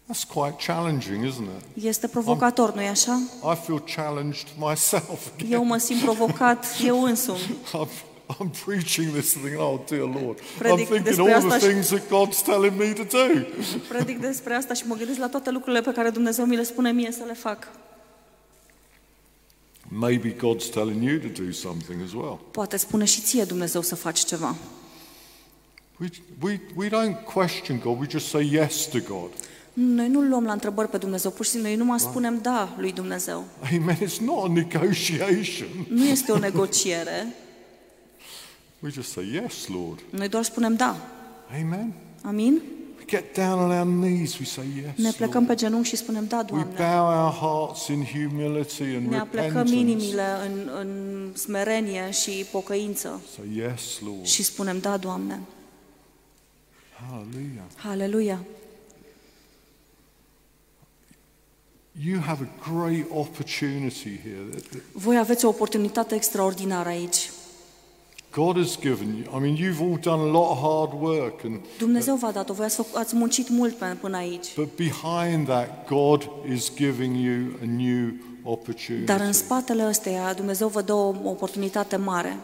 That's 0.07 0.23
quite 0.33 0.55
challenging, 0.65 1.25
isn't 1.25 1.47
it? 1.75 1.83
Este 1.83 2.07
provocator, 2.07 2.73
nu-i 2.73 2.87
așa? 2.87 3.21
I 3.53 3.55
feel 3.65 3.83
challenged 3.95 4.47
myself. 4.57 5.27
Eu 5.49 5.63
mă 5.63 5.77
simt 5.77 6.01
provocat 6.01 6.65
eu 6.83 7.03
însumi. 7.03 7.39
I'm, 7.71 8.10
I'm 8.39 8.51
preaching 8.65 9.11
this 9.11 9.31
thing, 9.31 9.57
oh 9.57 9.79
dear 9.87 10.01
Lord. 10.01 10.39
I'm 10.39 10.57
Predic 10.57 10.87
thinking 10.87 11.03
despre 11.03 11.33
all 11.33 11.41
the 11.41 11.53
asta 11.53 11.57
și- 11.57 11.65
things 11.65 11.87
that 11.87 12.03
God's 12.07 12.41
telling 12.45 12.73
me 12.77 12.93
to 12.93 13.03
do. 13.03 13.45
Predic 13.87 14.19
despre 14.19 14.53
asta 14.53 14.73
și 14.73 14.83
mă 14.87 14.95
gândesc 14.95 15.19
la 15.19 15.27
toate 15.29 15.51
lucrurile 15.51 15.81
pe 15.81 15.91
care 15.91 16.09
Dumnezeu 16.09 16.45
mi 16.45 16.55
le 16.55 16.63
spune 16.63 16.91
mie 16.91 17.11
să 17.11 17.23
le 17.27 17.33
fac. 17.33 17.67
Maybe 19.87 20.35
God's 20.35 20.69
telling 20.69 21.03
you 21.03 21.17
to 21.19 21.43
do 21.43 21.51
something 21.51 22.01
as 22.03 22.11
well. 22.13 22.39
Poate 22.51 22.77
spune 22.77 23.05
și 23.05 23.21
ție 23.21 23.43
Dumnezeu 23.43 23.81
să 23.81 23.95
faci 23.95 24.19
ceva. 24.19 24.55
We, 25.99 26.09
we, 26.41 26.59
we 26.75 26.89
don't 26.89 27.23
question 27.33 27.79
God, 27.83 27.99
we 27.99 28.05
just 28.09 28.27
say 28.27 28.49
yes 28.51 28.85
to 28.87 28.97
God. 29.07 29.29
Noi 29.73 30.07
nu 30.07 30.21
luăm 30.21 30.45
la 30.45 30.51
întrebări 30.51 30.89
pe 30.89 30.97
Dumnezeu, 30.97 31.31
pur 31.31 31.45
și 31.45 31.51
simplu 31.51 31.69
noi 31.69 31.77
numai 31.77 31.99
spunem 31.99 32.39
da 32.41 32.75
lui 32.77 32.91
Dumnezeu. 32.91 33.43
Amen. 33.77 33.95
It's 33.95 34.17
not 34.19 34.43
a 34.43 34.53
negotiation. 34.53 35.67
Nu 35.89 36.05
este 36.05 36.31
o 36.31 36.37
negociere, 36.37 37.35
We 38.83 38.89
just 38.89 39.11
say 39.11 39.31
yes, 39.43 39.67
Lord. 39.67 39.99
noi 40.09 40.27
doar 40.27 40.43
spunem 40.43 40.75
da. 40.75 40.95
Amen. 41.61 41.93
Amin? 42.23 42.61
We 42.97 43.03
get 43.17 43.33
down 43.35 43.59
on 43.59 43.69
our 43.71 43.85
knees, 43.85 44.39
we 44.39 44.45
say 44.45 44.65
yes. 44.75 44.97
Ne 44.97 45.11
plecăm 45.11 45.33
Lord. 45.43 45.47
pe 45.47 45.55
genunchi 45.55 45.87
și 45.89 45.95
spunem 45.95 46.25
da, 46.27 46.37
We 46.37 46.43
Doamne. 46.43 46.73
bow 46.77 47.05
our 47.23 47.31
hearts 47.33 47.87
in 47.87 48.03
humility 48.05 48.81
and 48.83 49.07
Ne 49.07 49.17
aplecăm 49.19 49.47
repentance. 49.47 49.75
inimile 49.75 50.25
în, 50.45 50.69
în 50.79 51.31
smerenie 51.35 52.11
și 52.11 52.45
pocăință 52.51 53.21
Say 53.35 53.45
yes, 53.55 53.99
Lord. 54.05 54.25
și 54.25 54.43
spunem 54.43 54.79
da, 54.79 54.97
Doamne. 54.97 55.39
Hallelujah. 57.09 57.63
Haleluia! 57.75 58.39
You 62.05 62.21
have 62.21 62.39
a 62.43 62.69
great 62.71 63.05
opportunity 63.09 64.19
here. 64.23 64.45
that- 64.51 64.69
that 64.69 64.81
Voi 64.93 65.17
aveți 65.17 65.45
o 65.45 65.47
oportunitate 65.47 66.15
extraordinară 66.15 66.89
aici. 66.89 67.31
God 68.31 68.55
has 68.57 68.77
given 68.79 69.15
you. 69.17 69.37
I 69.37 69.39
mean, 69.41 69.55
you've 69.57 69.81
all 69.81 69.97
done 69.97 70.19
a 70.29 70.31
lot 70.31 70.51
of 70.51 70.57
hard 70.59 71.01
work, 71.01 71.43
and 71.43 71.59
Dumnezeu 71.77 72.15
v-a 72.15 72.31
dat-o, 72.31 72.53
voi 72.53 72.65
ați, 72.65 72.75
făc- 72.75 72.95
ați 72.97 73.15
muncit 73.15 73.49
mult 73.49 73.75
pe- 73.75 73.97
până 74.01 74.17
aici. 74.17 74.55
but 74.55 74.69
behind 74.75 75.45
that, 75.47 75.87
God 75.87 76.29
is 76.53 76.71
giving 76.75 77.15
you 77.15 77.45
a 77.61 77.65
new 77.65 78.11
opportunity. 78.43 79.05
Dar 79.05 79.19
în 79.19 79.31
spatele 79.33 79.87
ăsteia, 79.87 80.33
Dumnezeu 80.33 80.67
vă 80.67 80.81
dă 80.81 80.93
o 80.93 81.13
oportunitate 81.23 81.95
mare. 81.95 82.37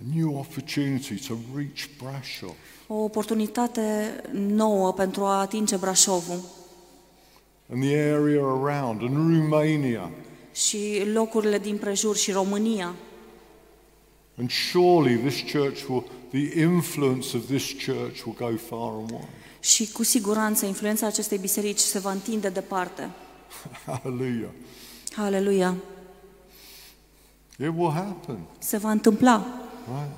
A 0.00 0.04
new 0.14 0.34
opportunity 0.38 1.26
to 1.26 1.34
reach 1.56 1.86
Brasov. 2.02 2.54
O 2.86 2.94
oportunitate 2.94 4.14
nouă 4.32 4.92
pentru 4.92 5.24
a 5.24 5.40
atinge 5.40 5.76
Brașovul 5.76 6.40
and 7.72 7.82
the 7.82 7.96
area 7.96 8.42
around, 8.44 9.00
and 9.02 9.16
Romania. 9.38 10.10
Și 10.52 11.02
locurile 11.12 11.58
din 11.58 11.76
prejur 11.76 12.16
și 12.16 12.32
România. 12.32 12.94
And 14.38 14.50
surely 14.50 15.16
this 15.16 15.52
church 15.52 15.88
will, 15.88 16.04
the 16.30 16.60
influence 16.60 17.36
of 17.36 17.44
this 17.46 17.72
church 17.86 18.24
will 18.24 18.36
go 18.38 18.56
far 18.56 18.92
and 18.92 19.10
wide. 19.10 19.28
Și 19.60 19.92
cu 19.92 20.02
siguranță 20.02 20.66
influența 20.66 21.06
acestei 21.06 21.38
biserici 21.38 21.78
se 21.78 21.98
va 21.98 22.10
întinde 22.10 22.48
departe. 22.48 23.10
Hallelujah. 23.86 24.50
Haleluia! 25.12 25.74
It 27.58 27.70
will 27.76 27.90
happen, 27.90 28.38
Se 28.58 28.76
va 28.76 28.90
întâmpla 28.90 29.46
right? 29.86 30.10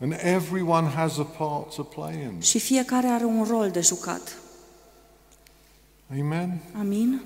And 0.00 0.12
everyone 0.34 0.88
has 0.88 1.18
a 1.18 1.22
part 1.22 1.74
to 1.74 1.82
play 1.82 2.22
in. 2.22 2.40
și 2.40 2.58
fiecare 2.58 3.06
are 3.06 3.24
un 3.24 3.44
rol 3.44 3.70
de 3.70 3.80
jucat. 3.80 4.38
Amen. 6.10 6.60
Amin? 6.78 7.22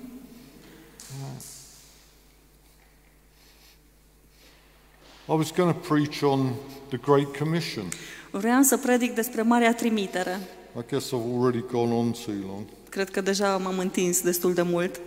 I 5.31 5.33
was 5.35 5.51
going 5.53 5.75
to 5.75 5.89
preach 5.95 6.23
on 6.23 6.53
the 6.89 6.97
Great 6.97 7.37
Commission. 7.37 7.85
Vreau 8.31 8.63
să 8.63 8.77
predic 8.77 9.15
despre 9.15 9.43
Marea 9.43 9.75
Trimitere. 9.75 10.41
I 10.79 10.81
guess 10.91 11.07
I've 11.07 11.35
already 11.39 11.65
gone 11.71 11.93
on 11.93 12.11
too 12.13 12.35
long. 12.47 12.63
Cred 12.89 13.11
că 13.11 13.21
deja 13.21 13.57
m-am 13.57 13.79
întins 13.79 14.21
destul 14.21 14.55
de 14.55 14.63
mult, 14.63 15.01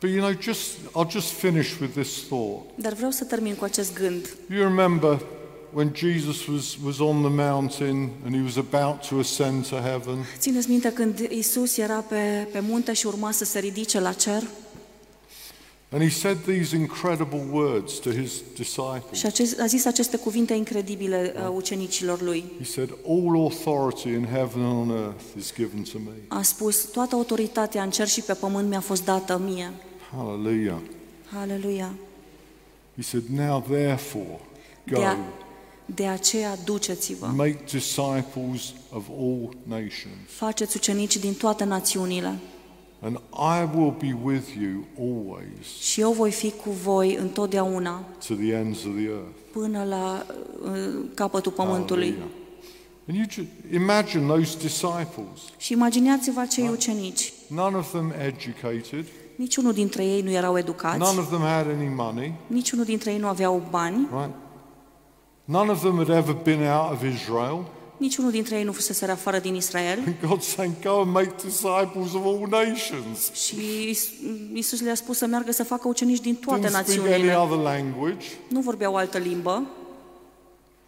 But 0.00 0.10
you 0.10 0.18
know, 0.20 0.32
just 0.40 0.70
I'll 0.76 1.10
just 1.10 1.28
finish 1.32 1.78
with 1.80 1.92
this 1.92 2.26
thought. 2.26 2.60
dar 2.74 2.92
vreau 2.92 3.10
să 3.10 3.24
termin 3.24 3.54
cu 3.54 3.64
acest 3.64 3.94
gând. 3.94 4.36
You 4.50 4.62
remember 4.62 5.20
when 5.72 5.92
Jesus 5.94 6.46
was, 6.46 6.76
was 6.84 6.98
on 6.98 7.20
the 7.22 7.30
mountain 7.50 8.10
and 8.24 8.34
he 8.34 8.42
was 8.42 8.56
about 8.56 9.06
to 9.08 9.18
ascend 9.18 9.68
to 9.68 9.76
heaven? 9.76 10.24
Țineți 10.38 10.68
minte 10.70 10.92
când 10.92 11.18
Isus 11.30 11.76
era 11.76 11.98
pe, 12.08 12.48
pe 12.52 12.60
munte 12.60 12.92
și 12.92 13.06
urma 13.06 13.30
să 13.30 13.44
se 13.44 13.58
ridice 13.58 14.00
la 14.00 14.12
cer 14.12 14.42
And 15.94 16.02
he 16.02 16.10
said 16.10 16.36
these 16.44 16.76
incredible 16.76 17.44
words 17.50 17.98
to 17.98 18.10
his 18.10 18.32
disciples. 18.54 19.12
și 19.12 19.26
acest, 19.26 19.60
a 19.60 19.66
zis 19.66 19.84
aceste 19.84 20.16
cuvinte 20.16 20.54
incredibile 20.54 21.34
uh, 21.36 21.48
ucenicilor 21.54 22.20
lui. 22.22 22.44
He 22.58 22.64
said, 22.64 22.94
All 23.08 23.36
authority 23.36 24.08
in 24.08 24.26
heaven 24.26 24.62
and 24.62 24.90
on 24.90 24.96
earth 24.96 25.24
is 25.38 25.52
given 25.54 25.82
to 25.82 25.98
me. 25.98 26.12
A 26.28 26.42
spus, 26.42 26.84
toată 26.84 27.14
autoritatea 27.14 27.82
în 27.82 27.90
cer 27.90 28.08
și 28.08 28.20
pe 28.20 28.32
pământ 28.32 28.68
mi-a 28.68 28.80
fost 28.80 29.04
dată 29.04 29.40
mie. 29.44 29.72
Hallelujah. 30.12 30.78
Aleluia! 31.40 31.94
He 32.96 33.02
said, 33.02 33.24
Now 33.28 33.64
therefore, 33.68 34.40
go, 34.86 34.98
De, 34.98 35.04
a, 35.04 35.16
de 35.86 36.06
aceea 36.06 36.56
duceți-vă, 36.64 37.26
make 37.26 37.60
disciples 37.70 38.72
of 38.90 39.04
all 39.08 39.56
nations, 39.62 40.16
faceți 40.26 40.76
ucenici 40.76 41.16
din 41.16 41.34
toate 41.34 41.64
națiunile 41.64 42.38
and 43.04 43.16
I 43.32 43.76
will 43.78 43.94
be 43.98 44.16
with 44.22 44.44
you 44.62 44.84
always 44.98 45.66
și 45.80 46.00
eu 46.00 46.12
voi 46.12 46.30
fi 46.30 46.50
cu 46.50 46.70
voi 46.70 47.14
întotdeauna 47.14 48.04
to 48.28 48.34
the 48.34 48.52
ends 48.52 48.84
of 48.84 48.92
the 48.94 49.04
earth. 49.08 49.36
până 49.52 49.84
la 49.84 50.26
uh, 50.64 50.70
capătul 51.14 51.52
pământului. 51.52 52.06
Hallelujah. 52.10 52.42
And 53.08 53.16
you 53.16 53.24
ju- 53.30 53.74
imagine 53.76 54.26
those 54.26 54.56
disciples, 54.58 55.38
Și 55.56 55.72
imaginați-vă 55.72 56.40
acei 56.40 56.68
ucenici. 56.68 57.32
none 57.48 57.76
of 57.76 57.90
them 57.90 58.12
educated, 58.26 59.04
Niciunul 59.36 59.72
dintre 59.72 60.04
ei 60.04 60.20
nu 60.22 60.30
erau 60.30 60.58
educați, 60.58 60.98
none 60.98 61.18
of 61.18 61.28
them 61.28 61.40
had 61.40 61.66
any 61.66 61.88
money, 61.96 62.32
niciunul 62.46 62.84
dintre 62.84 63.12
ei 63.12 63.18
nu 63.18 63.26
aveau 63.26 63.62
bani, 63.70 63.96
right? 64.12 64.34
None 65.44 65.70
of 65.70 65.80
them 65.80 65.96
had 65.96 66.08
ever 66.08 66.34
been 66.42 66.60
out 66.62 66.92
of 66.92 67.02
Israel. 67.14 67.64
Niciunul 67.96 68.30
dintre 68.30 68.56
ei 68.56 68.64
nu 68.64 68.72
fusese 68.72 69.04
afară 69.06 69.38
din 69.38 69.54
Israel. 69.54 69.98
And 70.06 70.32
God's 70.36 70.46
saying, 70.54 70.74
Go 70.82 71.00
and 71.00 71.12
make 71.12 71.32
disciples 71.44 72.12
of 72.14 72.24
all 72.24 72.46
nations. 72.50 73.32
Și 73.32 73.54
Is- 73.88 74.08
Isus 74.52 74.80
le-a 74.80 74.94
spus 74.94 75.16
să 75.16 75.26
meargă 75.26 75.52
să 75.52 75.64
facă 75.64 75.88
ucenici 75.88 76.20
din 76.20 76.34
toate 76.34 76.60
Didn't 76.66 76.70
speak 76.70 76.88
any 76.88 76.96
națiunile. 77.06 77.34
other 77.36 77.58
language. 77.58 78.26
Nu 78.48 78.60
vorbeau 78.60 78.94
altă 78.96 79.18
limbă. 79.18 79.62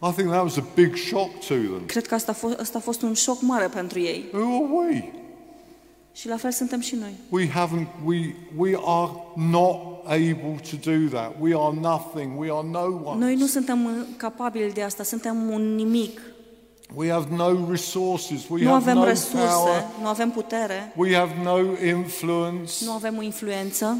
I 0.09 0.11
think 0.15 0.29
that 0.29 0.43
was 0.43 0.57
a 0.57 0.63
big 0.75 0.95
shock 0.95 1.39
to 1.39 1.53
them. 1.53 1.81
Cred 1.85 2.07
că 2.07 2.13
asta 2.13 2.31
a, 2.31 2.35
fost, 2.35 2.59
asta 2.59 2.77
a 2.77 2.81
fost 2.81 3.01
un 3.01 3.13
șoc 3.13 3.41
mare 3.41 3.67
pentru 3.67 3.99
ei. 3.99 4.25
Who 4.33 4.43
are 4.45 4.87
we? 4.89 5.11
Și 6.13 6.27
la 6.27 6.37
fel 6.37 6.51
suntem 6.51 6.79
și 6.79 6.95
noi. 6.95 7.13
We 7.29 7.47
haven't, 7.49 7.87
we, 8.05 8.35
we 8.57 8.77
are 8.85 9.11
not 9.35 9.75
able 10.05 10.59
to 10.71 10.91
do 10.91 11.15
that. 11.15 11.35
We 11.39 11.53
are 11.55 11.77
nothing. 11.81 12.39
We 12.39 12.47
are 12.51 12.67
no 12.71 13.01
one. 13.03 13.19
Noi 13.25 13.35
nu 13.35 13.45
suntem 13.45 13.85
uh, 13.85 13.91
capabili 14.17 14.71
de 14.73 14.81
asta, 14.81 15.03
suntem 15.03 15.49
un 15.49 15.75
nimic. 15.75 16.19
We 16.95 17.11
have 17.11 17.27
no 17.35 17.69
resources. 17.69 18.41
We 18.49 18.63
Nu 18.63 18.69
have 18.71 18.81
avem 18.89 18.97
no 18.97 19.03
resurse, 19.03 19.45
power. 19.47 19.85
nu 20.01 20.07
avem 20.07 20.31
putere, 20.31 20.93
We 20.95 21.15
have 21.15 21.33
no 21.43 21.57
influence. 21.85 22.73
nu 22.85 22.91
avem 22.91 23.17
o 23.17 23.21
influență. 23.21 23.97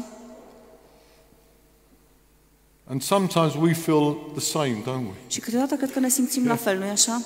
And 2.90 3.02
sometimes 3.02 3.54
we 3.54 3.72
feel 3.74 4.16
the 4.34 4.40
same, 4.40 4.82
don't 4.82 5.06
we? 5.06 5.14
Și 5.26 5.40
câteodată 5.40 5.74
cred 5.74 5.92
că 5.92 5.98
ne 5.98 6.08
simțim 6.08 6.46
la 6.46 6.56
fel, 6.56 6.78
nu-i 6.78 6.88
așa? 6.88 7.22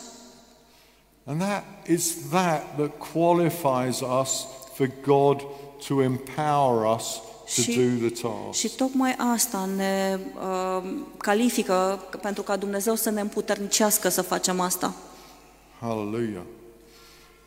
And 1.25 1.41
that 1.41 1.65
it's 1.87 2.29
that 2.31 2.63
that 2.77 2.91
qualifies 3.13 4.01
us 4.21 4.47
for 4.75 4.91
God 5.07 5.43
to 5.89 6.03
empower 6.03 6.95
us 6.97 7.21
to 7.55 7.63
Și- 7.63 7.75
do 7.77 8.07
the 8.09 8.23
task. 8.29 8.59
Și 8.59 8.69
tocmai 8.69 9.15
asta 9.35 9.69
ne 9.77 10.19
uh, 10.35 10.91
califică 11.17 12.01
pentru 12.23 12.43
ca 12.43 12.57
Dumnezeu 12.57 12.95
să 12.95 13.11
ne 13.11 13.21
împuternicească 13.21 14.09
să 14.09 14.23
facem 14.23 14.61
asta. 14.61 14.95
Hallelujah. 15.83 16.45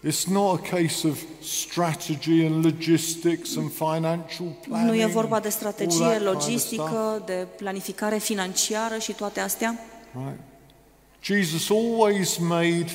It's 0.03 0.27
not 0.27 0.59
a 0.59 0.75
case 0.75 1.07
of 1.07 1.17
strategy 1.41 2.45
and 2.45 2.63
logistics 2.63 3.55
and 3.55 3.71
financial 3.71 4.47
planning. 4.67 4.89
Nu 4.89 4.95
e 4.95 5.05
vorba 5.05 5.39
de 5.39 5.47
and 5.47 5.65
all 5.65 5.71
strategie, 5.71 5.99
that 5.99 6.17
kind 6.17 6.27
of 6.27 6.41
stuff, 6.41 6.47
logistică, 6.47 7.23
de 7.25 7.47
planificare 7.57 8.17
financiară 8.17 8.97
și 8.97 9.13
toate 9.13 9.39
astea. 9.39 9.79
right? 10.13 10.39
Jesus 11.21 11.69
always 11.69 12.37
made, 12.37 12.85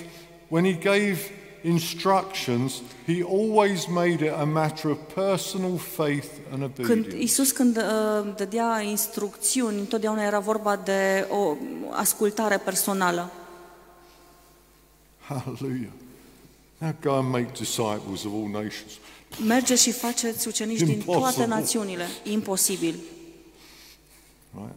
when 0.49 0.64
he 0.64 0.72
gave 0.72 1.18
instructions, 1.62 2.72
he 3.07 3.22
always 3.22 3.86
made 3.86 4.24
it 4.24 4.32
a 4.32 4.45
matter 4.45 4.91
of 4.91 4.99
personal 5.14 5.76
faith 5.76 6.28
and 6.53 6.70
Când 6.74 6.80
obedience. 6.88 7.22
Isus 7.22 7.51
când 7.51 7.76
uh, 7.76 8.32
dădea 8.36 8.80
instrucțiuni, 8.80 9.78
întotdeauna 9.78 10.22
era 10.22 10.38
vorba 10.38 10.76
de 10.76 11.26
o 11.30 11.57
ascultare 11.91 12.57
personală. 12.57 13.30
Hallelujah. 15.31 15.93
Now 16.78 16.95
go 17.03 17.18
and 17.18 17.31
make 17.31 17.53
disciples 17.53 18.24
of 18.24 18.33
all 18.33 18.49
nations. 18.49 18.93
Mergeți 19.47 19.83
și 19.83 19.91
faceți 19.93 20.49
ucenici 20.49 20.78
din 20.78 21.03
toate 21.03 21.11
Impossible. 21.18 21.47
națiunile. 21.47 22.07
Imposibil. 22.24 22.95
Right? 24.55 24.74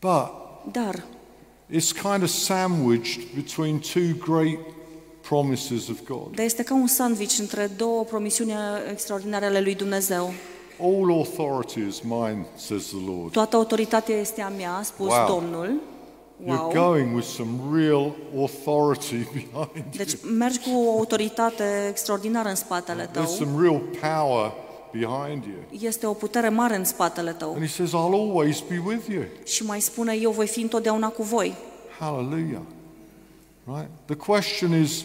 But 0.00 0.30
Dar 0.72 1.04
it's 1.70 1.92
kind 1.92 2.22
of 2.22 2.28
sandwiched 2.28 3.34
between 3.34 3.78
two 3.78 4.14
great 4.32 4.58
promises 5.20 5.88
of 5.88 5.96
God. 6.06 6.34
dar 6.34 6.44
este 6.44 6.62
ca 6.62 6.74
un 6.74 6.86
sandwich 6.86 7.38
între 7.38 7.66
două 7.76 8.04
promisiuni 8.04 8.52
extraordinare 8.90 9.44
ale 9.46 9.60
lui 9.60 9.74
Dumnezeu. 9.74 10.32
All 10.80 11.10
authority 11.10 11.80
is 11.80 12.00
mine, 12.00 12.46
says 12.56 12.84
the 12.86 13.04
Lord. 13.06 13.32
Toată 13.32 13.56
autoritatea 13.56 14.16
este 14.16 14.40
a 14.42 14.48
mea, 14.48 14.74
a 14.74 14.82
spus 14.82 15.06
Wow. 15.12 15.26
Domnul. 15.26 15.80
You're 16.46 16.58
Wow. 16.58 16.72
going 16.72 17.14
with 17.14 17.26
some 17.26 17.78
real 17.80 18.14
authority 18.36 19.16
behind 19.32 19.70
you. 19.74 19.84
Deci 19.96 20.12
mergi 20.38 20.58
cu 20.58 20.70
o 20.70 20.90
autoritate 20.90 21.86
extraordinară 21.88 22.48
în 22.48 22.54
spatele 22.54 23.06
There's 23.06 23.12
tău. 23.12 23.24
some 23.24 23.62
real 23.62 23.82
power 24.00 24.52
behind 24.92 25.44
you. 25.44 25.80
Este 25.80 26.06
o 26.06 26.12
putere 26.12 26.48
mare 26.48 26.76
în 26.76 26.84
spatele 26.84 27.32
tău. 27.32 27.52
And 27.52 27.60
he 27.60 27.66
says, 27.66 27.88
I'll 27.90 28.14
always 28.14 28.60
be 28.68 28.82
with 28.86 29.06
you. 29.08 29.22
Și 29.44 29.64
mai 29.64 29.80
spune, 29.80 30.14
eu 30.14 30.30
voi 30.30 30.46
fi 30.46 30.60
întotdeauna 30.60 31.08
cu 31.08 31.22
voi. 31.22 31.54
Hallelujah. 31.98 32.60
Right? 33.64 33.88
The 34.04 34.14
question 34.16 34.82
is 34.82 35.04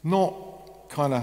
not 0.00 0.32
kind 0.94 1.12
of, 1.12 1.22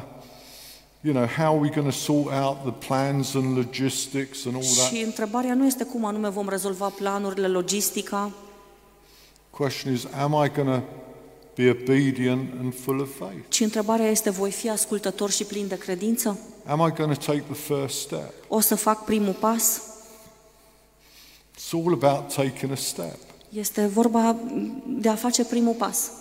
you 1.01 1.13
know, 1.13 1.25
how 1.37 1.45
are 1.53 1.59
we 1.59 1.69
going 1.69 1.87
to 1.87 1.97
sort 1.97 2.31
out 2.43 2.57
the 2.63 2.87
plans 2.87 3.33
and 3.33 3.55
logistics 3.57 4.45
and 4.45 4.55
all 4.55 4.63
that. 4.63 4.87
Și 4.93 5.03
întrebarea 5.03 5.53
nu 5.53 5.65
este 5.65 5.83
cum 5.83 6.05
anume 6.05 6.29
vom 6.29 6.49
rezolva 6.49 6.87
planurile, 6.89 7.47
logistica, 7.47 8.31
question 9.55 9.93
is, 9.93 10.05
am 10.13 10.33
I 10.35 10.49
going 10.49 10.67
to 10.67 10.83
be 11.55 11.69
obedient 11.69 12.53
and 12.59 12.73
full 12.73 13.01
of 13.01 13.09
faith? 13.09 13.49
ci 13.49 13.59
întrebarea 13.59 14.09
este, 14.09 14.29
voi 14.29 14.51
fi 14.51 14.69
ascultător 14.69 15.31
și 15.31 15.43
plin 15.43 15.67
de 15.67 15.77
credință? 15.77 16.39
Am 16.65 16.87
I 16.87 16.91
going 16.91 17.17
to 17.17 17.31
take 17.31 17.43
the 17.51 17.75
first 17.75 17.99
step? 17.99 18.33
O 18.47 18.59
să 18.59 18.75
fac 18.75 19.05
primul 19.05 19.33
pas? 19.33 19.81
It's 21.55 21.71
all 21.71 21.93
about 21.93 22.33
taking 22.33 22.71
a 22.71 22.75
step. 22.75 23.17
Este 23.49 23.85
vorba 23.85 24.35
de 24.85 25.09
a 25.09 25.15
face 25.15 25.43
primul 25.43 25.73
pas. 25.73 26.11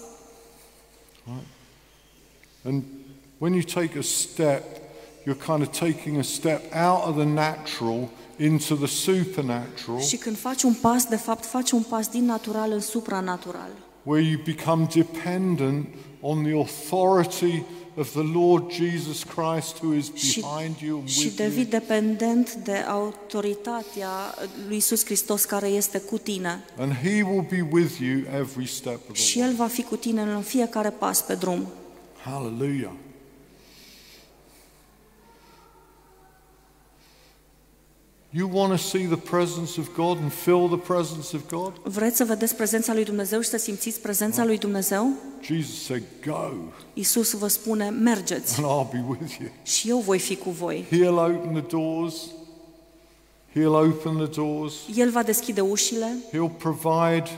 And 2.62 2.82
when 3.38 3.52
you 3.52 3.62
take 3.62 3.98
a 3.98 4.02
step, 4.02 4.62
you're 5.24 5.44
kind 5.46 5.60
of 5.60 5.68
taking 5.78 6.18
a 6.18 6.22
step 6.22 6.62
out 6.74 7.06
of 7.06 7.16
the 7.16 7.24
natural 7.24 8.08
into 8.38 8.74
the 8.74 8.86
supernatural, 8.86 10.00
Și 10.00 10.16
când 10.16 10.36
faci 10.38 10.62
un 10.62 10.74
pas, 10.74 11.04
de 11.04 11.16
fapt, 11.16 11.44
faci 11.44 11.70
un 11.70 11.82
pas 11.82 12.08
din 12.08 12.24
natural 12.24 12.70
în 12.72 12.80
supranatural. 12.80 13.70
where 14.02 14.24
you 14.28 14.40
become 14.44 14.86
dependent 14.94 15.86
on 16.20 16.42
the 16.42 16.52
authority 16.52 17.62
of 17.96 18.10
the 18.10 18.22
Lord 18.38 18.70
Jesus 18.72 19.22
Christ 19.22 19.76
who 19.82 19.94
is 19.94 20.14
Și, 20.14 20.40
behind 20.40 20.76
you 20.86 20.98
and 20.98 21.08
și 21.08 21.24
with 21.24 21.36
devii 21.36 21.68
you. 21.70 21.80
dependent 21.80 22.54
de 22.54 22.72
autoritatea 22.76 24.08
lui 24.68 24.76
Isus 24.76 25.04
Hristos 25.04 25.44
care 25.44 25.66
este 25.66 25.98
cu 25.98 26.18
tine. 26.18 26.64
And 26.78 26.92
He 26.92 27.22
will 27.22 27.46
be 27.50 27.68
with 27.72 27.98
you 28.00 28.20
every 28.40 28.66
step 28.66 28.94
of 29.10 29.12
the 29.16 29.22
Și 29.22 29.38
way. 29.38 29.48
El 29.48 29.54
va 29.54 29.66
fi 29.66 29.82
cu 29.82 29.96
tine 29.96 30.22
în 30.22 30.40
fiecare 30.42 30.90
pas 30.90 31.22
pe 31.22 31.34
drum. 31.34 31.66
Hallelujah. 32.24 32.92
You 38.36 38.48
want 38.48 38.72
to 38.72 38.78
see 38.78 39.06
the 39.06 39.16
presence 39.16 39.78
of 39.78 39.94
God 39.94 40.18
and 40.18 40.32
feel 40.32 40.68
the 40.68 40.76
presence 40.76 41.36
of 41.36 41.48
God? 41.48 41.72
Vreți 41.82 42.16
să 42.16 42.24
vedeți 42.24 42.56
prezența 42.56 42.94
lui 42.94 43.04
Dumnezeu 43.04 43.40
și 43.40 43.48
să 43.48 43.56
simțiți 43.56 44.00
prezența 44.00 44.44
lui 44.44 44.58
Dumnezeu? 44.58 45.12
Jesus 45.40 45.84
said, 45.84 46.02
Go, 46.26 46.50
Isus 46.94 47.32
vă 47.32 47.48
spune, 47.48 47.88
mergeți 47.88 48.60
and 48.60 48.66
I'll 48.66 48.92
be 48.92 49.04
with 49.08 49.36
you. 49.40 49.48
și 49.62 49.88
eu 49.88 49.98
voi 49.98 50.18
fi 50.18 50.36
cu 50.36 50.50
voi. 50.50 50.86
He'll 50.90 51.18
open 51.18 51.52
the 51.52 51.76
doors, 51.76 52.14
He'll 53.52 53.74
open 53.74 54.16
the 54.16 54.40
doors. 54.40 54.74
El 54.94 55.10
va 55.10 55.22
deschide 55.22 55.60
ușile, 55.60 56.16
He'll 56.32 56.56
provide 56.58 57.28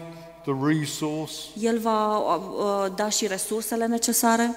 the 0.43 0.53
resource. 0.63 1.33
El 1.61 1.79
va 1.79 2.19
uh, 2.19 2.93
da 2.95 3.09
și 3.09 3.27
resursele 3.27 3.87
necesare, 3.87 4.57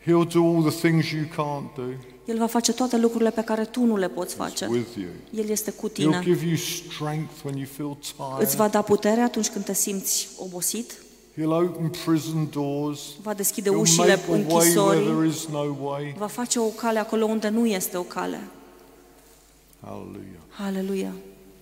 He'll 0.00 0.32
do 0.32 0.44
all 0.44 0.70
the 0.70 0.88
things 0.88 1.10
you 1.10 1.24
can't 1.24 1.74
do. 1.74 2.16
El 2.28 2.38
va 2.38 2.46
face 2.46 2.72
toate 2.72 2.96
lucrurile 2.96 3.30
pe 3.30 3.42
care 3.42 3.64
tu 3.64 3.84
nu 3.84 3.96
le 3.96 4.08
poți 4.08 4.34
He's 4.34 4.38
face. 4.38 4.66
with 4.66 4.94
you. 4.96 5.08
El 5.42 5.48
este 5.48 5.70
cu 5.70 5.86
He'll 5.88 5.92
tine. 5.92 6.20
give 6.24 6.44
you 6.46 6.56
strength 6.56 7.32
when 7.44 7.56
you 7.56 7.66
feel 7.76 7.96
Îți 8.38 8.56
va 8.56 8.64
tired. 8.68 8.70
da 8.70 8.82
putere 8.82 9.20
atunci 9.20 9.48
când 9.48 9.64
te 9.64 9.72
simți 9.74 10.28
obosit, 10.38 10.92
He'll 11.36 11.50
open 11.52 11.90
prison 12.06 12.48
doors. 12.52 13.00
va 13.22 13.34
deschide 13.34 13.70
He'll 13.70 13.80
ușile 13.80 14.06
make 14.06 14.20
a 14.28 14.30
way 14.30 14.40
where 14.40 14.54
închisorii, 14.54 15.06
there 15.06 15.26
is 15.26 15.46
no 15.46 15.76
way. 15.82 16.14
va 16.18 16.26
face 16.26 16.58
o 16.58 16.64
cale 16.66 16.98
acolo 16.98 17.24
unde 17.24 17.48
nu 17.48 17.66
este 17.66 17.96
o 17.96 18.02
cale. 18.02 18.40
Hallelujah. 19.80 20.40
Aleluia! 20.66 21.12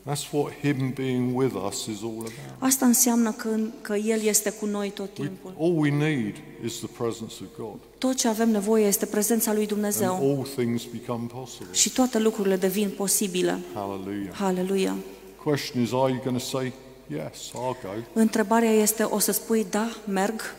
That's 0.08 0.30
what 0.32 0.52
Him 0.62 0.90
being 0.94 1.34
with 1.36 1.54
us 1.68 1.86
is 1.86 2.02
all 2.02 2.18
about. 2.18 2.56
Asta 2.58 2.86
înseamnă 2.86 3.32
că, 3.32 3.56
că 3.80 3.94
El 3.94 4.20
este 4.22 4.50
cu 4.50 4.66
noi 4.66 4.90
tot 4.90 5.18
We, 5.18 5.26
timpul. 5.26 5.54
all 5.60 5.78
we 5.78 5.90
need 5.90 6.34
is 6.64 6.76
the 6.78 6.86
presence 6.86 7.34
of 7.42 7.46
God. 7.58 7.78
Tot 7.98 8.16
ce 8.16 8.28
avem 8.28 8.50
nevoie 8.50 8.86
este 8.86 9.06
prezența 9.06 9.50
lui 9.52 9.60
And 9.60 9.68
Dumnezeu 9.70 10.12
all 10.14 10.46
things 10.56 10.84
become 10.84 11.26
possible. 11.26 11.72
și 11.74 11.90
toate 11.90 12.18
lucrurile 12.18 12.56
devin 12.56 12.90
posibile. 12.96 13.58
Hallelujah. 13.74 14.34
Haleluia! 14.34 14.94
Question 15.44 15.82
is, 15.82 15.92
are 15.92 16.10
you 16.12 16.20
going 16.24 16.38
to 16.38 16.44
say, 16.44 16.72
yes, 17.08 17.48
I'll 17.50 17.80
go? 17.82 17.88
Întrebarea 18.12 18.70
este, 18.70 19.02
o 19.02 19.18
să 19.18 19.32
spui 19.32 19.66
da, 19.70 19.88
merg? 20.08 20.54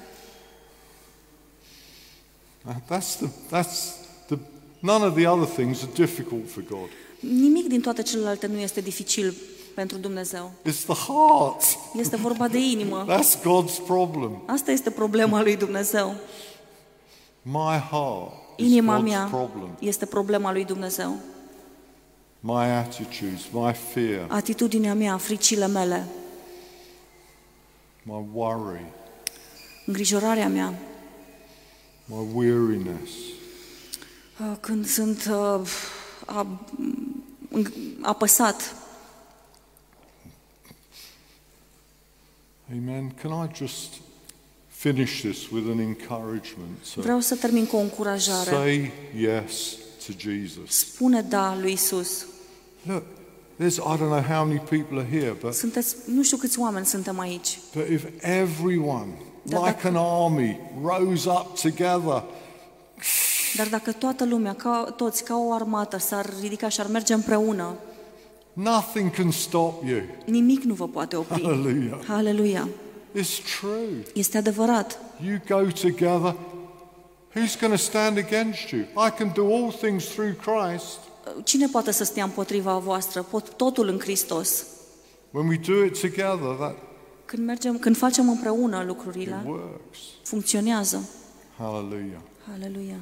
Uh, 2.66 2.74
That's 2.90 3.18
the, 3.18 3.28
that's 3.52 3.94
the, 4.28 4.38
none 4.80 5.06
of 5.06 5.16
the 5.16 5.28
other 5.28 5.48
things 5.56 5.82
are 5.84 5.92
difficult 5.94 6.50
for 6.50 6.64
God. 6.70 6.90
Nimic 7.20 7.68
din 7.68 7.82
toate 7.82 8.02
celelalte 8.02 8.48
nu 8.48 8.58
este 8.58 8.82
dificil 8.82 9.34
pentru 9.76 9.98
Dumnezeu. 9.98 10.52
It's 10.70 10.86
the 10.86 11.12
heart. 11.12 11.64
Este 11.96 12.16
vorba 12.16 12.48
de 12.48 12.58
inimă. 12.58 13.06
That's 13.06 13.40
God's 13.42 13.86
problem. 13.86 14.42
Asta 14.46 14.72
este 14.72 14.90
problema 14.92 15.42
lui 15.42 15.56
Dumnezeu. 15.58 16.16
My 17.42 17.80
heart 17.92 18.32
is 18.56 18.66
Inima 18.72 18.98
God's 19.00 19.04
mea 19.04 19.24
problem. 19.32 19.78
este 19.80 20.06
problema 20.06 20.52
lui 20.52 20.66
Dumnezeu. 20.66 21.16
My 22.40 22.66
attitudes, 22.72 23.42
my 23.52 23.74
fear, 23.94 24.26
Atitudinea 24.30 24.94
mea, 24.94 25.18
fricile 25.18 25.68
mele, 25.68 26.08
my 28.04 28.26
worry, 28.34 28.86
îngrijorarea 29.86 30.48
mea, 30.50 30.74
my 32.06 32.28
weariness. 32.34 33.10
uh, 34.40 34.58
când 34.60 34.86
sunt 34.88 35.30
uh, 35.32 35.68
a- 36.28 36.48
îng- 37.56 37.74
apăsat. 38.02 38.76
Amen. 42.72 43.12
Can 43.22 43.32
I 43.32 43.48
just 43.56 43.94
finish 44.68 45.22
this 45.22 45.50
with 45.52 45.68
an 45.72 45.80
encouragement? 45.80 46.78
So 46.84 47.02
Vreau 47.02 47.20
să 47.20 47.36
termin 47.36 47.66
cu 47.66 47.76
o 47.76 47.80
încurajare. 47.80 48.50
say 48.50 48.92
yes 49.18 49.76
to 50.06 50.14
Jesus. 50.18 50.70
Spune 50.78 51.22
da 51.22 51.58
lui 51.62 51.72
Isus. 51.72 52.26
Look, 52.84 53.04
there's 53.60 53.78
I 53.78 53.98
don't 53.98 54.10
know 54.10 54.22
how 54.22 54.46
many 54.46 54.60
people 54.60 55.00
are 55.00 55.08
here, 55.20 55.32
but 55.42 55.54
Sunteți, 55.54 55.96
nu 56.08 56.24
știu 56.24 56.38
câți 56.38 56.60
oameni 56.60 56.86
suntem 56.86 57.20
aici, 57.20 57.60
but 57.76 57.88
if 57.90 58.04
everyone, 58.22 59.08
Da, 59.44 59.68
like 59.68 59.88
an 59.88 59.96
army, 59.96 60.60
rose 60.84 61.30
up 61.30 61.60
together, 61.60 62.24
dar 63.56 63.68
dacă 63.68 63.92
toată 63.92 64.26
lumea, 64.26 64.54
ca, 64.54 64.94
toți, 64.98 65.24
ca 65.24 65.36
o 65.38 65.52
armată, 65.54 65.98
s-ar 65.98 66.34
ridica 66.42 66.70
și 66.70 66.80
ar 66.80 66.88
merge 66.88 67.14
împreună, 67.14 67.74
nothing 68.54 69.12
can 69.12 69.32
stop 69.32 69.84
you. 69.84 70.00
nimic 70.26 70.64
nu 70.64 70.74
vă 70.74 70.88
poate 70.88 71.16
opri. 71.16 71.42
Hallelujah. 71.42 72.00
Haleluia! 72.08 72.68
It's 73.20 73.60
true. 73.60 74.04
Este 74.14 74.38
adevărat. 74.38 75.00
You 75.26 75.38
go 75.48 75.72
together. 75.72 76.36
Who's 77.36 77.60
going 77.60 77.74
to 77.74 77.78
stand 77.78 78.18
against 78.18 78.70
you? 78.70 78.82
I 78.82 79.10
can 79.18 79.32
do 79.36 79.42
all 79.56 79.72
things 79.72 80.04
through 80.06 80.32
Christ. 80.36 80.98
Cine 81.44 81.68
poate 81.68 81.92
să 81.92 82.04
stea 82.04 82.24
împotriva 82.24 82.78
voastră? 82.78 83.22
Pot 83.22 83.54
totul 83.54 83.88
în 83.88 84.00
Hristos. 84.00 84.66
When 85.32 85.48
we 85.48 85.60
do 85.68 85.84
it 85.84 86.00
together, 86.00 86.56
that 86.60 86.76
Când 87.26 87.46
mergem, 87.46 87.78
când 87.78 87.98
facem 87.98 88.30
împreună 88.30 88.80
it 88.80 88.88
lucrurile, 88.88 89.44
works. 89.46 89.98
funcționează. 90.24 91.10
Hallelujah. 91.58 92.20
Haleluia! 92.52 93.00